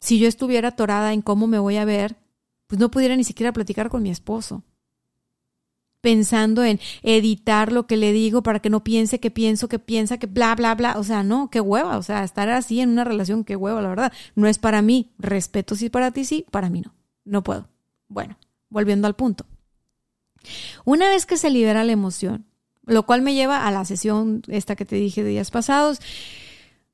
si 0.00 0.18
yo 0.18 0.28
estuviera 0.28 0.68
atorada 0.68 1.12
en 1.12 1.22
cómo 1.22 1.46
me 1.46 1.58
voy 1.58 1.76
a 1.76 1.84
ver, 1.84 2.16
pues 2.66 2.78
no 2.78 2.90
pudiera 2.90 3.16
ni 3.16 3.24
siquiera 3.24 3.52
platicar 3.52 3.88
con 3.88 4.02
mi 4.02 4.10
esposo. 4.10 4.62
pensando 6.00 6.64
en 6.64 6.78
editar 7.02 7.72
lo 7.72 7.86
que 7.86 7.96
le 7.96 8.12
digo 8.12 8.42
para 8.42 8.60
que 8.60 8.70
no 8.70 8.84
piense 8.84 9.18
que 9.18 9.30
pienso 9.30 9.68
que 9.68 9.78
piensa 9.78 10.18
que 10.18 10.26
bla, 10.26 10.54
bla, 10.54 10.74
bla. 10.74 10.96
O 10.96 11.04
sea, 11.04 11.22
no, 11.22 11.50
qué 11.50 11.60
hueva. 11.60 11.98
O 11.98 12.02
sea, 12.02 12.24
estar 12.24 12.48
así 12.50 12.80
en 12.80 12.90
una 12.90 13.04
relación, 13.04 13.44
qué 13.44 13.56
hueva, 13.56 13.82
la 13.82 13.88
verdad. 13.88 14.12
No 14.34 14.46
es 14.46 14.58
para 14.58 14.80
mí. 14.80 15.10
Respeto 15.18 15.74
si 15.74 15.90
para 15.90 16.12
ti 16.12 16.24
sí, 16.24 16.46
para 16.50 16.70
mí 16.70 16.82
no. 16.82 16.94
No 17.24 17.42
puedo. 17.42 17.68
Bueno, 18.08 18.38
volviendo 18.70 19.06
al 19.06 19.16
punto. 19.16 19.44
Una 20.84 21.08
vez 21.08 21.26
que 21.26 21.36
se 21.36 21.50
libera 21.50 21.84
la 21.84 21.92
emoción, 21.92 22.46
lo 22.86 23.04
cual 23.04 23.22
me 23.22 23.34
lleva 23.34 23.66
a 23.66 23.70
la 23.70 23.84
sesión 23.84 24.42
esta 24.46 24.76
que 24.76 24.84
te 24.84 24.96
dije 24.96 25.22
de 25.24 25.30
días 25.30 25.50
pasados, 25.50 26.00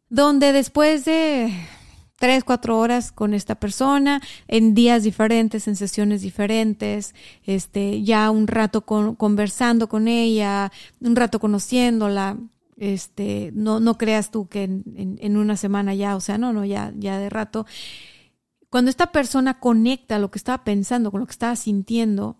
donde 0.08 0.52
después 0.52 1.04
de 1.04 1.52
tres, 2.24 2.42
cuatro 2.42 2.78
horas 2.78 3.12
con 3.12 3.34
esta 3.34 3.54
persona, 3.54 4.22
en 4.48 4.72
días 4.72 5.02
diferentes, 5.02 5.68
en 5.68 5.76
sesiones 5.76 6.22
diferentes, 6.22 7.14
este, 7.44 8.02
ya 8.02 8.30
un 8.30 8.46
rato 8.46 8.80
conversando 8.86 9.90
con 9.90 10.08
ella, 10.08 10.72
un 11.02 11.16
rato 11.16 11.38
conociéndola, 11.38 12.38
este, 12.78 13.50
no, 13.52 13.78
no 13.78 13.98
creas 13.98 14.30
tú 14.30 14.48
que 14.48 14.62
en, 14.62 15.36
una 15.36 15.58
semana 15.58 15.92
ya, 15.94 16.16
o 16.16 16.20
sea, 16.20 16.38
no, 16.38 16.54
no, 16.54 16.64
ya, 16.64 16.94
ya 16.96 17.18
de 17.18 17.28
rato. 17.28 17.66
Cuando 18.70 18.88
esta 18.88 19.12
persona 19.12 19.60
conecta 19.60 20.18
lo 20.18 20.30
que 20.30 20.38
estaba 20.38 20.64
pensando 20.64 21.10
con 21.10 21.20
lo 21.20 21.26
que 21.26 21.32
estaba 21.32 21.56
sintiendo, 21.56 22.38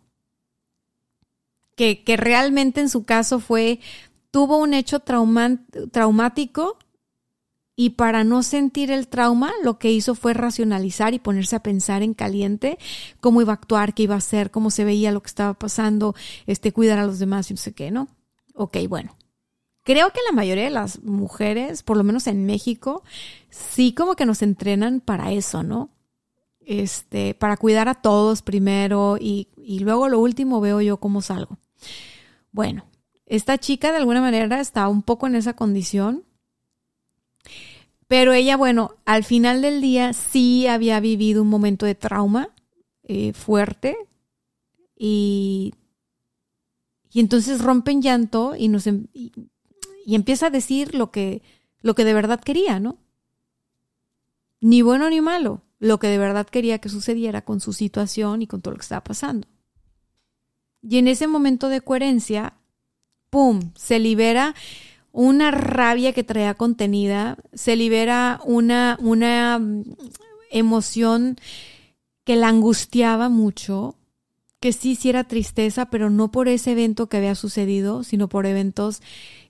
que, 1.76 2.02
que 2.04 2.16
realmente 2.16 2.80
en 2.80 2.88
su 2.88 3.04
caso 3.04 3.38
fue, 3.38 3.80
tuvo 4.30 4.56
un 4.56 4.72
hecho 4.72 5.00
traumático 5.00 6.78
y 7.76 7.90
para 7.90 8.22
no 8.22 8.42
sentir 8.42 8.90
el 8.90 9.08
trauma, 9.08 9.52
lo 9.62 9.78
que 9.78 9.90
hizo 9.90 10.14
fue 10.14 10.32
racionalizar 10.32 11.12
y 11.14 11.18
ponerse 11.18 11.56
a 11.56 11.62
pensar 11.62 12.02
en 12.02 12.14
caliente 12.14 12.78
cómo 13.20 13.42
iba 13.42 13.52
a 13.52 13.56
actuar, 13.56 13.94
qué 13.94 14.04
iba 14.04 14.14
a 14.14 14.18
hacer, 14.18 14.50
cómo 14.50 14.70
se 14.70 14.84
veía 14.84 15.10
lo 15.10 15.22
que 15.22 15.28
estaba 15.28 15.54
pasando, 15.54 16.14
este, 16.46 16.72
cuidar 16.72 16.98
a 16.98 17.06
los 17.06 17.18
demás 17.18 17.50
y 17.50 17.54
no 17.54 17.58
sé 17.58 17.72
qué, 17.72 17.90
¿no? 17.90 18.08
Ok, 18.54 18.78
bueno. 18.88 19.16
Creo 19.82 20.10
que 20.10 20.20
la 20.26 20.34
mayoría 20.34 20.64
de 20.64 20.70
las 20.70 21.02
mujeres, 21.02 21.82
por 21.82 21.96
lo 21.96 22.04
menos 22.04 22.26
en 22.26 22.46
México, 22.46 23.02
sí 23.50 23.92
como 23.92 24.14
que 24.14 24.24
nos 24.24 24.40
entrenan 24.40 25.00
para 25.00 25.32
eso, 25.32 25.62
¿no? 25.62 25.90
Este, 26.60 27.34
para 27.34 27.58
cuidar 27.58 27.88
a 27.88 27.94
todos 27.94 28.40
primero 28.40 29.18
y, 29.20 29.48
y 29.58 29.80
luego 29.80 30.08
lo 30.08 30.20
último 30.20 30.60
veo 30.60 30.80
yo 30.80 30.98
cómo 30.98 31.20
salgo. 31.20 31.58
Bueno, 32.52 32.86
esta 33.26 33.58
chica 33.58 33.90
de 33.90 33.98
alguna 33.98 34.22
manera 34.22 34.60
está 34.60 34.88
un 34.88 35.02
poco 35.02 35.26
en 35.26 35.34
esa 35.34 35.54
condición 35.54 36.24
pero 38.06 38.32
ella, 38.32 38.56
bueno, 38.56 38.96
al 39.04 39.24
final 39.24 39.62
del 39.62 39.80
día 39.80 40.12
sí 40.12 40.66
había 40.66 41.00
vivido 41.00 41.42
un 41.42 41.48
momento 41.48 41.86
de 41.86 41.94
trauma 41.94 42.50
eh, 43.02 43.32
fuerte 43.32 43.96
y, 44.96 45.74
y 47.10 47.20
entonces 47.20 47.60
rompe 47.60 47.92
en 47.92 48.02
llanto 48.02 48.54
y, 48.56 48.68
nos, 48.68 48.86
em, 48.86 49.06
y, 49.12 49.32
empieza 50.06 50.46
a 50.46 50.50
decir 50.50 50.94
lo 50.94 51.10
que, 51.10 51.42
lo 51.80 51.94
que 51.94 52.04
de 52.04 52.14
verdad 52.14 52.40
quería, 52.40 52.80
¿no? 52.80 52.98
Ni 54.60 54.82
bueno 54.82 55.08
ni 55.08 55.20
malo, 55.20 55.62
lo 55.78 55.98
que 55.98 56.08
de 56.08 56.18
verdad 56.18 56.46
quería 56.46 56.78
que 56.78 56.88
sucediera 56.88 57.44
con 57.44 57.60
su 57.60 57.72
situación 57.72 58.42
y 58.42 58.46
con 58.46 58.62
todo 58.62 58.72
lo 58.72 58.78
que 58.78 58.84
estaba 58.84 59.04
pasando. 59.04 59.48
Y 60.82 60.98
en 60.98 61.08
ese 61.08 61.26
momento 61.26 61.68
de 61.68 61.80
coherencia, 61.80 62.54
¡pum!, 63.30 63.72
se 63.74 63.98
libera 63.98 64.54
una 65.14 65.52
rabia 65.52 66.12
que 66.12 66.24
traía 66.24 66.54
contenida, 66.54 67.36
se 67.52 67.76
libera 67.76 68.40
una, 68.44 68.98
una 69.00 69.60
emoción 70.50 71.36
que 72.24 72.34
la 72.34 72.48
angustiaba 72.48 73.28
mucho, 73.28 73.94
que 74.58 74.72
sí, 74.72 74.96
sí 74.96 75.10
era 75.10 75.22
tristeza, 75.22 75.86
pero 75.86 76.10
no 76.10 76.32
por 76.32 76.48
ese 76.48 76.72
evento 76.72 77.08
que 77.08 77.18
había 77.18 77.36
sucedido, 77.36 78.02
sino 78.02 78.28
por 78.28 78.44
eventos 78.44 79.02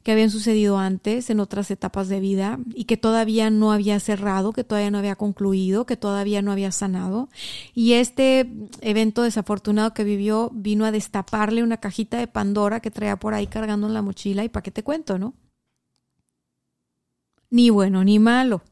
que 0.03 0.12
habían 0.12 0.29
sucedido 0.29 0.77
antes, 0.77 1.31
en 1.31 1.41
otras 1.41 1.71
etapas 1.71 2.09
de 2.09 2.21
vida, 2.21 2.59
y 2.75 2.85
que 2.85 2.99
todavía 2.99 3.49
no 3.49 3.73
había 3.73 3.99
cerrado, 4.01 4.53
que 4.53 4.65
todavía 4.65 4.91
no 4.91 4.99
había 4.99 5.17
concluido, 5.17 5.87
que 5.87 5.97
todavía 5.97 6.43
no 6.43 6.53
había 6.53 6.73
sanado. 6.73 7.31
Y 7.73 7.95
este 7.95 8.51
evento 8.83 9.23
desafortunado 9.23 9.95
que 9.95 10.05
vivió 10.05 10.51
vino 10.53 10.85
a 10.85 10.91
destaparle 10.91 11.62
una 11.62 11.79
cajita 11.79 12.19
de 12.19 12.27
Pandora 12.27 12.81
que 12.81 12.91
traía 12.91 13.17
por 13.17 13.33
ahí 13.33 13.47
cargando 13.47 13.87
en 13.87 13.95
la 13.95 14.03
mochila, 14.03 14.45
y 14.45 14.51
para 14.51 14.62
qué 14.62 14.71
te 14.71 14.83
cuento, 14.83 15.19
¿no? 15.19 15.33
Ni 17.55 17.70
bueno 17.70 18.02
ni 18.02 18.18
malo. 18.18 18.62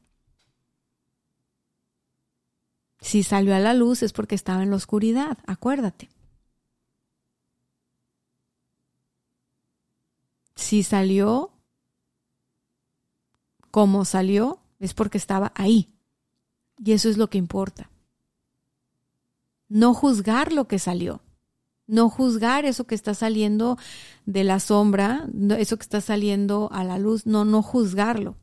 Si 3.00 3.22
salió 3.22 3.54
a 3.54 3.60
la 3.60 3.74
luz 3.74 4.02
es 4.02 4.12
porque 4.12 4.34
estaba 4.34 4.64
en 4.64 4.70
la 4.70 4.76
oscuridad, 4.76 5.38
acuérdate. 5.46 6.10
Si 10.56 10.82
salió 10.82 11.52
como 13.70 14.04
salió, 14.04 14.58
es 14.80 14.94
porque 14.94 15.16
estaba 15.16 15.52
ahí. 15.54 15.92
Y 16.84 16.90
eso 16.90 17.08
es 17.08 17.18
lo 17.18 17.30
que 17.30 17.38
importa. 17.38 17.88
No 19.68 19.94
juzgar 19.94 20.52
lo 20.52 20.66
que 20.66 20.80
salió. 20.80 21.22
No 21.86 22.10
juzgar 22.10 22.64
eso 22.64 22.84
que 22.88 22.96
está 22.96 23.14
saliendo 23.14 23.78
de 24.26 24.42
la 24.42 24.58
sombra, 24.58 25.28
eso 25.56 25.76
que 25.76 25.82
está 25.84 26.00
saliendo 26.00 26.68
a 26.72 26.82
la 26.82 26.98
luz, 26.98 27.26
no, 27.26 27.44
no 27.44 27.62
juzgarlo. 27.62 28.41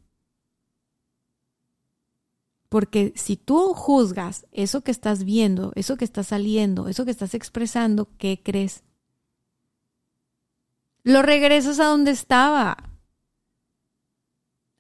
Porque 2.69 3.13
si 3.15 3.35
tú 3.35 3.73
juzgas 3.73 4.45
eso 4.51 4.81
que 4.81 4.91
estás 4.91 5.23
viendo, 5.23 5.71
eso 5.75 5.97
que 5.97 6.05
está 6.05 6.23
saliendo, 6.23 6.87
eso 6.87 7.03
que 7.03 7.11
estás 7.11 7.33
expresando, 7.33 8.07
¿qué 8.19 8.41
crees? 8.43 8.83
Lo 11.03 11.23
regresas 11.23 11.79
a 11.79 11.85
donde 11.85 12.11
estaba. 12.11 12.77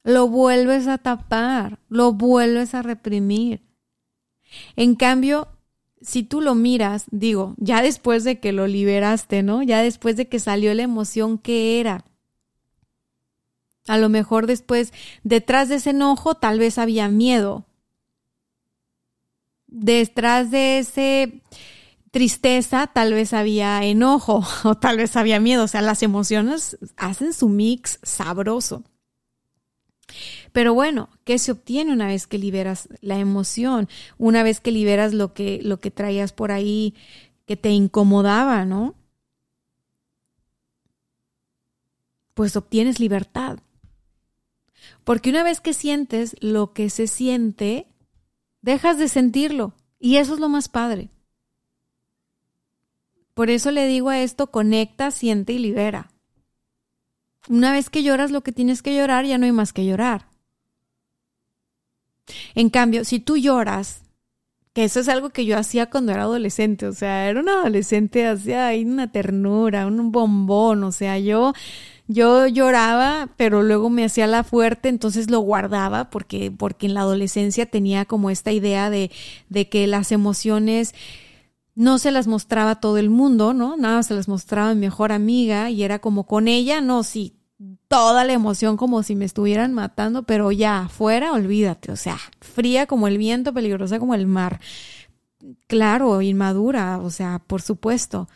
Lo 0.03 0.27
vuelves 0.27 0.87
a 0.87 0.99
tapar, 0.99 1.79
lo 1.89 2.13
vuelves 2.13 2.75
a 2.75 2.83
reprimir. 2.83 3.63
En 4.75 4.95
cambio, 4.95 5.47
si 6.01 6.23
tú 6.23 6.41
lo 6.41 6.53
miras, 6.55 7.05
digo, 7.11 7.55
ya 7.57 7.81
después 7.81 8.23
de 8.23 8.39
que 8.39 8.51
lo 8.51 8.67
liberaste, 8.67 9.41
¿no? 9.41 9.63
Ya 9.63 9.81
después 9.81 10.15
de 10.15 10.27
que 10.27 10.39
salió 10.39 10.73
la 10.75 10.83
emoción, 10.83 11.37
¿qué 11.39 11.79
era? 11.79 12.05
A 13.87 13.97
lo 13.97 14.09
mejor 14.09 14.45
después, 14.45 14.93
detrás 15.23 15.69
de 15.69 15.75
ese 15.75 15.89
enojo, 15.89 16.35
tal 16.35 16.59
vez 16.59 16.77
había 16.77 17.09
miedo, 17.09 17.65
detrás 19.71 20.51
de 20.51 20.79
ese 20.79 21.41
tristeza 22.11 22.87
tal 22.87 23.13
vez 23.13 23.33
había 23.33 23.83
enojo 23.85 24.43
o 24.63 24.75
tal 24.75 24.97
vez 24.97 25.15
había 25.15 25.39
miedo. 25.39 25.63
O 25.63 25.67
sea, 25.67 25.81
las 25.81 26.03
emociones 26.03 26.77
hacen 26.97 27.33
su 27.33 27.49
mix 27.49 27.99
sabroso. 28.03 28.83
Pero 30.51 30.73
bueno, 30.73 31.09
¿qué 31.23 31.37
se 31.37 31.51
obtiene 31.51 31.93
una 31.93 32.07
vez 32.07 32.25
que 32.25 32.39
liberas 32.39 32.89
la 33.01 33.19
emoción? 33.19 33.87
Una 34.17 34.41
vez 34.41 34.59
que 34.59 34.71
liberas 34.71 35.13
lo 35.13 35.33
que, 35.33 35.59
lo 35.63 35.79
que 35.79 35.91
traías 35.91 36.33
por 36.33 36.51
ahí 36.51 36.95
que 37.45 37.55
te 37.55 37.69
incomodaba, 37.69 38.65
¿no? 38.65 38.95
Pues 42.33 42.55
obtienes 42.55 42.99
libertad. 42.99 43.59
Porque 45.03 45.29
una 45.29 45.43
vez 45.43 45.61
que 45.61 45.73
sientes 45.73 46.35
lo 46.39 46.73
que 46.73 46.89
se 46.89 47.07
siente, 47.07 47.87
Dejas 48.61 48.97
de 48.97 49.07
sentirlo. 49.07 49.73
Y 49.99 50.17
eso 50.17 50.33
es 50.33 50.39
lo 50.39 50.49
más 50.49 50.69
padre. 50.69 51.09
Por 53.33 53.49
eso 53.49 53.71
le 53.71 53.87
digo 53.87 54.09
a 54.09 54.19
esto, 54.19 54.47
conecta, 54.47 55.11
siente 55.11 55.53
y 55.53 55.59
libera. 55.59 56.11
Una 57.47 57.71
vez 57.71 57.89
que 57.89 58.03
lloras 58.03 58.31
lo 58.31 58.41
que 58.41 58.51
tienes 58.51 58.81
que 58.81 58.95
llorar, 58.95 59.25
ya 59.25 59.37
no 59.37 59.45
hay 59.45 59.51
más 59.51 59.71
que 59.73 59.85
llorar. 59.85 60.27
En 62.53 62.69
cambio, 62.69 63.05
si 63.05 63.19
tú 63.19 63.37
lloras, 63.37 64.03
que 64.73 64.83
eso 64.83 64.99
es 64.99 65.09
algo 65.09 65.29
que 65.29 65.45
yo 65.45 65.57
hacía 65.57 65.89
cuando 65.89 66.11
era 66.11 66.23
adolescente, 66.23 66.85
o 66.85 66.93
sea, 66.93 67.29
era 67.29 67.39
una 67.39 67.61
adolescente, 67.61 68.27
hacía 68.27 68.71
una 68.85 69.11
ternura, 69.11 69.87
un 69.87 70.11
bombón, 70.11 70.83
o 70.83 70.91
sea, 70.91 71.17
yo 71.17 71.53
yo 72.09 72.47
lloraba, 72.47 73.29
pero 73.37 73.61
luego 73.61 73.91
me 73.91 74.03
hacía 74.03 74.25
la 74.25 74.43
fuerte, 74.43 74.89
entonces 74.89 75.29
lo 75.29 75.41
guardaba 75.41 76.09
porque, 76.09 76.51
porque 76.51 76.87
en 76.87 76.95
la 76.95 77.01
adolescencia 77.01 77.67
tenía 77.67 78.05
como 78.05 78.31
esta 78.31 78.51
idea 78.51 78.89
de, 78.89 79.11
de 79.49 79.69
que 79.69 79.85
las 79.85 80.11
emociones 80.11 80.95
no 81.75 81.99
se 81.99 82.09
las 82.09 82.25
mostraba 82.25 82.71
a 82.71 82.79
todo 82.79 82.97
el 82.97 83.11
mundo, 83.11 83.53
¿no? 83.53 83.77
Nada, 83.77 84.01
se 84.01 84.15
las 84.15 84.27
mostraba 84.27 84.71
a 84.71 84.73
mi 84.73 84.81
mejor 84.81 85.11
amiga 85.11 85.69
y 85.69 85.83
era 85.83 85.99
como 85.99 86.25
con 86.25 86.47
ella, 86.47 86.81
no, 86.81 87.03
sí, 87.03 87.35
toda 87.87 88.23
la 88.25 88.33
emoción 88.33 88.75
como 88.75 89.03
si 89.03 89.13
me 89.13 89.25
estuvieran 89.25 89.73
matando, 89.73 90.23
pero 90.23 90.51
ya, 90.51 90.85
afuera, 90.85 91.31
olvídate, 91.31 91.91
o 91.91 91.95
sea, 91.95 92.17
fría 92.41 92.87
como 92.87 93.07
el 93.07 93.19
viento, 93.19 93.53
peligrosa 93.53 93.99
como 93.99 94.15
el 94.15 94.25
mar. 94.25 94.59
Claro, 95.67 96.23
inmadura, 96.23 96.97
o 96.97 97.11
sea, 97.11 97.37
por 97.45 97.61
supuesto 97.61 98.27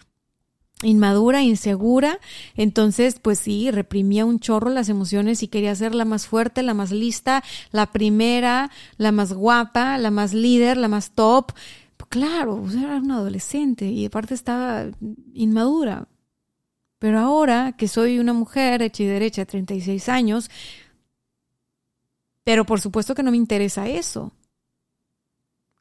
inmadura, 0.84 1.42
insegura, 1.42 2.20
entonces 2.56 3.20
pues 3.20 3.40
sí, 3.40 3.72
reprimía 3.72 4.26
un 4.26 4.40
chorro 4.40 4.70
las 4.70 4.90
emociones 4.90 5.44
y 5.44 5.48
quería 5.48 5.76
ser 5.76 5.96
la 5.96 6.06
más 6.06 6.28
fuerte, 6.28 6.64
la 6.64 6.74
más 6.74 6.92
lista, 6.92 7.44
la 7.72 7.92
primera, 7.92 8.72
la 8.98 9.12
más 9.12 9.34
guapa, 9.34 9.98
la 9.98 10.12
más 10.12 10.34
líder, 10.34 10.78
la 10.78 10.88
más 10.88 11.12
top. 11.12 11.54
Pues 11.98 12.10
claro, 12.10 12.64
era 12.72 12.98
una 12.98 13.16
adolescente 13.16 13.86
y 13.86 14.06
aparte 14.06 14.34
estaba 14.34 14.86
inmadura. 15.34 16.08
Pero 17.00 17.20
ahora 17.20 17.74
que 17.78 17.88
soy 17.88 18.20
una 18.20 18.34
mujer 18.34 18.82
hecha 18.82 19.04
y 19.04 19.08
derecha 19.08 19.42
de 19.42 19.48
36 19.48 20.08
años, 20.10 20.50
pero 22.44 22.66
por 22.66 22.80
supuesto 22.82 23.16
que 23.16 23.24
no 23.24 23.32
me 23.32 23.38
interesa 23.38 23.88
eso. 23.88 24.32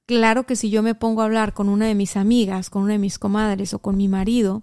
Claro 0.07 0.47
que 0.47 0.57
si 0.57 0.69
yo 0.69 0.83
me 0.83 0.95
pongo 0.95 1.23
a 1.23 1.25
hablar 1.25 1.55
con 1.55 1.69
una 1.69 1.87
de 1.87 1.95
mis 1.95 2.17
amigas, 2.17 2.71
con 2.71 2.83
una 2.83 2.95
de 2.95 2.99
mis 2.99 3.19
comadres 3.19 3.73
o 3.73 3.79
con 3.79 3.97
mi 3.97 4.09
marido, 4.09 4.63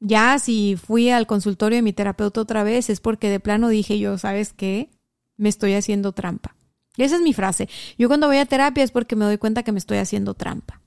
ya 0.00 0.38
si 0.38 0.76
fui 0.76 1.10
al 1.10 1.26
consultorio 1.26 1.76
de 1.76 1.82
mi 1.82 1.92
terapeuta 1.92 2.40
otra 2.40 2.62
vez 2.62 2.90
es 2.90 3.00
porque 3.00 3.30
de 3.30 3.40
plano 3.40 3.68
dije 3.68 3.98
yo, 3.98 4.18
¿sabes 4.18 4.52
qué? 4.52 4.90
Me 5.36 5.48
estoy 5.48 5.74
haciendo 5.74 6.12
trampa. 6.12 6.54
Esa 6.96 7.16
es 7.16 7.22
mi 7.22 7.32
frase. 7.32 7.68
Yo 7.98 8.08
cuando 8.08 8.26
voy 8.26 8.38
a 8.38 8.46
terapia 8.46 8.84
es 8.84 8.90
porque 8.90 9.16
me 9.16 9.24
doy 9.24 9.38
cuenta 9.38 9.62
que 9.62 9.72
me 9.72 9.78
estoy 9.78 9.98
haciendo 9.98 10.34
trampa. 10.34 10.80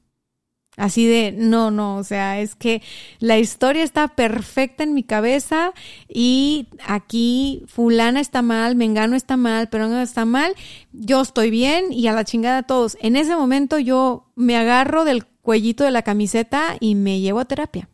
Así 0.79 1.05
de, 1.05 1.33
no, 1.33 1.71
no, 1.71 1.97
o 1.97 2.05
sea, 2.05 2.39
es 2.39 2.55
que 2.55 2.81
la 3.19 3.37
historia 3.37 3.83
está 3.83 4.07
perfecta 4.07 4.81
en 4.81 4.93
mi 4.93 5.03
cabeza 5.03 5.73
y 6.07 6.67
aquí 6.87 7.65
fulana 7.67 8.21
está 8.21 8.41
mal, 8.41 8.77
mengano 8.77 9.17
está 9.17 9.35
mal, 9.35 9.67
pero 9.67 9.89
no 9.89 9.99
está 9.99 10.23
mal, 10.23 10.55
yo 10.93 11.19
estoy 11.21 11.49
bien 11.49 11.91
y 11.91 12.07
a 12.07 12.13
la 12.13 12.23
chingada 12.23 12.63
todos. 12.63 12.97
En 13.01 13.17
ese 13.17 13.35
momento 13.35 13.77
yo 13.77 14.31
me 14.35 14.55
agarro 14.55 15.03
del 15.03 15.25
cuellito 15.25 15.83
de 15.83 15.91
la 15.91 16.03
camiseta 16.03 16.77
y 16.79 16.95
me 16.95 17.19
llevo 17.19 17.39
a 17.39 17.45
terapia, 17.45 17.89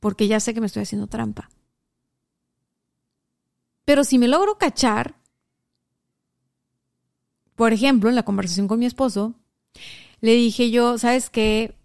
porque 0.00 0.26
ya 0.26 0.40
sé 0.40 0.54
que 0.54 0.60
me 0.60 0.66
estoy 0.66 0.82
haciendo 0.82 1.06
trampa. 1.06 1.50
Pero 3.84 4.04
si 4.04 4.18
me 4.18 4.28
logro 4.28 4.58
cachar, 4.58 5.14
por 7.54 7.72
ejemplo, 7.72 8.08
en 8.08 8.16
la 8.16 8.24
conversación 8.24 8.68
con 8.68 8.78
mi 8.78 8.86
esposo, 8.86 9.34
le 10.20 10.32
dije 10.34 10.70
yo, 10.70 10.98
¿sabes 10.98 11.30
qué? 11.30 11.76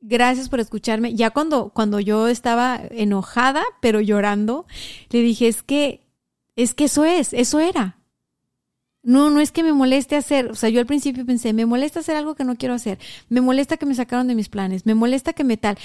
gracias 0.00 0.48
por 0.48 0.60
escucharme. 0.60 1.14
Ya 1.14 1.30
cuando, 1.30 1.70
cuando 1.70 2.00
yo 2.00 2.28
estaba 2.28 2.80
enojada, 2.90 3.62
pero 3.80 4.00
llorando, 4.00 4.66
le 5.10 5.22
dije, 5.22 5.48
es 5.48 5.62
que, 5.62 6.06
es 6.56 6.74
que 6.74 6.84
eso 6.84 7.04
es, 7.04 7.32
eso 7.32 7.60
era. 7.60 7.98
No, 9.02 9.30
no 9.30 9.40
es 9.40 9.52
que 9.52 9.62
me 9.62 9.72
moleste 9.72 10.16
hacer, 10.16 10.50
o 10.50 10.54
sea, 10.54 10.68
yo 10.68 10.80
al 10.80 10.86
principio 10.86 11.24
pensé, 11.24 11.52
me 11.52 11.64
molesta 11.66 12.00
hacer 12.00 12.16
algo 12.16 12.34
que 12.34 12.44
no 12.44 12.56
quiero 12.56 12.74
hacer, 12.74 12.98
me 13.28 13.40
molesta 13.40 13.76
que 13.76 13.86
me 13.86 13.94
sacaron 13.94 14.26
de 14.26 14.34
mis 14.34 14.48
planes, 14.48 14.84
me 14.84 14.94
molesta 14.94 15.32
que 15.32 15.44
me 15.44 15.56
tal. 15.56 15.78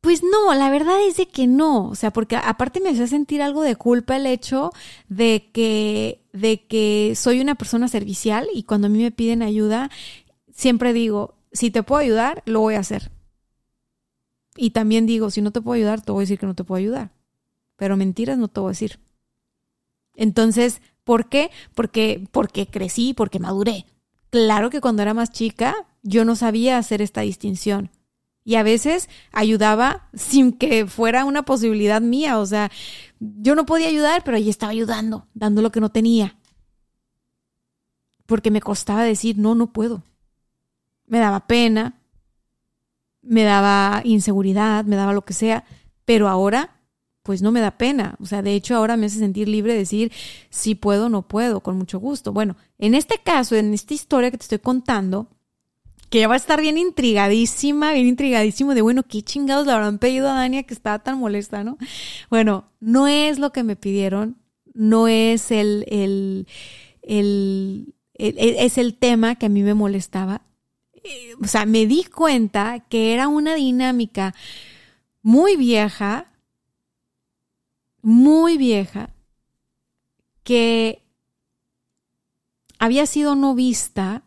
Pues 0.00 0.22
no, 0.22 0.54
la 0.54 0.70
verdad 0.70 0.96
es 1.06 1.18
de 1.18 1.28
que 1.28 1.46
no, 1.46 1.88
o 1.88 1.94
sea, 1.94 2.10
porque 2.10 2.36
aparte 2.36 2.80
me 2.80 2.88
hacía 2.88 3.06
sentir 3.06 3.42
algo 3.42 3.62
de 3.62 3.76
culpa 3.76 4.16
el 4.16 4.26
hecho 4.26 4.70
de 5.08 5.50
que, 5.52 6.22
de 6.32 6.66
que 6.66 7.12
soy 7.16 7.40
una 7.40 7.54
persona 7.54 7.86
servicial 7.86 8.48
y 8.54 8.62
cuando 8.62 8.86
a 8.86 8.90
mí 8.90 9.02
me 9.02 9.10
piden 9.10 9.42
ayuda, 9.42 9.90
siempre 10.54 10.94
digo, 10.94 11.34
si 11.52 11.70
te 11.70 11.82
puedo 11.82 12.00
ayudar, 12.00 12.42
lo 12.46 12.60
voy 12.60 12.76
a 12.76 12.80
hacer. 12.80 13.10
Y 14.56 14.70
también 14.70 15.06
digo, 15.06 15.30
si 15.30 15.42
no 15.42 15.50
te 15.52 15.60
puedo 15.60 15.76
ayudar, 15.76 16.00
te 16.00 16.12
voy 16.12 16.22
a 16.22 16.24
decir 16.24 16.38
que 16.38 16.46
no 16.46 16.54
te 16.54 16.64
puedo 16.64 16.78
ayudar. 16.78 17.10
Pero 17.76 17.96
mentiras 17.96 18.38
no 18.38 18.48
te 18.48 18.60
voy 18.60 18.68
a 18.68 18.72
decir. 18.72 19.00
Entonces, 20.14 20.80
¿por 21.04 21.28
qué? 21.28 21.50
Porque, 21.74 22.26
porque 22.32 22.66
crecí, 22.66 23.14
porque 23.14 23.38
maduré. 23.38 23.86
Claro 24.30 24.70
que 24.70 24.80
cuando 24.80 25.02
era 25.02 25.14
más 25.14 25.30
chica, 25.30 25.74
yo 26.02 26.24
no 26.24 26.36
sabía 26.36 26.78
hacer 26.78 27.02
esta 27.02 27.22
distinción. 27.22 27.90
Y 28.44 28.54
a 28.54 28.62
veces 28.62 29.08
ayudaba 29.32 30.08
sin 30.14 30.52
que 30.52 30.86
fuera 30.86 31.24
una 31.24 31.44
posibilidad 31.44 32.00
mía. 32.00 32.38
O 32.38 32.46
sea, 32.46 32.70
yo 33.18 33.54
no 33.54 33.66
podía 33.66 33.88
ayudar, 33.88 34.24
pero 34.24 34.36
ahí 34.36 34.48
estaba 34.48 34.72
ayudando, 34.72 35.26
dando 35.34 35.62
lo 35.62 35.70
que 35.70 35.80
no 35.80 35.90
tenía. 35.90 36.38
Porque 38.26 38.50
me 38.50 38.60
costaba 38.60 39.04
decir, 39.04 39.36
no, 39.38 39.54
no 39.54 39.72
puedo. 39.72 40.04
Me 41.06 41.18
daba 41.18 41.46
pena, 41.46 42.00
me 43.22 43.42
daba 43.42 44.00
inseguridad, 44.04 44.84
me 44.84 44.96
daba 44.96 45.12
lo 45.12 45.24
que 45.24 45.34
sea, 45.34 45.64
pero 46.04 46.28
ahora 46.28 46.80
pues 47.22 47.42
no 47.42 47.52
me 47.52 47.60
da 47.60 47.72
pena. 47.72 48.16
O 48.20 48.26
sea, 48.26 48.42
de 48.42 48.54
hecho 48.54 48.74
ahora 48.76 48.96
me 48.96 49.06
hace 49.06 49.18
sentir 49.18 49.48
libre 49.48 49.72
de 49.72 49.80
decir 49.80 50.12
si 50.48 50.74
puedo 50.74 51.08
no 51.08 51.22
puedo, 51.22 51.60
con 51.60 51.76
mucho 51.76 52.00
gusto. 52.00 52.32
Bueno, 52.32 52.56
en 52.78 52.94
este 52.94 53.18
caso, 53.18 53.56
en 53.56 53.74
esta 53.74 53.94
historia 53.94 54.30
que 54.30 54.38
te 54.38 54.44
estoy 54.44 54.58
contando, 54.58 55.28
que 56.10 56.20
ya 56.20 56.28
va 56.28 56.34
a 56.34 56.36
estar 56.36 56.60
bien 56.60 56.76
intrigadísima, 56.76 57.92
bien 57.92 58.08
intrigadísimo 58.08 58.74
de, 58.74 58.82
bueno, 58.82 59.04
¿qué 59.04 59.22
chingados 59.22 59.66
le 59.66 59.72
habrán 59.72 59.98
pedido 59.98 60.28
a 60.28 60.34
Dania 60.34 60.64
que 60.64 60.74
estaba 60.74 60.98
tan 60.98 61.18
molesta, 61.18 61.64
no? 61.64 61.78
Bueno, 62.28 62.70
no 62.80 63.06
es 63.06 63.38
lo 63.38 63.52
que 63.52 63.62
me 63.62 63.76
pidieron, 63.76 64.36
no 64.74 65.08
es 65.08 65.50
el, 65.50 65.84
el, 65.88 66.46
el, 67.02 67.94
el 68.14 68.38
es 68.38 68.76
el 68.76 68.94
tema 68.94 69.36
que 69.36 69.46
a 69.46 69.50
mí 69.50 69.62
me 69.62 69.74
molestaba, 69.74 70.42
o 71.42 71.46
sea, 71.46 71.64
me 71.64 71.86
di 71.86 72.04
cuenta 72.04 72.80
que 72.88 73.14
era 73.14 73.28
una 73.28 73.54
dinámica 73.54 74.34
muy 75.22 75.56
vieja, 75.56 76.30
muy 78.02 78.58
vieja, 78.58 79.10
que 80.42 81.02
había 82.78 83.06
sido 83.06 83.34
no 83.34 83.54
vista, 83.54 84.24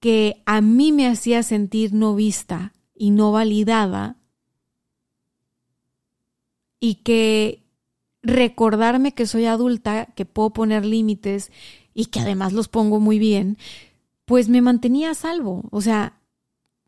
que 0.00 0.42
a 0.46 0.60
mí 0.60 0.92
me 0.92 1.06
hacía 1.06 1.42
sentir 1.42 1.92
no 1.92 2.14
vista 2.14 2.72
y 2.94 3.10
no 3.10 3.32
validada, 3.32 4.16
y 6.80 6.96
que 6.96 7.64
recordarme 8.22 9.12
que 9.12 9.26
soy 9.26 9.46
adulta, 9.46 10.06
que 10.14 10.24
puedo 10.24 10.50
poner 10.50 10.84
límites 10.84 11.50
y 11.94 12.06
que 12.06 12.20
además 12.20 12.52
los 12.52 12.68
pongo 12.68 13.00
muy 13.00 13.18
bien, 13.18 13.56
pues 14.24 14.48
me 14.48 14.60
mantenía 14.60 15.10
a 15.10 15.14
salvo. 15.14 15.64
O 15.70 15.80
sea, 15.80 16.20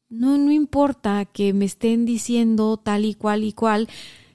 no, 0.08 0.36
no 0.36 0.52
importa 0.52 1.24
que 1.26 1.52
me 1.52 1.64
estén 1.64 2.04
diciendo 2.04 2.76
tal 2.76 3.04
y 3.04 3.14
cual 3.14 3.44
y 3.44 3.52
cual, 3.52 3.88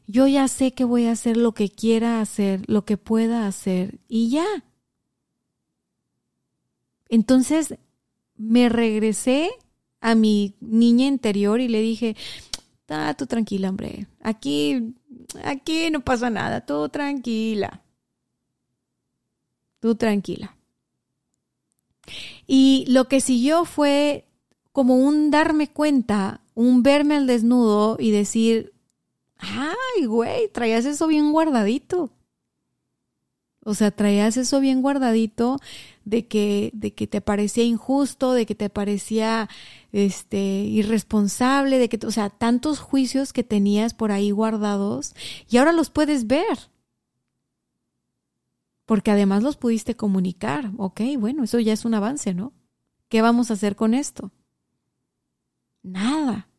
yo 0.07 0.27
ya 0.27 0.47
sé 0.47 0.73
que 0.73 0.83
voy 0.83 1.05
a 1.05 1.11
hacer 1.11 1.37
lo 1.37 1.53
que 1.53 1.69
quiera 1.69 2.21
hacer, 2.21 2.61
lo 2.67 2.85
que 2.85 2.97
pueda 2.97 3.47
hacer 3.47 3.99
y 4.07 4.29
ya. 4.29 4.45
Entonces 7.09 7.75
me 8.37 8.69
regresé 8.69 9.51
a 10.01 10.15
mi 10.15 10.55
niña 10.59 11.07
interior 11.07 11.61
y 11.61 11.67
le 11.67 11.81
dije, 11.81 12.15
ah, 12.89 13.13
tú 13.17 13.25
tranquila, 13.25 13.69
hombre, 13.69 14.07
aquí, 14.21 14.93
aquí 15.43 15.89
no 15.91 16.01
pasa 16.01 16.29
nada, 16.29 16.65
tú 16.65 16.89
tranquila, 16.89 17.81
tú 19.79 19.95
tranquila. 19.95 20.55
Y 22.47 22.85
lo 22.89 23.07
que 23.07 23.21
siguió 23.21 23.65
fue 23.65 24.27
como 24.71 24.95
un 24.95 25.31
darme 25.31 25.69
cuenta, 25.69 26.41
un 26.55 26.83
verme 26.83 27.15
al 27.15 27.27
desnudo 27.27 27.97
y 27.99 28.11
decir, 28.11 28.73
ay, 29.37 30.05
güey, 30.05 30.49
traías 30.49 30.85
eso 30.85 31.07
bien 31.07 31.31
guardadito. 31.31 32.11
O 33.63 33.73
sea, 33.73 33.91
traías 33.91 34.35
eso 34.35 34.59
bien 34.59 34.81
guardadito 34.81 35.57
de 36.05 36.27
que, 36.27 36.71
de 36.73 36.93
que 36.93 37.07
te 37.07 37.21
parecía 37.21 37.63
injusto, 37.63 38.33
de 38.33 38.45
que 38.45 38.55
te 38.55 38.69
parecía 38.69 39.49
este, 39.91 40.37
irresponsable, 40.37 41.79
de 41.79 41.89
que, 41.89 42.05
o 42.05 42.11
sea, 42.11 42.29
tantos 42.29 42.79
juicios 42.79 43.33
que 43.33 43.43
tenías 43.43 43.93
por 43.93 44.11
ahí 44.11 44.31
guardados 44.31 45.15
y 45.49 45.57
ahora 45.57 45.71
los 45.71 45.89
puedes 45.89 46.27
ver 46.27 46.73
porque 48.85 49.11
además 49.11 49.43
los 49.43 49.57
pudiste 49.57 49.95
comunicar. 49.95 50.71
Ok, 50.77 51.01
bueno, 51.17 51.43
eso 51.43 51.59
ya 51.59 51.73
es 51.73 51.85
un 51.85 51.93
avance, 51.93 52.33
¿no? 52.33 52.53
¿Qué 53.09 53.21
vamos 53.21 53.49
a 53.49 53.53
hacer 53.53 53.75
con 53.75 53.93
esto? 53.93 54.31
Nada. 55.81 56.49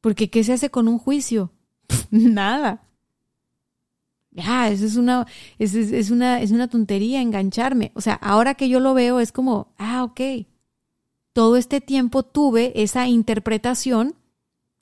Porque 0.00 0.30
¿qué 0.30 0.44
se 0.44 0.52
hace 0.52 0.70
con 0.70 0.88
un 0.88 0.98
juicio? 0.98 1.52
Nada. 2.10 2.87
Ya, 4.38 4.68
eso 4.68 4.86
es 4.86 4.94
una, 4.94 5.26
es, 5.58 5.74
es, 5.74 6.10
una, 6.10 6.40
es 6.40 6.52
una 6.52 6.68
tontería 6.68 7.20
engancharme. 7.20 7.90
O 7.94 8.00
sea, 8.00 8.14
ahora 8.14 8.54
que 8.54 8.68
yo 8.68 8.78
lo 8.78 8.94
veo 8.94 9.18
es 9.18 9.32
como, 9.32 9.72
ah, 9.78 10.04
ok. 10.04 10.46
Todo 11.32 11.56
este 11.56 11.80
tiempo 11.80 12.22
tuve 12.22 12.72
esa 12.80 13.08
interpretación 13.08 14.14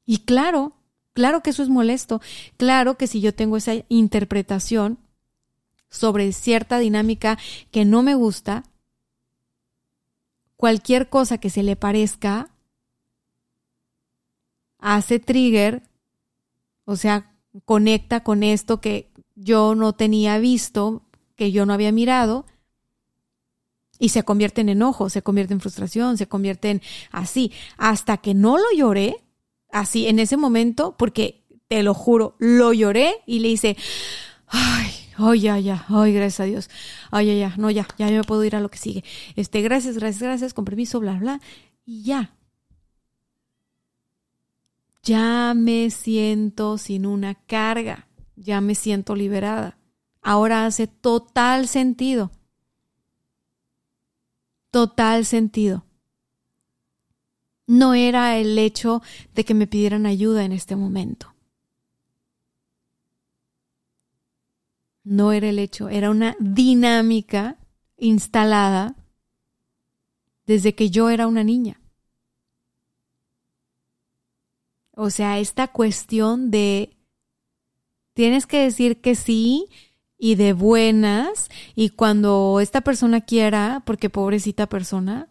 y 0.05 0.19
claro, 0.19 0.75
claro 1.15 1.43
que 1.43 1.51
eso 1.51 1.63
es 1.63 1.71
molesto. 1.71 2.21
Claro 2.59 2.99
que 2.99 3.07
si 3.07 3.23
yo 3.23 3.35
tengo 3.35 3.57
esa 3.57 3.73
interpretación, 3.89 4.99
sobre 5.89 6.33
cierta 6.33 6.79
dinámica 6.79 7.39
que 7.71 7.87
no 7.87 8.03
me 8.03 8.15
gusta, 8.15 8.65
cualquier 10.57 11.09
cosa 11.09 11.39
que 11.39 11.49
se 11.49 11.63
le 11.63 11.77
parezca 11.77 12.51
hace 14.79 15.19
trigger, 15.19 15.83
o 16.85 16.97
sea, 16.97 17.33
conecta 17.65 18.23
con 18.23 18.43
esto 18.43 18.83
que 18.83 19.11
yo 19.37 19.77
no 19.77 19.93
tenía 19.93 20.39
visto, 20.39 21.03
que 21.37 21.53
yo 21.53 21.65
no 21.65 21.73
había 21.73 21.93
mirado, 21.93 22.45
y 23.99 24.09
se 24.09 24.25
convierte 24.25 24.61
en 24.61 24.69
enojo, 24.69 25.09
se 25.09 25.23
convierte 25.23 25.55
en 25.55 25.61
frustración, 25.61 26.19
se 26.19 26.27
convierte 26.27 26.71
en 26.71 26.83
así, 27.13 27.53
hasta 27.77 28.17
que 28.17 28.35
no 28.35 28.59
lo 28.59 28.65
lloré, 28.77 29.25
así 29.71 30.09
en 30.09 30.19
ese 30.19 30.37
momento, 30.37 30.97
porque 30.99 31.45
te 31.69 31.83
lo 31.85 31.95
juro, 31.95 32.35
lo 32.39 32.73
lloré 32.73 33.23
y 33.27 33.39
le 33.39 33.49
hice, 33.49 33.77
ay, 34.49 35.07
Ay, 35.19 35.41
ya, 35.41 35.59
ya, 35.59 35.87
ay, 35.89 36.13
gracias 36.13 36.41
a 36.41 36.45
Dios. 36.45 36.71
Ay, 37.11 37.27
ya, 37.29 37.35
ya, 37.35 37.55
no, 37.57 37.71
ya, 37.71 37.87
ya 37.97 38.11
me 38.11 38.23
puedo 38.23 38.45
ir 38.45 38.55
a 38.55 38.61
lo 38.61 38.71
que 38.71 38.79
sigue. 38.79 39.03
Este, 39.35 39.63
gracias, 39.63 39.97
gracias, 39.97 40.23
gracias, 40.23 40.55
con 40.55 40.67
permiso, 40.67 41.01
bla, 41.01 41.15
bla. 41.15 41.41
Y 41.87 42.03
ya. 42.03 42.37
ya 45.03 45.55
me 45.55 45.89
siento 45.91 46.79
sin 46.79 47.07
una 47.07 47.35
carga, 47.35 48.09
ya 48.37 48.61
me 48.61 48.75
siento 48.75 49.17
liberada. 49.17 49.79
Ahora 50.23 50.67
hace 50.67 50.87
total 50.87 51.69
sentido. 51.69 52.31
Total 54.71 55.25
sentido. 55.25 55.85
No 57.67 57.95
era 57.95 58.37
el 58.39 58.59
hecho 58.59 59.03
de 59.35 59.45
que 59.45 59.55
me 59.55 59.67
pidieran 59.67 60.07
ayuda 60.07 60.45
en 60.45 60.53
este 60.53 60.77
momento. 60.77 61.35
No 65.03 65.33
era 65.33 65.49
el 65.49 65.59
hecho, 65.59 65.89
era 65.89 66.11
una 66.11 66.37
dinámica 66.41 67.59
instalada 67.97 68.97
desde 70.47 70.75
que 70.75 70.91
yo 70.91 71.11
era 71.11 71.27
una 71.27 71.45
niña. 71.45 71.81
O 74.93 75.11
sea, 75.11 75.39
esta 75.39 75.69
cuestión 75.69 76.51
de 76.51 76.96
tienes 78.17 78.47
que 78.47 78.61
decir 78.61 79.03
que 79.03 79.15
sí 79.15 79.67
y 80.17 80.37
de 80.37 80.55
buenas 80.55 81.51
y 81.75 81.91
cuando 81.91 82.61
esta 82.63 82.81
persona 82.81 83.21
quiera, 83.21 83.83
porque 83.85 84.09
pobrecita 84.09 84.71
persona, 84.71 85.29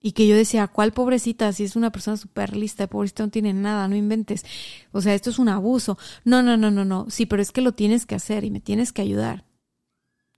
y 0.00 0.12
que 0.12 0.28
yo 0.28 0.36
decía, 0.36 0.68
¿cuál 0.68 0.92
pobrecita? 0.92 1.52
Si 1.52 1.64
es 1.64 1.74
una 1.74 1.90
persona 1.90 2.16
súper 2.16 2.54
lista, 2.56 2.86
pobrecita 2.86 3.24
no 3.24 3.30
tiene 3.30 3.52
nada, 3.52 3.88
no 3.88 3.96
inventes. 3.96 4.44
O 4.92 5.00
sea, 5.00 5.14
esto 5.14 5.30
es 5.30 5.38
un 5.40 5.48
abuso. 5.48 5.98
No, 6.24 6.42
no, 6.42 6.56
no, 6.56 6.70
no, 6.70 6.84
no. 6.84 7.06
Sí, 7.08 7.26
pero 7.26 7.42
es 7.42 7.50
que 7.50 7.62
lo 7.62 7.72
tienes 7.72 8.06
que 8.06 8.14
hacer 8.14 8.44
y 8.44 8.50
me 8.50 8.60
tienes 8.60 8.92
que 8.92 9.02
ayudar. 9.02 9.44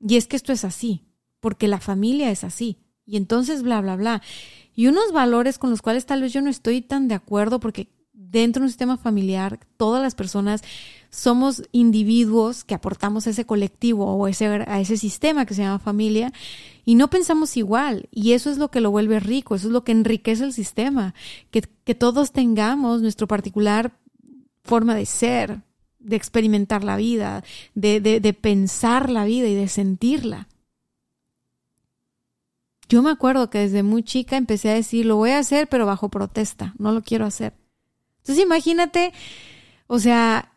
Y 0.01 0.17
es 0.17 0.29
que 0.29 0.37
esto 0.37 0.53
es 0.53 0.65
así, 0.65 1.05
porque 1.41 1.69
la 1.69 1.81
familia 1.81 2.31
es 2.31 2.45
así. 2.45 2.79
Y 3.05 3.19
entonces, 3.19 3.63
bla, 3.63 3.83
bla, 3.83 3.97
bla. 3.97 4.23
Y 4.75 4.87
unos 4.87 5.13
valores 5.13 5.59
con 5.59 5.69
los 5.69 5.83
cuales 5.83 6.07
tal 6.07 6.23
vez 6.23 6.33
yo 6.33 6.41
no 6.41 6.49
estoy 6.49 6.81
tan 6.81 7.09
de 7.09 7.17
acuerdo, 7.17 7.61
porque 7.61 7.89
dentro 8.41 8.61
de 8.61 8.65
un 8.65 8.71
sistema 8.71 8.97
familiar, 8.97 9.61
todas 9.77 10.03
las 10.03 10.15
personas 10.15 10.63
somos 11.11 11.63
individuos 11.73 12.65
que 12.65 12.75
aportamos 12.75 13.27
a 13.27 13.31
ese 13.31 13.47
colectivo 13.47 14.05
o 14.05 14.29
ese, 14.29 14.47
a 14.47 14.81
ese 14.81 14.97
sistema 14.97 15.47
que 15.47 15.55
se 15.55 15.63
llama 15.63 15.79
familia 15.79 16.33
y 16.85 16.95
no 16.95 17.09
pensamos 17.09 17.57
igual. 17.57 18.09
Y 18.11 18.33
eso 18.33 18.51
es 18.51 18.59
lo 18.59 18.71
que 18.71 18.81
lo 18.81 18.91
vuelve 18.91 19.21
rico, 19.21 19.55
eso 19.55 19.69
es 19.69 19.73
lo 19.73 19.85
que 19.85 19.93
enriquece 19.93 20.45
el 20.45 20.53
sistema, 20.53 21.15
que, 21.51 21.63
que 21.85 21.95
todos 21.95 22.33
tengamos 22.33 23.03
nuestro 23.03 23.27
particular 23.27 23.99
forma 24.63 24.95
de 24.95 25.07
ser, 25.07 25.63
de 25.99 26.17
experimentar 26.17 26.85
la 26.85 26.97
vida, 26.97 27.45
de, 27.75 28.01
de 28.01 28.33
pensar 28.35 29.11
la 29.11 29.25
vida 29.25 29.49
y 29.49 29.55
de 29.55 29.69
sentirla. 29.69 30.49
Yo 32.89 33.03
me 33.03 33.11
acuerdo 33.11 33.51
que 33.51 33.59
desde 33.59 33.83
muy 33.83 34.03
chica 34.05 34.37
empecé 34.37 34.71
a 34.71 34.75
decir, 34.75 35.07
lo 35.07 35.17
voy 35.17 35.31
a 35.31 35.39
hacer, 35.39 35.69
pero 35.69 35.87
bajo 35.87 36.09
protesta, 36.09 36.75
no 36.79 36.93
lo 36.93 37.03
quiero 37.03 37.25
hacer. 37.25 37.55
Entonces 38.27 38.45
imagínate, 38.45 39.13
o 39.87 40.01
sea, 40.01 40.53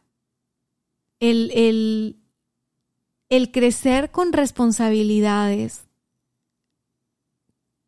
el, 1.19 1.51
el, 1.53 2.19
el 3.29 3.51
crecer 3.51 4.09
con 4.09 4.33
responsabilidades, 4.33 5.85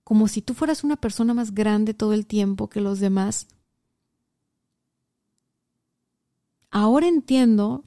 como 0.03 0.27
si 0.27 0.43
tú 0.43 0.53
fueras 0.53 0.83
una 0.83 0.97
persona 0.97 1.33
más 1.33 1.55
grande 1.55 1.95
todo 1.95 2.13
el 2.13 2.27
tiempo 2.27 2.69
que 2.69 2.79
los 2.79 2.99
demás. 2.99 3.47
Ahora 6.69 7.07
entiendo 7.07 7.83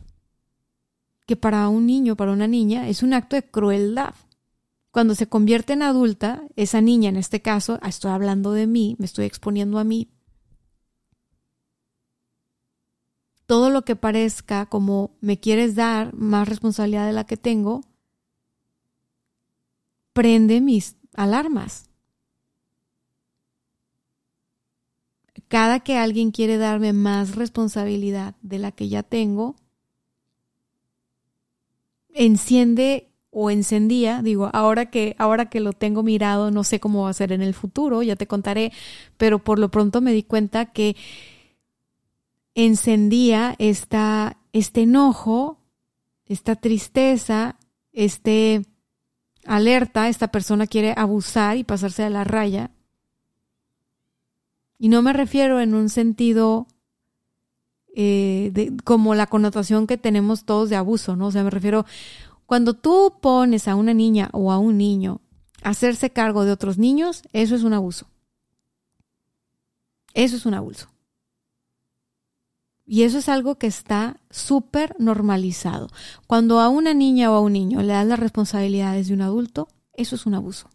que 1.27 1.37
para 1.37 1.69
un 1.69 1.87
niño, 1.87 2.17
para 2.17 2.33
una 2.33 2.49
niña, 2.49 2.89
es 2.89 3.05
un 3.05 3.15
acto 3.15 3.37
de 3.37 3.49
crueldad. 3.49 4.17
Cuando 4.91 5.15
se 5.15 5.29
convierte 5.29 5.75
en 5.75 5.83
adulta, 5.83 6.43
esa 6.57 6.81
niña 6.81 7.09
en 7.09 7.17
este 7.19 7.41
caso, 7.41 7.79
estoy 7.87 8.11
hablando 8.11 8.51
de 8.51 8.67
mí, 8.67 8.97
me 8.99 9.07
estoy 9.07 9.27
exponiendo 9.27 9.79
a 9.79 9.85
mí, 9.85 10.09
todo 13.47 13.71
lo 13.71 13.83
que 13.83 13.97
parezca 13.97 14.67
como 14.67 15.11
me 15.21 15.39
quieres 15.39 15.75
dar 15.75 16.15
más 16.15 16.49
responsabilidad 16.49 17.07
de 17.07 17.13
la 17.13 17.25
que 17.25 17.37
tengo, 17.37 17.83
prende 20.13 20.61
mis 20.61 20.97
alarmas. 21.15 21.91
Cada 25.49 25.81
que 25.81 25.99
alguien 25.99 26.31
quiere 26.31 26.57
darme 26.57 26.93
más 26.93 27.35
responsabilidad 27.35 28.35
de 28.43 28.59
la 28.59 28.73
que 28.73 28.89
ya 28.89 29.03
tengo, 29.03 29.57
enciende 32.15 33.11
o 33.31 33.51
encendía, 33.51 34.23
digo, 34.23 34.49
ahora 34.53 34.91
que 34.91 35.17
ahora 35.19 35.51
que 35.51 35.59
lo 35.59 35.73
tengo 35.73 36.05
mirado, 36.05 36.53
no 36.53 36.63
sé 36.63 36.79
cómo 36.79 37.03
va 37.03 37.11
a 37.11 37.15
ser 37.15 37.33
en 37.33 37.43
el 37.43 37.53
futuro, 37.53 38.03
ya 38.03 38.15
te 38.15 38.29
contaré, 38.29 38.73
pero 39.17 39.43
por 39.43 39.59
lo 39.59 39.71
pronto 39.71 40.01
me 40.01 40.13
di 40.13 40.23
cuenta 40.23 40.67
que 40.67 40.97
encendía 42.55 43.55
esta, 43.59 44.39
este 44.53 44.83
enojo, 44.83 45.59
esta 46.27 46.57
tristeza, 46.57 47.57
este 47.93 48.67
alerta, 49.45 50.09
esta 50.09 50.29
persona 50.29 50.67
quiere 50.67 50.95
abusar 50.97 51.57
y 51.57 51.65
pasarse 51.65 52.05
a 52.05 52.11
la 52.11 52.25
raya. 52.25 52.71
Y 54.79 54.89
no 54.89 55.03
me 55.03 55.13
refiero 55.13 55.61
en 55.61 55.75
un 55.75 55.89
sentido 55.89 56.67
eh, 57.95 58.51
de, 58.53 58.77
como 58.85 59.15
la 59.15 59.27
connotación 59.27 59.87
que 59.87 59.99
tenemos 59.99 60.45
todos 60.45 60.71
de 60.71 60.77
abuso, 60.77 61.17
¿no? 61.17 61.29
O 61.29 61.31
sea, 61.31 61.45
me 61.45 61.51
refiero, 61.51 61.87
cuando 62.47 62.75
tú 62.75 63.19
pones 63.21 63.69
a 63.69 63.77
una 63.77 63.95
niña 63.95 64.31
o 64.33 64.53
a 64.53 64.59
un 64.59 64.79
niño 64.79 65.21
a 65.63 65.71
hacerse 65.71 66.11
cargo 66.11 66.45
de 66.45 66.53
otros 66.53 66.77
niños, 66.77 67.23
eso 67.33 67.55
es 67.55 67.63
un 67.63 67.73
abuso. 67.73 68.07
Eso 70.13 70.37
es 70.37 70.47
un 70.47 70.55
abuso. 70.55 70.94
Y 72.87 73.03
eso 73.05 73.19
es 73.19 73.29
algo 73.29 73.57
que 73.57 73.67
está 73.67 74.21
súper 74.31 74.95
normalizado. 74.99 75.89
Cuando 76.27 76.61
a 76.61 76.69
una 76.69 76.93
niña 76.93 77.31
o 77.31 77.35
a 77.35 77.41
un 77.41 77.55
niño 77.55 77.81
le 77.81 77.95
das 77.95 78.07
las 78.07 78.19
responsabilidades 78.19 79.09
de 79.09 79.15
un 79.15 79.23
adulto, 79.23 79.69
eso 79.95 80.17
es 80.17 80.27
un 80.27 80.35
abuso. 80.35 80.69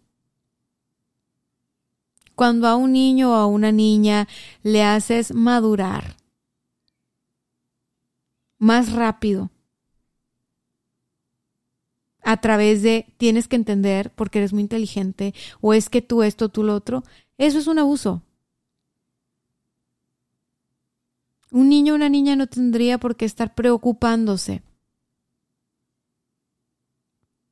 Cuando 2.34 2.68
a 2.68 2.76
un 2.76 2.94
niño 2.94 3.32
o 3.32 3.36
a 3.36 3.46
una 3.46 3.72
niña 3.72 4.28
le 4.64 4.84
haces 4.84 5.34
madurar 5.34 6.16
más 8.58 8.92
rápido 8.94 9.52
a 12.24 12.38
través 12.38 12.82
de 12.82 13.08
tienes 13.18 13.48
que 13.48 13.56
entender 13.56 14.12
porque 14.12 14.40
eres 14.40 14.54
muy 14.54 14.62
inteligente 14.62 15.34
o 15.62 15.74
es 15.74 15.90
que 15.90 16.02
tú 16.02 16.24
esto, 16.24 16.50
tú 16.50 16.64
lo 16.64 16.76
otro, 16.76 17.04
eso 17.38 17.58
es 17.58 17.68
un 17.68 17.80
abuso. 17.80 18.22
Un 21.52 21.70
niño 21.70 21.94
o 21.94 21.96
una 21.96 22.10
niña 22.10 22.36
no 22.36 22.48
tendría 22.48 22.98
por 22.98 23.16
qué 23.16 23.26
estar 23.26 23.56
preocupándose 23.56 24.62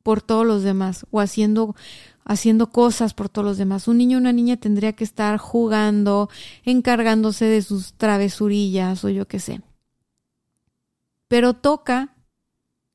por 0.08 0.22
todos 0.22 0.46
los 0.46 0.64
demás 0.64 1.06
o 1.12 1.20
haciendo, 1.20 1.76
haciendo 2.24 2.72
cosas 2.72 3.14
por 3.14 3.28
todos 3.28 3.46
los 3.46 3.58
demás. 3.58 3.90
Un 3.90 3.98
niño 3.98 4.18
o 4.18 4.22
una 4.22 4.32
niña 4.32 4.56
tendría 4.56 4.94
que 4.94 5.04
estar 5.04 5.38
jugando, 5.38 6.30
encargándose 6.64 7.44
de 7.44 7.62
sus 7.62 7.94
travesurillas 7.94 9.04
o 9.04 9.10
yo 9.10 9.28
qué 9.28 9.40
sé. 9.40 9.62
Pero 11.28 11.56
toca, 11.56 12.16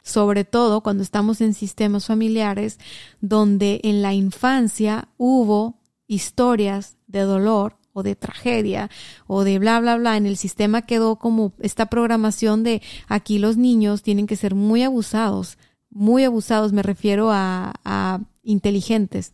sobre 0.03 0.45
todo 0.45 0.83
cuando 0.83 1.03
estamos 1.03 1.43
en 1.43 1.53
sistemas 1.53 2.07
familiares 2.07 2.79
donde 3.21 3.81
en 3.85 4.01
la 4.01 4.15
infancia 4.15 5.09
hubo 5.19 5.81
historias 6.07 6.97
de 7.09 7.21
dolor 7.21 7.77
o 7.93 8.03
de 8.03 8.17
tragedia 8.17 8.91
o 9.27 9.45
de 9.45 9.59
bla, 9.59 9.81
bla, 9.81 9.97
bla, 9.97 10.17
en 10.17 10.27
el 10.27 10.37
sistema 10.37 10.83
quedó 10.83 11.17
como 11.17 11.53
esta 11.61 11.87
programación 11.87 12.63
de 12.63 12.83
aquí 13.09 13.39
los 13.39 13.57
niños 13.57 14.03
tienen 14.03 14.27
que 14.27 14.37
ser 14.37 14.55
muy 14.55 14.83
abusados, 14.83 15.59
muy 15.91 16.25
abusados, 16.25 16.73
me 16.73 16.83
refiero 16.83 17.31
a, 17.31 17.75
a 17.85 18.21
inteligentes. 18.43 19.33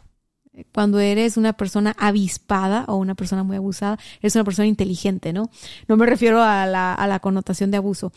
Cuando 0.73 0.99
eres 0.99 1.37
una 1.37 1.53
persona 1.53 1.95
avispada 1.99 2.85
o 2.89 2.97
una 2.97 3.15
persona 3.15 3.45
muy 3.45 3.57
abusada, 3.57 3.97
eres 4.21 4.35
una 4.35 4.43
persona 4.43 4.67
inteligente, 4.67 5.33
¿no? 5.33 5.51
No 5.87 5.97
me 5.97 6.05
refiero 6.05 6.43
a 6.43 6.67
la, 6.67 6.95
a 6.95 7.07
la 7.07 7.21
connotación 7.21 7.71
de 7.71 7.77
abuso. 7.77 8.13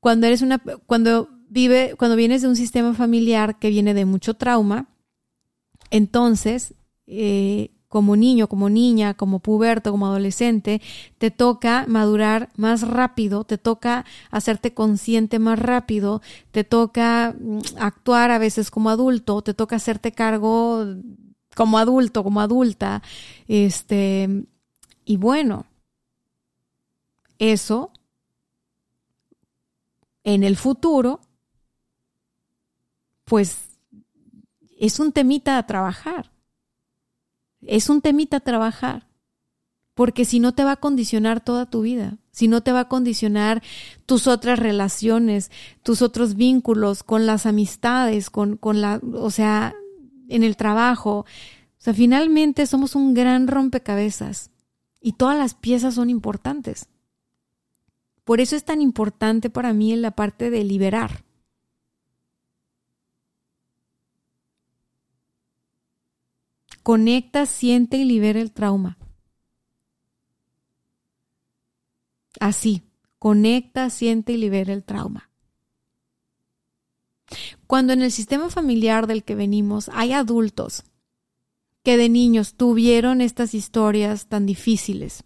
Cuando 0.00 0.26
eres 0.26 0.42
una, 0.42 0.58
cuando 0.58 1.30
vive, 1.48 1.94
cuando 1.96 2.16
vienes 2.16 2.42
de 2.42 2.48
un 2.48 2.56
sistema 2.56 2.92
familiar 2.92 3.58
que 3.58 3.70
viene 3.70 3.94
de 3.94 4.04
mucho 4.04 4.34
trauma, 4.34 4.88
entonces 5.90 6.74
eh, 7.06 7.70
como 7.96 8.14
niño, 8.14 8.46
como 8.46 8.68
niña, 8.68 9.14
como 9.14 9.38
puberto, 9.38 9.90
como 9.90 10.04
adolescente, 10.04 10.82
te 11.16 11.30
toca 11.30 11.86
madurar 11.88 12.50
más 12.54 12.82
rápido, 12.86 13.44
te 13.44 13.56
toca 13.56 14.04
hacerte 14.30 14.74
consciente 14.74 15.38
más 15.38 15.58
rápido, 15.58 16.20
te 16.50 16.62
toca 16.62 17.34
mm, 17.40 17.60
actuar 17.78 18.32
a 18.32 18.38
veces 18.38 18.70
como 18.70 18.90
adulto, 18.90 19.40
te 19.40 19.54
toca 19.54 19.76
hacerte 19.76 20.12
cargo 20.12 20.84
como 21.54 21.78
adulto, 21.78 22.22
como 22.22 22.42
adulta. 22.42 23.02
Este, 23.48 24.44
y 25.06 25.16
bueno, 25.16 25.64
eso 27.38 27.92
en 30.22 30.44
el 30.44 30.58
futuro, 30.58 31.20
pues 33.24 33.70
es 34.78 35.00
un 35.00 35.12
temita 35.12 35.56
a 35.56 35.66
trabajar 35.66 36.35
es 37.68 37.88
un 37.88 38.00
temita 38.00 38.40
trabajar. 38.40 39.06
porque 39.94 40.26
si 40.26 40.40
no 40.40 40.52
te 40.52 40.62
va 40.62 40.72
a 40.72 40.76
condicionar 40.76 41.42
toda 41.42 41.70
tu 41.70 41.80
vida, 41.80 42.18
si 42.30 42.48
no 42.48 42.60
te 42.60 42.70
va 42.70 42.80
a 42.80 42.88
condicionar 42.88 43.62
tus 44.04 44.26
otras 44.26 44.58
relaciones, 44.58 45.50
tus 45.82 46.02
otros 46.02 46.34
vínculos 46.34 47.02
con 47.02 47.24
las 47.24 47.46
amistades, 47.46 48.28
con, 48.28 48.58
con 48.58 48.82
la, 48.82 49.00
o 49.14 49.30
sea, 49.30 49.74
en 50.28 50.42
el 50.42 50.56
trabajo. 50.56 51.20
O 51.20 51.24
sea, 51.78 51.94
finalmente 51.94 52.66
somos 52.66 52.94
un 52.94 53.14
gran 53.14 53.48
rompecabezas 53.48 54.50
y 55.00 55.12
todas 55.12 55.38
las 55.38 55.54
piezas 55.54 55.94
son 55.94 56.10
importantes. 56.10 56.88
Por 58.24 58.40
eso 58.40 58.54
es 58.56 58.64
tan 58.64 58.82
importante 58.82 59.50
para 59.50 59.72
mí 59.72 59.92
en 59.92 60.02
la 60.02 60.10
parte 60.10 60.50
de 60.50 60.64
liberar. 60.64 61.25
Conecta, 66.86 67.46
siente 67.46 67.96
y 67.96 68.04
libera 68.04 68.40
el 68.40 68.52
trauma. 68.52 68.96
Así, 72.38 72.84
conecta, 73.18 73.90
siente 73.90 74.34
y 74.34 74.36
libera 74.36 74.72
el 74.72 74.84
trauma. 74.84 75.28
Cuando 77.66 77.92
en 77.92 78.02
el 78.02 78.12
sistema 78.12 78.50
familiar 78.50 79.08
del 79.08 79.24
que 79.24 79.34
venimos 79.34 79.90
hay 79.94 80.12
adultos 80.12 80.84
que 81.82 81.96
de 81.96 82.08
niños 82.08 82.54
tuvieron 82.54 83.20
estas 83.20 83.52
historias 83.52 84.28
tan 84.28 84.46
difíciles 84.46 85.24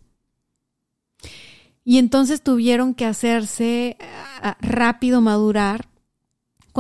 y 1.85 1.99
entonces 1.99 2.41
tuvieron 2.41 2.95
que 2.95 3.05
hacerse 3.05 3.99
ah, 4.41 4.57
rápido 4.63 5.21
madurar, 5.21 5.91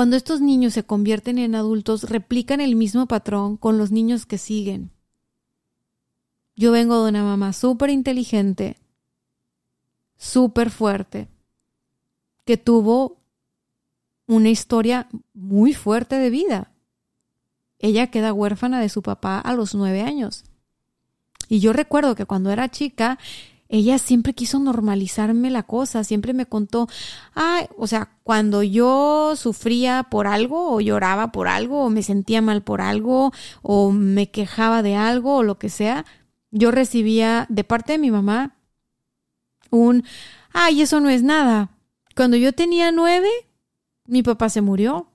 cuando 0.00 0.16
estos 0.16 0.40
niños 0.40 0.72
se 0.72 0.82
convierten 0.82 1.36
en 1.36 1.54
adultos, 1.54 2.04
replican 2.04 2.62
el 2.62 2.74
mismo 2.74 3.04
patrón 3.04 3.58
con 3.58 3.76
los 3.76 3.90
niños 3.90 4.24
que 4.24 4.38
siguen. 4.38 4.92
Yo 6.56 6.72
vengo 6.72 7.02
de 7.02 7.10
una 7.10 7.22
mamá 7.22 7.52
súper 7.52 7.90
inteligente, 7.90 8.78
súper 10.16 10.70
fuerte, 10.70 11.28
que 12.46 12.56
tuvo 12.56 13.18
una 14.26 14.48
historia 14.48 15.06
muy 15.34 15.74
fuerte 15.74 16.16
de 16.16 16.30
vida. 16.30 16.72
Ella 17.78 18.06
queda 18.06 18.32
huérfana 18.32 18.80
de 18.80 18.88
su 18.88 19.02
papá 19.02 19.38
a 19.38 19.52
los 19.52 19.74
nueve 19.74 20.00
años. 20.00 20.44
Y 21.46 21.60
yo 21.60 21.74
recuerdo 21.74 22.14
que 22.14 22.24
cuando 22.24 22.50
era 22.50 22.70
chica, 22.70 23.18
ella 23.70 23.98
siempre 23.98 24.34
quiso 24.34 24.58
normalizarme 24.58 25.48
la 25.48 25.62
cosa, 25.62 26.02
siempre 26.02 26.34
me 26.34 26.44
contó, 26.44 26.88
ay, 27.34 27.66
o 27.78 27.86
sea, 27.86 28.18
cuando 28.24 28.64
yo 28.64 29.34
sufría 29.36 30.08
por 30.10 30.26
algo 30.26 30.74
o 30.74 30.80
lloraba 30.80 31.30
por 31.30 31.46
algo 31.46 31.84
o 31.84 31.90
me 31.90 32.02
sentía 32.02 32.42
mal 32.42 32.62
por 32.62 32.80
algo 32.80 33.32
o 33.62 33.92
me 33.92 34.30
quejaba 34.30 34.82
de 34.82 34.96
algo 34.96 35.36
o 35.36 35.42
lo 35.44 35.58
que 35.58 35.68
sea, 35.68 36.04
yo 36.50 36.72
recibía 36.72 37.46
de 37.48 37.62
parte 37.62 37.92
de 37.92 37.98
mi 37.98 38.10
mamá 38.10 38.56
un, 39.70 40.04
ay, 40.52 40.82
eso 40.82 41.00
no 41.00 41.08
es 41.08 41.22
nada. 41.22 41.70
Cuando 42.16 42.36
yo 42.36 42.52
tenía 42.52 42.90
nueve, 42.90 43.28
mi 44.04 44.24
papá 44.24 44.48
se 44.48 44.62
murió. 44.62 45.09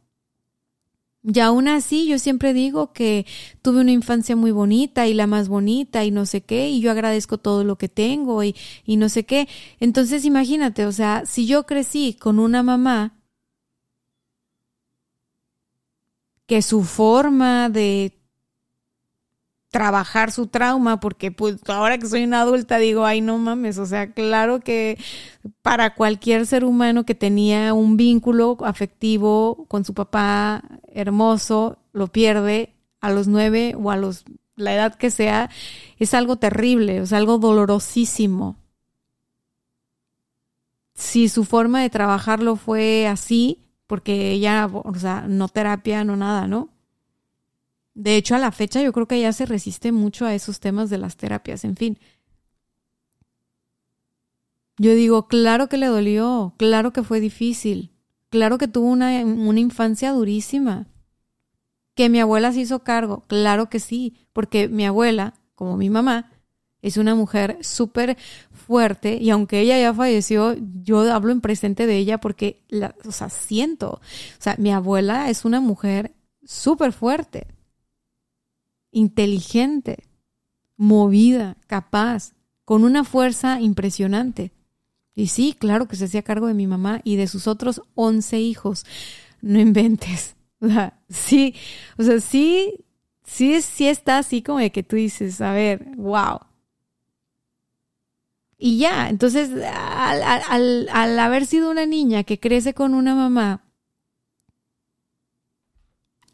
Y 1.27 1.39
aún 1.39 1.67
así, 1.67 2.07
yo 2.07 2.19
siempre 2.19 2.53
digo 2.53 2.93
que 2.93 3.25
tuve 3.63 3.81
una 3.81 3.91
infancia 3.91 4.35
muy 4.35 4.51
bonita 4.51 5.07
y 5.07 5.13
la 5.15 5.25
más 5.25 5.47
bonita 5.47 6.03
y 6.05 6.11
no 6.11 6.25
sé 6.27 6.41
qué, 6.41 6.69
y 6.69 6.81
yo 6.81 6.91
agradezco 6.91 7.39
todo 7.39 7.63
lo 7.63 7.77
que 7.77 7.89
tengo 7.89 8.43
y, 8.43 8.55
y 8.85 8.97
no 8.97 9.09
sé 9.09 9.25
qué. 9.25 9.47
Entonces, 9.79 10.23
imagínate, 10.25 10.85
o 10.85 10.91
sea, 10.91 11.23
si 11.25 11.47
yo 11.47 11.65
crecí 11.65 12.13
con 12.13 12.37
una 12.37 12.61
mamá 12.61 13.17
que 16.45 16.61
su 16.61 16.83
forma 16.83 17.69
de 17.69 18.14
trabajar 19.75 20.31
su 20.31 20.47
trauma, 20.47 21.01
porque 21.01 21.33
pues 21.33 21.57
ahora 21.67 21.97
que 21.97 22.07
soy 22.07 22.23
una 22.23 22.39
adulta 22.39 22.77
digo, 22.77 23.05
ay 23.05 23.19
no 23.19 23.37
mames, 23.37 23.77
o 23.77 23.85
sea, 23.85 24.13
claro 24.13 24.61
que 24.61 24.97
para 25.61 25.95
cualquier 25.95 26.47
ser 26.47 26.63
humano 26.63 27.05
que 27.05 27.13
tenía 27.13 27.73
un 27.73 27.97
vínculo 27.97 28.55
afectivo 28.61 29.65
con 29.67 29.83
su 29.83 29.93
papá 29.93 30.63
hermoso, 30.93 31.77
lo 31.91 32.07
pierde 32.07 32.73
a 33.01 33.11
los 33.11 33.27
nueve 33.27 33.75
o 33.77 33.91
a 33.91 33.97
los 33.97 34.23
la 34.55 34.73
edad 34.73 34.95
que 34.95 35.11
sea, 35.11 35.49
es 35.99 36.13
algo 36.13 36.37
terrible, 36.37 36.99
es 36.99 37.11
algo 37.11 37.37
dolorosísimo. 37.37 38.55
Si 40.93 41.27
su 41.27 41.43
forma 41.43 41.81
de 41.81 41.89
trabajarlo 41.89 42.55
fue 42.55 43.07
así, 43.09 43.59
porque 43.87 44.31
ella, 44.31 44.69
o 44.71 44.95
sea, 44.95 45.25
no 45.27 45.49
terapia, 45.49 46.05
no 46.05 46.15
nada, 46.15 46.47
¿no? 46.47 46.69
De 47.95 48.17
hecho, 48.17 48.35
a 48.35 48.39
la 48.39 48.51
fecha 48.51 48.81
yo 48.81 48.91
creo 48.91 49.07
que 49.07 49.15
ella 49.15 49.31
se 49.31 49.45
resiste 49.45 49.93
mucho 49.93 50.25
a 50.25 50.35
esos 50.35 50.59
temas 50.59 50.89
de 50.89 50.97
las 50.97 51.15
terapias, 51.15 51.63
en 51.63 51.77
fin. 51.77 51.97
Yo 54.77 54.93
digo, 54.93 55.29
claro 55.29 55.69
que 55.69 55.77
le 55.77 55.85
dolió, 55.85 56.53
claro 56.57 56.91
que 56.91 57.03
fue 57.03 57.21
difícil, 57.21 57.93
claro 58.29 58.57
que 58.57 58.67
tuvo 58.67 58.87
una, 58.87 59.23
una 59.23 59.61
infancia 59.61 60.11
durísima. 60.11 60.87
Que 61.95 62.09
mi 62.09 62.19
abuela 62.19 62.51
se 62.51 62.59
hizo 62.59 62.83
cargo, 62.83 63.23
claro 63.27 63.69
que 63.69 63.79
sí, 63.79 64.17
porque 64.33 64.67
mi 64.67 64.85
abuela, 64.85 65.33
como 65.55 65.77
mi 65.77 65.89
mamá, 65.89 66.33
es 66.81 66.97
una 66.97 67.15
mujer 67.15 67.57
súper 67.61 68.17
fuerte 68.51 69.15
y 69.15 69.29
aunque 69.29 69.61
ella 69.61 69.79
ya 69.79 69.93
falleció, 69.93 70.57
yo 70.83 71.09
hablo 71.13 71.31
en 71.31 71.39
presente 71.39 71.87
de 71.87 71.95
ella 71.97 72.19
porque, 72.19 72.61
la, 72.67 72.93
o 73.05 73.13
sea, 73.13 73.29
siento, 73.29 74.01
o 74.01 74.01
sea, 74.41 74.55
mi 74.57 74.73
abuela 74.73 75.29
es 75.29 75.45
una 75.45 75.61
mujer 75.61 76.13
súper 76.43 76.91
fuerte 76.91 77.54
inteligente, 78.95 80.07
movida, 80.77 81.57
capaz, 81.67 82.33
con 82.63 82.85
una 82.85 83.03
fuerza 83.03 83.59
impresionante. 83.59 84.53
Y 85.13 85.27
sí, 85.27 85.53
claro 85.57 85.87
que 85.87 85.97
se 85.97 86.05
hacía 86.05 86.23
cargo 86.23 86.47
de 86.47 86.53
mi 86.53 86.65
mamá 86.65 87.01
y 87.03 87.17
de 87.17 87.27
sus 87.27 87.47
otros 87.47 87.81
once 87.93 88.39
hijos. 88.39 88.85
No 89.41 89.59
inventes. 89.59 90.35
Sí, 91.09 91.53
o 91.97 92.03
sea, 92.03 92.19
sí, 92.19 92.85
sí, 93.23 93.61
sí 93.61 93.87
está 93.87 94.17
así 94.17 94.41
como 94.41 94.57
de 94.57 94.71
que 94.71 94.81
tú 94.81 94.95
dices, 94.95 95.39
a 95.39 95.51
ver, 95.51 95.85
wow. 95.97 96.39
Y 98.57 98.79
ya, 98.79 99.09
entonces, 99.09 99.51
al 99.53 101.19
haber 101.19 101.45
sido 101.45 101.69
una 101.69 101.85
niña 101.85 102.23
que 102.23 102.39
crece 102.39 102.73
con 102.73 102.95
una 102.95 103.13
mamá 103.13 103.64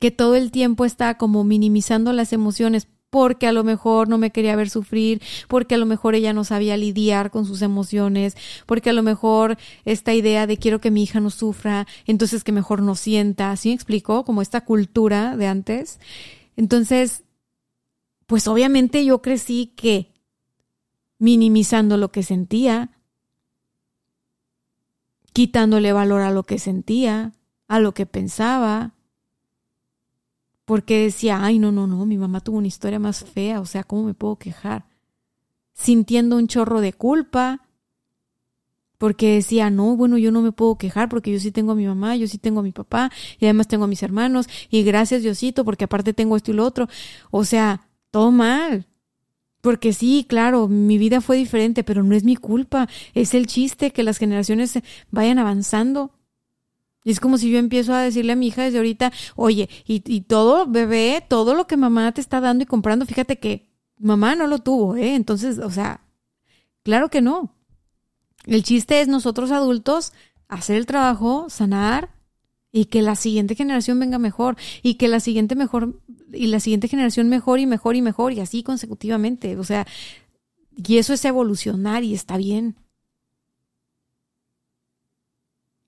que 0.02 0.10
todo 0.10 0.36
el 0.36 0.50
tiempo 0.50 0.84
está 0.84 1.20
como 1.20 1.44
minimizando 1.44 2.12
las 2.12 2.34
emociones 2.34 2.88
porque 3.12 3.46
a 3.46 3.52
lo 3.52 3.64
mejor 3.64 4.10
no 4.10 4.18
me 4.18 4.32
quería 4.32 4.56
ver 4.56 4.70
sufrir, 4.70 5.22
porque 5.48 5.76
a 5.76 5.78
lo 5.78 5.86
mejor 5.86 6.16
ella 6.16 6.34
no 6.34 6.44
sabía 6.44 6.76
lidiar 6.76 7.30
con 7.30 7.46
sus 7.46 7.62
emociones, 7.62 8.36
porque 8.66 8.90
a 8.90 8.94
lo 8.94 9.04
mejor 9.04 9.58
esta 9.86 10.16
idea 10.16 10.48
de 10.48 10.58
quiero 10.58 10.82
que 10.82 10.90
mi 10.90 11.04
hija 11.04 11.20
no 11.20 11.30
sufra, 11.30 11.86
entonces 12.08 12.44
que 12.44 12.52
mejor 12.52 12.82
no 12.82 12.96
sienta, 12.96 13.56
¿sí 13.58 13.70
me 13.70 13.76
explicó? 13.76 14.26
Como 14.26 14.42
esta 14.42 14.62
cultura 14.62 15.38
de 15.38 15.46
antes. 15.46 16.00
Entonces, 16.56 17.24
pues 18.26 18.48
obviamente 18.48 19.06
yo 19.06 19.22
crecí 19.22 19.74
que 19.76 20.14
minimizando 21.20 21.98
lo 21.98 22.12
que 22.12 22.24
sentía, 22.24 22.90
quitándole 25.32 25.94
valor 25.94 26.22
a 26.22 26.32
lo 26.32 26.42
que 26.42 26.58
sentía, 26.58 27.34
a 27.68 27.80
lo 27.80 27.94
que 27.94 28.08
pensaba, 28.08 28.96
porque 30.72 31.04
decía, 31.04 31.44
ay, 31.44 31.60
no, 31.60 31.74
no, 31.74 31.86
no, 31.86 32.06
mi 32.06 32.18
mamá 32.18 32.40
tuvo 32.40 32.60
una 32.60 32.68
historia 32.70 32.98
más 32.98 33.26
fea, 33.26 33.60
o 33.60 33.66
sea, 33.66 33.84
¿cómo 33.84 34.06
me 34.06 34.14
puedo 34.14 34.38
quejar? 34.38 34.86
Sintiendo 35.74 36.38
un 36.38 36.48
chorro 36.48 36.80
de 36.80 36.94
culpa, 36.94 37.68
porque 38.98 39.34
decía, 39.34 39.70
no, 39.70 39.98
bueno, 39.98 40.18
yo 40.18 40.32
no 40.32 40.42
me 40.42 40.54
puedo 40.54 40.78
quejar 40.78 41.10
porque 41.10 41.30
yo 41.30 41.42
sí 41.42 41.52
tengo 41.52 41.74
a 41.74 41.76
mi 41.76 41.86
mamá, 41.86 42.16
yo 42.16 42.26
sí 42.26 42.38
tengo 42.38 42.62
a 42.62 42.64
mi 42.64 42.72
papá, 42.72 43.12
y 43.38 43.44
además 43.44 43.68
tengo 43.68 43.84
a 43.84 43.88
mis 43.88 44.02
hermanos, 44.02 44.48
y 44.70 44.84
gracias 44.84 45.24
Diosito, 45.24 45.66
porque 45.66 45.84
aparte 45.84 46.14
tengo 46.14 46.38
esto 46.38 46.52
y 46.52 46.54
lo 46.54 46.66
otro. 46.66 46.88
O 47.32 47.44
sea, 47.44 47.90
todo 48.10 48.32
mal. 48.32 48.88
Porque 49.60 49.92
sí, 49.92 50.26
claro, 50.26 50.70
mi 50.70 50.98
vida 50.98 51.20
fue 51.20 51.36
diferente, 51.36 51.84
pero 51.84 52.02
no 52.02 52.16
es 52.16 52.24
mi 52.24 52.38
culpa, 52.38 52.88
es 53.14 53.34
el 53.34 53.46
chiste 53.46 53.92
que 53.92 54.04
las 54.04 54.20
generaciones 54.20 54.80
vayan 55.10 55.38
avanzando. 55.38 56.14
Y 57.04 57.12
es 57.12 57.20
como 57.20 57.38
si 57.38 57.50
yo 57.52 57.58
empiezo 57.58 57.94
a 57.94 58.02
decirle 58.02 58.34
a 58.34 58.36
mi 58.36 58.48
hija 58.48 58.64
desde 58.64 58.78
ahorita, 58.78 59.12
oye, 59.36 59.70
y, 59.86 60.04
y 60.06 60.22
todo, 60.22 60.68
bebé, 60.68 61.26
todo 61.28 61.56
lo 61.56 61.66
que 61.68 61.78
mamá 61.78 62.12
te 62.12 62.22
está 62.22 62.40
dando 62.42 62.64
y 62.64 62.68
comprando, 62.68 63.06
fíjate 63.06 63.40
que 63.40 63.72
mamá 63.98 64.36
no 64.36 64.48
lo 64.48 64.60
tuvo, 64.60 64.96
¿eh? 64.96 65.16
Entonces, 65.16 65.58
o 65.60 65.72
sea, 65.72 66.02
claro 66.84 67.10
que 67.10 67.22
no. 67.22 67.56
El 68.46 68.64
chiste 68.64 69.02
es 69.02 69.08
nosotros 69.08 69.52
adultos 69.52 70.14
hacer 70.48 70.76
el 70.76 70.86
trabajo, 70.86 71.50
sanar 71.50 72.10
y 72.72 72.86
que 72.86 73.02
la 73.02 73.16
siguiente 73.16 73.56
generación 73.56 74.00
venga 74.00 74.18
mejor 74.18 74.58
y 74.82 74.96
que 74.96 75.08
la 75.08 75.20
siguiente 75.20 75.56
mejor 75.56 76.02
y 76.32 76.48
la 76.48 76.60
siguiente 76.60 76.88
generación 76.88 77.30
mejor 77.30 77.60
y 77.60 77.66
mejor 77.66 77.96
y 77.96 78.02
mejor 78.02 78.34
y 78.34 78.40
así 78.40 78.64
consecutivamente, 78.64 79.58
o 79.58 79.64
sea, 79.64 79.88
y 80.76 80.98
eso 80.98 81.14
es 81.14 81.24
evolucionar 81.26 82.04
y 82.04 82.14
está 82.14 82.38
bien. 82.38 82.76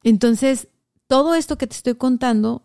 Entonces, 0.04 0.68
todo 1.14 1.36
esto 1.36 1.60
que 1.60 1.68
te 1.68 1.76
estoy 1.76 1.94
contando 1.94 2.64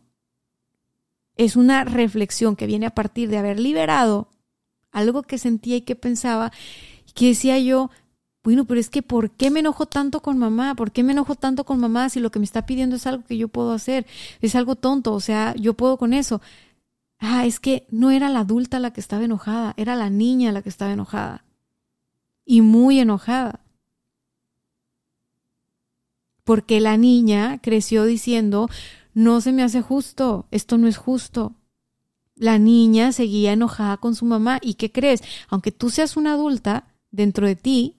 es 1.36 1.54
una 1.54 1.84
reflexión 1.84 2.56
que 2.56 2.66
viene 2.66 2.86
a 2.86 2.94
partir 2.94 3.28
de 3.28 3.36
haber 3.36 3.60
liberado 3.60 4.30
algo 4.90 5.22
que 5.22 5.36
sentía 5.36 5.76
y 5.76 5.82
que 5.82 5.96
pensaba 5.96 6.50
y 7.06 7.12
que 7.12 7.26
decía 7.26 7.58
yo, 7.58 7.90
bueno, 8.42 8.64
pero 8.64 8.80
es 8.80 8.88
que 8.88 9.02
¿por 9.02 9.32
qué 9.32 9.50
me 9.50 9.60
enojo 9.60 9.84
tanto 9.84 10.22
con 10.22 10.38
mamá? 10.38 10.74
¿Por 10.76 10.92
qué 10.92 11.02
me 11.02 11.12
enojo 11.12 11.34
tanto 11.34 11.64
con 11.64 11.78
mamá 11.78 12.08
si 12.08 12.20
lo 12.20 12.30
que 12.30 12.38
me 12.38 12.46
está 12.46 12.64
pidiendo 12.64 12.96
es 12.96 13.06
algo 13.06 13.22
que 13.22 13.36
yo 13.36 13.48
puedo 13.48 13.72
hacer? 13.72 14.06
Es 14.40 14.54
algo 14.54 14.76
tonto, 14.76 15.12
o 15.12 15.20
sea, 15.20 15.54
yo 15.54 15.74
puedo 15.74 15.98
con 15.98 16.14
eso. 16.14 16.40
Ah, 17.18 17.44
es 17.44 17.60
que 17.60 17.86
no 17.90 18.10
era 18.10 18.30
la 18.30 18.40
adulta 18.40 18.78
la 18.78 18.94
que 18.94 19.02
estaba 19.02 19.24
enojada, 19.24 19.74
era 19.76 19.94
la 19.94 20.08
niña 20.08 20.52
la 20.52 20.62
que 20.62 20.70
estaba 20.70 20.94
enojada. 20.94 21.44
Y 22.46 22.62
muy 22.62 22.98
enojada. 22.98 23.60
Porque 26.48 26.80
la 26.80 26.96
niña 26.96 27.60
creció 27.60 28.04
diciendo, 28.04 28.70
no 29.12 29.42
se 29.42 29.52
me 29.52 29.62
hace 29.62 29.82
justo, 29.82 30.46
esto 30.50 30.78
no 30.78 30.88
es 30.88 30.96
justo. 30.96 31.52
La 32.36 32.56
niña 32.58 33.12
seguía 33.12 33.52
enojada 33.52 33.98
con 33.98 34.14
su 34.14 34.24
mamá. 34.24 34.58
¿Y 34.62 34.72
qué 34.72 34.90
crees? 34.90 35.22
Aunque 35.50 35.72
tú 35.72 35.90
seas 35.90 36.16
una 36.16 36.32
adulta, 36.32 36.88
dentro 37.10 37.46
de 37.46 37.54
ti 37.54 37.96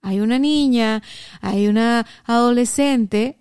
hay 0.00 0.20
una 0.20 0.38
niña, 0.38 1.02
hay 1.42 1.68
una 1.68 2.06
adolescente 2.24 3.38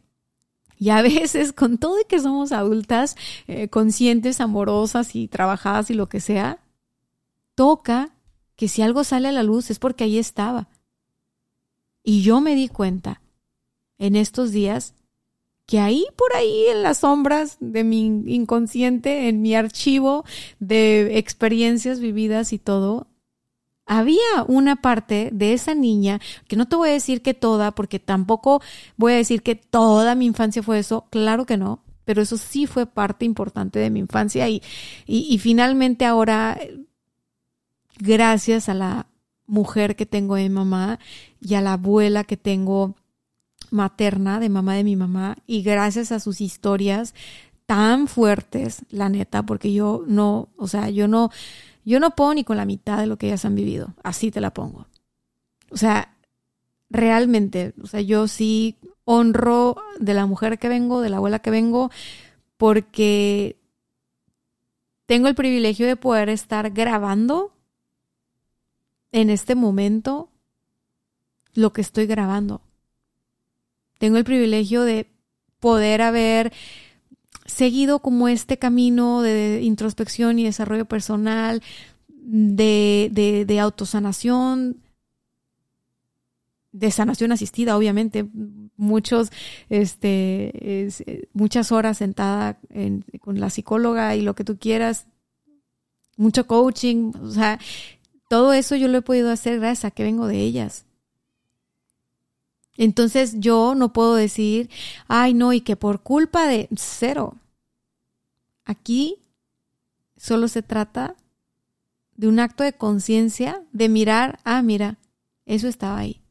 y 0.77 0.89
a 0.89 1.01
veces, 1.03 1.53
con 1.53 1.77
todo 1.77 2.01
y 2.01 2.03
que 2.03 2.19
somos 2.19 2.51
adultas, 2.51 3.15
eh, 3.47 3.69
conscientes, 3.69 4.41
amorosas 4.41 5.15
y 5.15 5.29
trabajadas 5.29 5.89
y 5.89 5.93
lo 5.93 6.09
que 6.09 6.19
sea, 6.19 6.59
toca 7.55 8.09
que 8.57 8.67
si 8.67 8.81
algo 8.81 9.05
sale 9.05 9.29
a 9.29 9.31
la 9.31 9.43
luz 9.43 9.71
es 9.71 9.79
porque 9.79 10.03
ahí 10.03 10.17
estaba. 10.17 10.67
Y 12.03 12.23
yo 12.23 12.41
me 12.41 12.55
di 12.55 12.67
cuenta 12.67 13.21
en 13.99 14.15
estos 14.15 14.51
días 14.51 14.95
que 15.69 15.79
ahí 15.79 16.07
por 16.15 16.33
ahí 16.35 16.65
en 16.69 16.81
las 16.81 16.99
sombras 16.99 17.57
de 17.59 17.83
mi 17.83 18.05
inconsciente, 18.05 19.29
en 19.29 19.43
mi 19.43 19.53
archivo 19.53 20.25
de 20.59 21.19
experiencias 21.19 21.99
vividas 21.99 22.53
y 22.53 22.57
todo, 22.57 23.05
había 23.85 24.43
una 24.47 24.77
parte 24.77 25.29
de 25.31 25.53
esa 25.53 25.75
niña, 25.75 26.19
que 26.47 26.55
no 26.55 26.67
te 26.67 26.75
voy 26.75 26.89
a 26.89 26.93
decir 26.93 27.21
que 27.21 27.35
toda, 27.35 27.71
porque 27.71 27.99
tampoco 27.99 28.61
voy 28.97 29.13
a 29.13 29.17
decir 29.17 29.43
que 29.43 29.55
toda 29.55 30.15
mi 30.15 30.25
infancia 30.25 30.63
fue 30.63 30.79
eso, 30.79 31.05
claro 31.11 31.45
que 31.45 31.57
no, 31.57 31.83
pero 32.05 32.23
eso 32.23 32.37
sí 32.37 32.65
fue 32.65 32.87
parte 32.87 33.25
importante 33.25 33.77
de 33.77 33.91
mi 33.91 33.99
infancia 33.99 34.49
y, 34.49 34.63
y, 35.05 35.37
finalmente 35.37 36.05
ahora, 36.05 36.59
gracias 37.99 38.69
a 38.69 38.73
la 38.73 39.07
mujer 39.45 39.95
que 39.95 40.07
tengo 40.07 40.35
de 40.35 40.49
mamá 40.49 40.99
y 41.39 41.53
a 41.53 41.61
la 41.61 41.73
abuela 41.73 42.23
que 42.23 42.37
tengo 42.37 42.95
materna, 43.71 44.39
de 44.39 44.49
mamá 44.49 44.75
de 44.75 44.83
mi 44.83 44.95
mamá, 44.95 45.37
y 45.47 45.61
gracias 45.61 46.11
a 46.11 46.19
sus 46.19 46.41
historias 46.41 47.13
tan 47.65 48.07
fuertes, 48.07 48.83
la 48.89 49.09
neta, 49.09 49.43
porque 49.43 49.71
yo 49.71 50.03
no, 50.07 50.49
o 50.57 50.67
sea, 50.67 50.89
yo 50.89 51.07
no, 51.07 51.29
yo 51.85 51.99
no 51.99 52.15
puedo 52.15 52.33
ni 52.33 52.43
con 52.43 52.57
la 52.57 52.65
mitad 52.65 52.97
de 52.97 53.07
lo 53.07 53.17
que 53.17 53.27
ellas 53.27 53.45
han 53.45 53.55
vivido, 53.55 53.93
así 54.03 54.31
te 54.31 54.41
la 54.41 54.53
pongo. 54.53 54.87
O 55.71 55.77
sea, 55.77 56.15
realmente, 56.89 57.73
o 57.81 57.87
sea, 57.87 58.01
yo 58.01 58.27
sí 58.27 58.77
honro 59.05 59.77
de 59.99 60.13
la 60.13 60.25
mujer 60.25 60.59
que 60.59 60.69
vengo, 60.69 61.01
de 61.01 61.09
la 61.09 61.17
abuela 61.17 61.39
que 61.39 61.51
vengo, 61.51 61.91
porque 62.57 63.59
tengo 65.05 65.27
el 65.27 65.35
privilegio 65.35 65.87
de 65.87 65.95
poder 65.95 66.29
estar 66.29 66.71
grabando 66.71 67.51
en 69.11 69.29
este 69.29 69.55
momento 69.55 70.29
lo 71.53 71.73
que 71.73 71.81
estoy 71.81 72.05
grabando. 72.05 72.61
Tengo 73.99 74.17
el 74.17 74.23
privilegio 74.23 74.81
de 74.81 75.07
poder 75.59 76.01
haber 76.01 76.51
seguido 77.45 77.99
como 77.99 78.27
este 78.27 78.57
camino 78.57 79.21
de 79.21 79.61
introspección 79.61 80.39
y 80.39 80.45
desarrollo 80.45 80.85
personal, 80.85 81.61
de, 82.07 83.45
de, 83.45 83.59
autosanación, 83.59 84.77
de 86.71 86.91
sanación 86.91 87.31
asistida, 87.31 87.75
obviamente, 87.75 88.25
muchos, 88.77 89.31
este, 89.69 90.87
muchas 91.33 91.71
horas 91.71 91.97
sentada 91.97 92.59
con 93.19 93.39
la 93.39 93.49
psicóloga 93.49 94.15
y 94.15 94.21
lo 94.21 94.35
que 94.35 94.43
tú 94.43 94.57
quieras, 94.57 95.07
mucho 96.17 96.47
coaching, 96.47 97.11
o 97.21 97.31
sea, 97.31 97.59
todo 98.29 98.53
eso 98.53 98.75
yo 98.75 98.87
lo 98.87 98.99
he 98.99 99.01
podido 99.01 99.31
hacer 99.31 99.59
gracias 99.59 99.85
a 99.85 99.91
que 99.91 100.03
vengo 100.03 100.27
de 100.27 100.39
ellas. 100.39 100.85
Entonces 102.79 103.35
yo 103.39 103.75
no 103.75 103.91
puedo 103.91 104.15
decir, 104.15 104.69
ay 105.09 105.33
no, 105.33 105.51
y 105.51 105.59
que 105.59 105.75
por 105.75 106.01
culpa 106.01 106.47
de 106.47 106.69
cero. 106.77 107.35
Aquí 108.63 109.17
solo 110.15 110.47
se 110.47 110.63
trata 110.63 111.17
de 112.15 112.29
un 112.29 112.39
acto 112.39 112.63
de 112.63 112.71
conciencia, 112.71 113.61
de 113.73 113.89
mirar, 113.89 114.39
ah, 114.45 114.61
mira, 114.61 114.97
eso 115.45 115.67
estaba 115.67 115.97
ahí. 115.97 116.21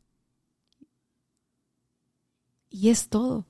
Y 2.70 2.88
es 2.88 3.10
todo. 3.10 3.44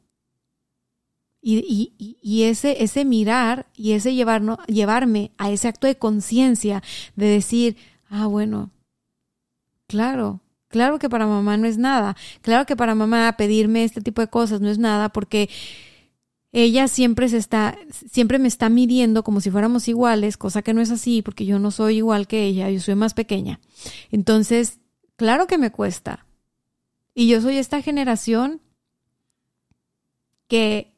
Y, 1.40 1.94
y, 2.20 2.42
ese, 2.42 2.82
ese 2.82 3.04
mirar 3.04 3.68
y 3.76 3.92
ese 3.92 4.12
llevarme 4.12 5.30
a 5.38 5.52
ese 5.52 5.68
acto 5.68 5.86
de 5.86 5.96
conciencia 5.96 6.82
de 7.14 7.26
decir, 7.26 7.76
ah, 8.10 8.26
bueno, 8.26 8.72
claro, 9.86 10.40
Claro 10.68 10.98
que 10.98 11.08
para 11.08 11.26
mamá 11.26 11.56
no 11.56 11.66
es 11.66 11.78
nada. 11.78 12.16
Claro 12.42 12.66
que 12.66 12.76
para 12.76 12.94
mamá 12.94 13.34
pedirme 13.36 13.84
este 13.84 14.00
tipo 14.00 14.20
de 14.20 14.28
cosas 14.28 14.60
no 14.60 14.68
es 14.68 14.78
nada 14.78 15.08
porque 15.08 15.48
ella 16.52 16.88
siempre 16.88 17.28
se 17.28 17.36
está, 17.36 17.76
siempre 18.10 18.38
me 18.38 18.48
está 18.48 18.68
midiendo 18.68 19.22
como 19.22 19.40
si 19.40 19.50
fuéramos 19.50 19.88
iguales, 19.88 20.36
cosa 20.36 20.62
que 20.62 20.74
no 20.74 20.80
es 20.80 20.90
así 20.90 21.22
porque 21.22 21.44
yo 21.44 21.58
no 21.58 21.70
soy 21.70 21.96
igual 21.96 22.26
que 22.26 22.44
ella, 22.44 22.70
yo 22.70 22.80
soy 22.80 22.94
más 22.94 23.14
pequeña. 23.14 23.60
Entonces, 24.10 24.78
claro 25.16 25.46
que 25.46 25.58
me 25.58 25.72
cuesta. 25.72 26.26
Y 27.14 27.28
yo 27.28 27.40
soy 27.40 27.56
esta 27.56 27.82
generación 27.82 28.60
que 30.48 30.97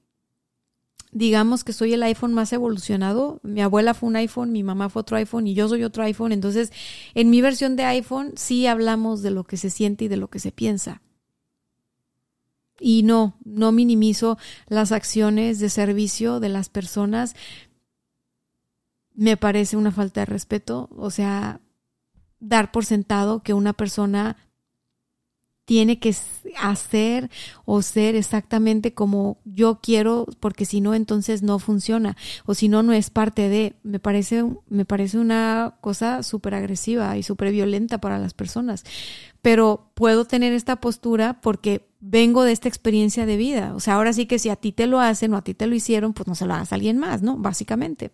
digamos 1.13 1.65
que 1.65 1.73
soy 1.73 1.95
el 1.95 2.03
iPhone 2.03 2.33
más 2.33 2.53
evolucionado. 2.53 3.41
Mi 3.43 3.63
abuela 3.63 3.95
fue 3.95 4.09
un 4.09 4.17
iPhone, 4.17 4.53
mi 4.53 4.63
mamá 4.63 4.89
fue 4.89 5.01
otro 5.01 5.17
iPhone 5.17 5.47
y 5.47 5.55
yo 5.55 5.69
soy 5.69 5.85
otro 5.85 6.05
iPhone. 6.05 6.33
Entonces, 6.33 6.73
en 7.15 7.31
mi 7.31 7.41
versión 7.41 7.77
de 7.77 7.85
iPhone 7.85 8.33
sí 8.37 8.67
hablamos 8.67 9.23
de 9.23 9.31
lo 9.31 9.45
que 9.45 9.57
se 9.57 9.71
siente 9.71 10.05
y 10.05 10.09
de 10.09 10.17
lo 10.17 10.29
que 10.29 10.39
se 10.39 10.53
piensa. 10.53 11.03
Y 12.79 13.03
no, 13.03 13.37
no 13.45 13.73
minimizo 13.73 14.39
las 14.69 14.93
acciones 14.93 15.59
de 15.59 15.69
servicio 15.69 16.41
de 16.41 16.49
las 16.49 16.69
personas. 16.69 17.35
Me 19.15 19.37
parece 19.37 19.77
una 19.77 19.91
falta 19.91 20.21
de 20.21 20.27
respeto. 20.27 20.89
O 20.97 21.11
sea, 21.11 21.61
dar 22.39 22.73
por 22.73 22.87
sentado 22.87 23.43
que 23.43 23.53
una 23.53 23.75
persona 23.75 24.37
tiene 25.71 26.01
que 26.01 26.13
hacer 26.61 27.31
o 27.65 27.81
ser 27.81 28.17
exactamente 28.17 28.93
como 28.93 29.39
yo 29.45 29.79
quiero, 29.81 30.27
porque 30.41 30.65
si 30.65 30.81
no, 30.81 30.95
entonces 30.95 31.45
no 31.45 31.61
funciona, 31.61 32.17
o 32.45 32.55
si 32.55 32.69
no, 32.69 32.83
no 32.83 32.93
es 32.93 33.11
parte 33.11 33.49
de, 33.49 33.77
me 33.85 34.01
parece, 34.01 34.45
me 34.69 34.85
parece 34.85 35.19
una 35.19 35.77
cosa 35.81 36.25
súper 36.25 36.57
agresiva 36.57 37.17
y 37.17 37.23
súper 37.23 37.53
violenta 37.53 37.99
para 37.99 38.19
las 38.19 38.35
personas. 38.35 38.83
Pero 39.43 39.93
puedo 39.95 40.25
tener 40.25 40.55
esta 40.55 40.81
postura 40.81 41.41
porque 41.41 41.89
vengo 42.01 42.43
de 42.43 42.51
esta 42.51 42.67
experiencia 42.67 43.25
de 43.25 43.37
vida. 43.37 43.73
O 43.77 43.79
sea, 43.79 43.95
ahora 43.95 44.13
sí 44.13 44.27
que 44.27 44.41
si 44.41 44.49
a 44.49 44.57
ti 44.57 44.73
te 44.73 44.89
lo 44.89 44.99
hacen 44.99 45.33
o 45.35 45.37
a 45.37 45.45
ti 45.45 45.55
te 45.55 45.69
lo 45.69 45.77
hicieron, 45.77 46.15
pues 46.15 46.27
no 46.27 46.35
se 46.35 46.47
lo 46.47 46.55
hagas 46.55 46.73
a 46.73 46.75
alguien 46.75 46.99
más, 46.99 47.23
¿no? 47.23 47.37
Básicamente. 47.37 48.11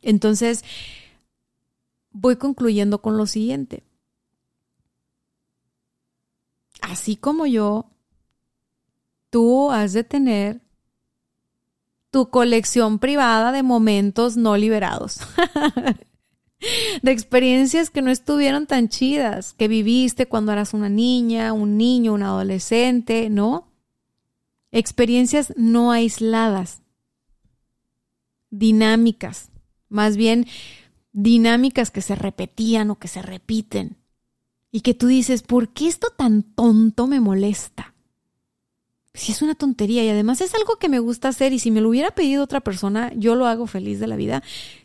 Entonces, 0.00 0.62
voy 2.12 2.36
concluyendo 2.36 3.02
con 3.02 3.16
lo 3.16 3.26
siguiente 3.26 3.82
así 6.92 7.16
como 7.16 7.46
yo, 7.46 7.86
tú 9.30 9.70
has 9.70 9.92
de 9.92 10.04
tener 10.04 10.60
tu 12.10 12.28
colección 12.28 12.98
privada 12.98 13.50
de 13.52 13.62
momentos 13.62 14.36
no 14.36 14.56
liberados. 14.56 15.20
de 17.02 17.10
experiencias 17.10 17.90
que 17.90 18.02
no 18.02 18.10
estuvieron 18.10 18.66
tan 18.66 18.88
chidas, 18.88 19.54
que 19.54 19.66
viviste 19.66 20.26
cuando 20.26 20.52
eras 20.52 20.74
una 20.74 20.90
niña, 20.90 21.52
un 21.52 21.76
niño, 21.76 22.12
un 22.12 22.22
adolescente, 22.22 23.30
¿no? 23.30 23.72
Experiencias 24.70 25.54
no 25.56 25.90
aisladas, 25.90 26.82
dinámicas, 28.50 29.50
más 29.88 30.16
bien 30.16 30.46
dinámicas 31.12 31.90
que 31.90 32.02
se 32.02 32.14
repetían 32.14 32.90
o 32.90 32.98
que 32.98 33.08
se 33.08 33.22
repiten 33.22 34.01
y 34.72 34.80
que 34.80 34.94
tú 34.94 35.06
dices, 35.06 35.42
¿por 35.42 35.68
qué 35.68 35.86
esto 35.86 36.08
tan 36.16 36.42
tonto 36.42 37.06
me 37.06 37.20
molesta? 37.20 37.94
Si 39.12 39.30
es 39.30 39.42
una 39.42 39.54
tontería 39.54 40.02
y 40.02 40.08
además 40.08 40.40
es 40.40 40.54
algo 40.54 40.76
que 40.76 40.88
me 40.88 40.98
gusta 40.98 41.28
hacer 41.28 41.52
y 41.52 41.58
si 41.58 41.70
me 41.70 41.82
lo 41.82 41.90
hubiera 41.90 42.10
pedido 42.12 42.42
otra 42.42 42.62
persona, 42.62 43.12
yo 43.14 43.34
lo 43.34 43.46
hago 43.46 43.66
feliz 43.66 44.00
de 44.00 44.06
la 44.06 44.16
vida. 44.16 44.42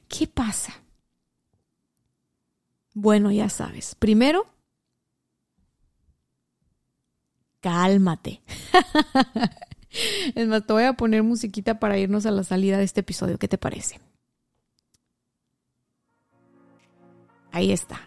¿Qué 0.09 0.27
pasa? 0.27 0.73
Bueno, 2.93 3.31
ya 3.31 3.47
sabes. 3.47 3.95
Primero, 3.95 4.45
cálmate. 7.61 8.41
es 10.35 10.47
más, 10.49 10.67
te 10.67 10.73
voy 10.73 10.83
a 10.83 10.93
poner 10.97 11.23
musiquita 11.23 11.79
para 11.79 11.97
irnos 11.97 12.25
a 12.25 12.31
la 12.31 12.43
salida 12.43 12.77
de 12.77 12.83
este 12.83 12.99
episodio. 12.99 13.39
¿Qué 13.39 13.47
te 13.47 13.57
parece? 13.57 14.01
Ahí 17.53 17.71
está 17.71 18.01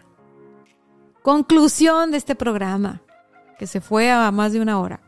Conclusión 1.22 2.10
de 2.10 2.16
este 2.16 2.34
programa, 2.34 3.02
que 3.59 3.66
se 3.66 3.80
fue 3.80 4.10
a 4.10 4.30
más 4.30 4.52
de 4.52 4.60
una 4.60 4.80
hora. 4.80 5.01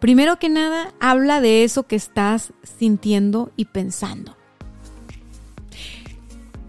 Primero 0.00 0.38
que 0.40 0.48
nada, 0.48 0.92
habla 0.98 1.40
de 1.40 1.62
eso 1.62 1.84
que 1.84 1.94
estás 1.94 2.52
sintiendo 2.64 3.52
y 3.56 3.66
pensando. 3.66 4.36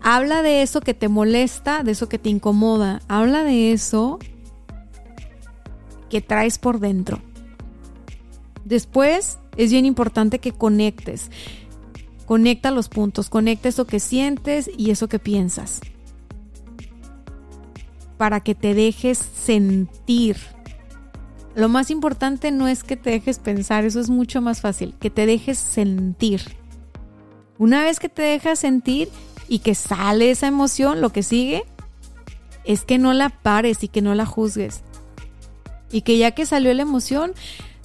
Habla 0.03 0.43
de 0.43 0.61
eso 0.61 0.81
que 0.81 0.93
te 0.93 1.07
molesta, 1.07 1.81
de 1.81 1.93
eso 1.93 2.09
que 2.09 2.19
te 2.19 2.29
incomoda. 2.29 3.01
Habla 3.07 3.43
de 3.43 3.71
eso 3.71 4.19
que 6.09 6.21
traes 6.21 6.59
por 6.59 6.79
dentro. 6.79 7.21
Después 8.65 9.39
es 9.57 9.71
bien 9.71 9.87
importante 9.87 10.37
que 10.37 10.51
conectes. 10.51 11.31
Conecta 12.27 12.69
los 12.69 12.89
puntos, 12.89 13.29
conecta 13.29 13.69
eso 13.69 13.87
que 13.87 13.99
sientes 13.99 14.69
y 14.77 14.91
eso 14.91 15.07
que 15.07 15.19
piensas. 15.19 15.81
Para 18.23 18.39
que 18.39 18.55
te 18.55 18.73
dejes 18.73 19.17
sentir 19.17 20.37
lo 21.55 21.67
más 21.67 21.91
importante 21.91 22.51
no 22.51 22.69
es 22.69 22.85
que 22.85 22.95
te 22.95 23.09
dejes 23.09 23.37
pensar, 23.37 23.83
eso 23.83 23.99
es 23.99 24.09
mucho 24.09 24.41
más 24.41 24.61
fácil, 24.61 24.95
que 24.97 25.09
te 25.09 25.25
dejes 25.25 25.57
sentir. 25.57 26.55
Una 27.57 27.83
vez 27.83 27.99
que 27.99 28.07
te 28.07 28.21
dejas 28.21 28.59
sentir 28.59 29.09
y 29.49 29.59
que 29.59 29.75
sale 29.75 30.31
esa 30.31 30.47
emoción, 30.47 31.01
lo 31.01 31.11
que 31.11 31.21
sigue 31.21 31.65
es 32.63 32.85
que 32.85 32.97
no 32.97 33.11
la 33.11 33.27
pares 33.27 33.83
y 33.83 33.89
que 33.89 34.01
no 34.01 34.15
la 34.15 34.25
juzgues. 34.25 34.83
Y 35.91 36.03
que 36.03 36.17
ya 36.17 36.31
que 36.31 36.45
salió 36.45 36.73
la 36.73 36.83
emoción, 36.83 37.33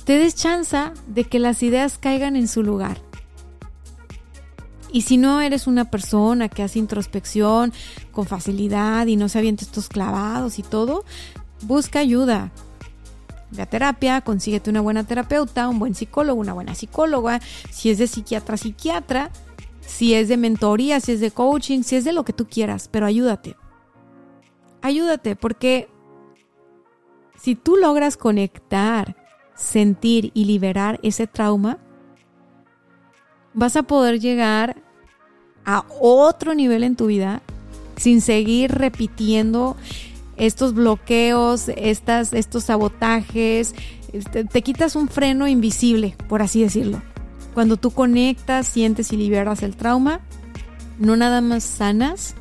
te 0.04 0.20
des 0.20 0.36
chance 0.36 0.78
de 1.08 1.24
que 1.24 1.40
las 1.40 1.64
ideas 1.64 1.98
caigan 1.98 2.36
en 2.36 2.46
su 2.46 2.62
lugar. 2.62 3.07
Y 4.92 5.02
si 5.02 5.16
no 5.16 5.40
eres 5.40 5.66
una 5.66 5.90
persona 5.90 6.48
que 6.48 6.62
hace 6.62 6.78
introspección 6.78 7.72
con 8.10 8.26
facilidad 8.26 9.06
y 9.06 9.16
no 9.16 9.28
se 9.28 9.38
avienta 9.38 9.64
estos 9.64 9.88
clavados 9.88 10.58
y 10.58 10.62
todo, 10.62 11.04
busca 11.62 11.98
ayuda. 11.98 12.50
Ve 13.50 13.62
a 13.62 13.66
terapia, 13.66 14.20
consíguete 14.20 14.70
una 14.70 14.80
buena 14.80 15.04
terapeuta, 15.04 15.68
un 15.68 15.78
buen 15.78 15.94
psicólogo, 15.94 16.40
una 16.40 16.52
buena 16.52 16.74
psicóloga. 16.74 17.40
Si 17.70 17.90
es 17.90 17.98
de 17.98 18.06
psiquiatra, 18.06 18.56
psiquiatra. 18.56 19.30
Si 19.80 20.12
es 20.12 20.28
de 20.28 20.36
mentoría, 20.36 21.00
si 21.00 21.12
es 21.12 21.20
de 21.20 21.30
coaching, 21.30 21.82
si 21.82 21.96
es 21.96 22.04
de 22.04 22.12
lo 22.12 22.22
que 22.22 22.34
tú 22.34 22.46
quieras, 22.46 22.88
pero 22.88 23.06
ayúdate. 23.06 23.56
Ayúdate 24.82 25.34
porque 25.34 25.88
si 27.40 27.54
tú 27.54 27.76
logras 27.76 28.18
conectar, 28.18 29.16
sentir 29.54 30.30
y 30.34 30.44
liberar 30.44 31.00
ese 31.02 31.26
trauma, 31.26 31.78
vas 33.58 33.74
a 33.74 33.82
poder 33.82 34.20
llegar 34.20 34.76
a 35.64 35.84
otro 36.00 36.54
nivel 36.54 36.84
en 36.84 36.94
tu 36.94 37.06
vida 37.06 37.42
sin 37.96 38.20
seguir 38.20 38.70
repitiendo 38.70 39.76
estos 40.36 40.72
bloqueos, 40.72 41.68
estas, 41.68 42.32
estos 42.32 42.64
sabotajes, 42.64 43.74
te, 44.30 44.44
te 44.44 44.62
quitas 44.62 44.94
un 44.94 45.08
freno 45.08 45.48
invisible, 45.48 46.14
por 46.28 46.40
así 46.40 46.62
decirlo. 46.62 47.02
Cuando 47.54 47.76
tú 47.76 47.90
conectas, 47.90 48.68
sientes 48.68 49.12
y 49.12 49.16
liberas 49.16 49.64
el 49.64 49.74
trauma, 49.74 50.20
no 51.00 51.16
nada 51.16 51.40
más 51.40 51.64
sanas 51.64 52.36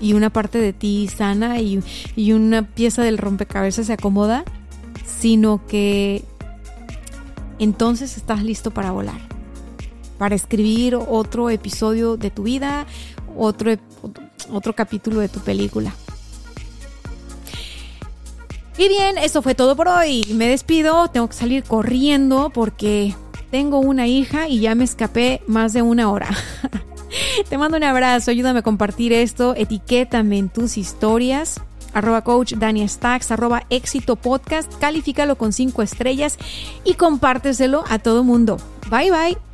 y 0.00 0.14
una 0.14 0.30
parte 0.30 0.58
de 0.58 0.72
ti 0.72 1.06
sana 1.14 1.60
y, 1.60 1.80
y 2.16 2.32
una 2.32 2.62
pieza 2.62 3.02
del 3.02 3.18
rompecabezas 3.18 3.88
se 3.88 3.92
acomoda, 3.92 4.44
sino 5.06 5.66
que 5.66 6.24
entonces 7.58 8.16
estás 8.16 8.42
listo 8.42 8.70
para 8.70 8.90
volar, 8.90 9.20
para 10.24 10.36
escribir 10.36 10.94
otro 10.94 11.50
episodio 11.50 12.16
de 12.16 12.30
tu 12.30 12.44
vida, 12.44 12.86
otro, 13.36 13.74
otro 14.50 14.74
capítulo 14.74 15.20
de 15.20 15.28
tu 15.28 15.40
película. 15.40 15.94
Y 18.78 18.88
bien, 18.88 19.18
eso 19.18 19.42
fue 19.42 19.54
todo 19.54 19.76
por 19.76 19.86
hoy. 19.86 20.24
Me 20.32 20.48
despido, 20.48 21.08
tengo 21.08 21.28
que 21.28 21.34
salir 21.34 21.62
corriendo 21.62 22.48
porque 22.48 23.14
tengo 23.50 23.80
una 23.80 24.06
hija 24.06 24.48
y 24.48 24.60
ya 24.60 24.74
me 24.74 24.84
escapé 24.84 25.42
más 25.46 25.74
de 25.74 25.82
una 25.82 26.10
hora. 26.10 26.30
Te 27.50 27.58
mando 27.58 27.76
un 27.76 27.84
abrazo, 27.84 28.30
ayúdame 28.30 28.60
a 28.60 28.62
compartir 28.62 29.12
esto, 29.12 29.54
etiquétame 29.54 30.38
en 30.38 30.48
tus 30.48 30.78
historias. 30.78 31.60
Arroba 31.92 32.24
coach 32.24 32.54
arroba 33.28 33.64
éxito 33.68 34.18
califícalo 34.80 35.36
con 35.36 35.52
cinco 35.52 35.82
estrellas 35.82 36.38
y 36.82 36.94
compárteselo 36.94 37.84
a 37.90 37.98
todo 37.98 38.24
mundo. 38.24 38.56
Bye 38.88 39.10
bye. 39.10 39.53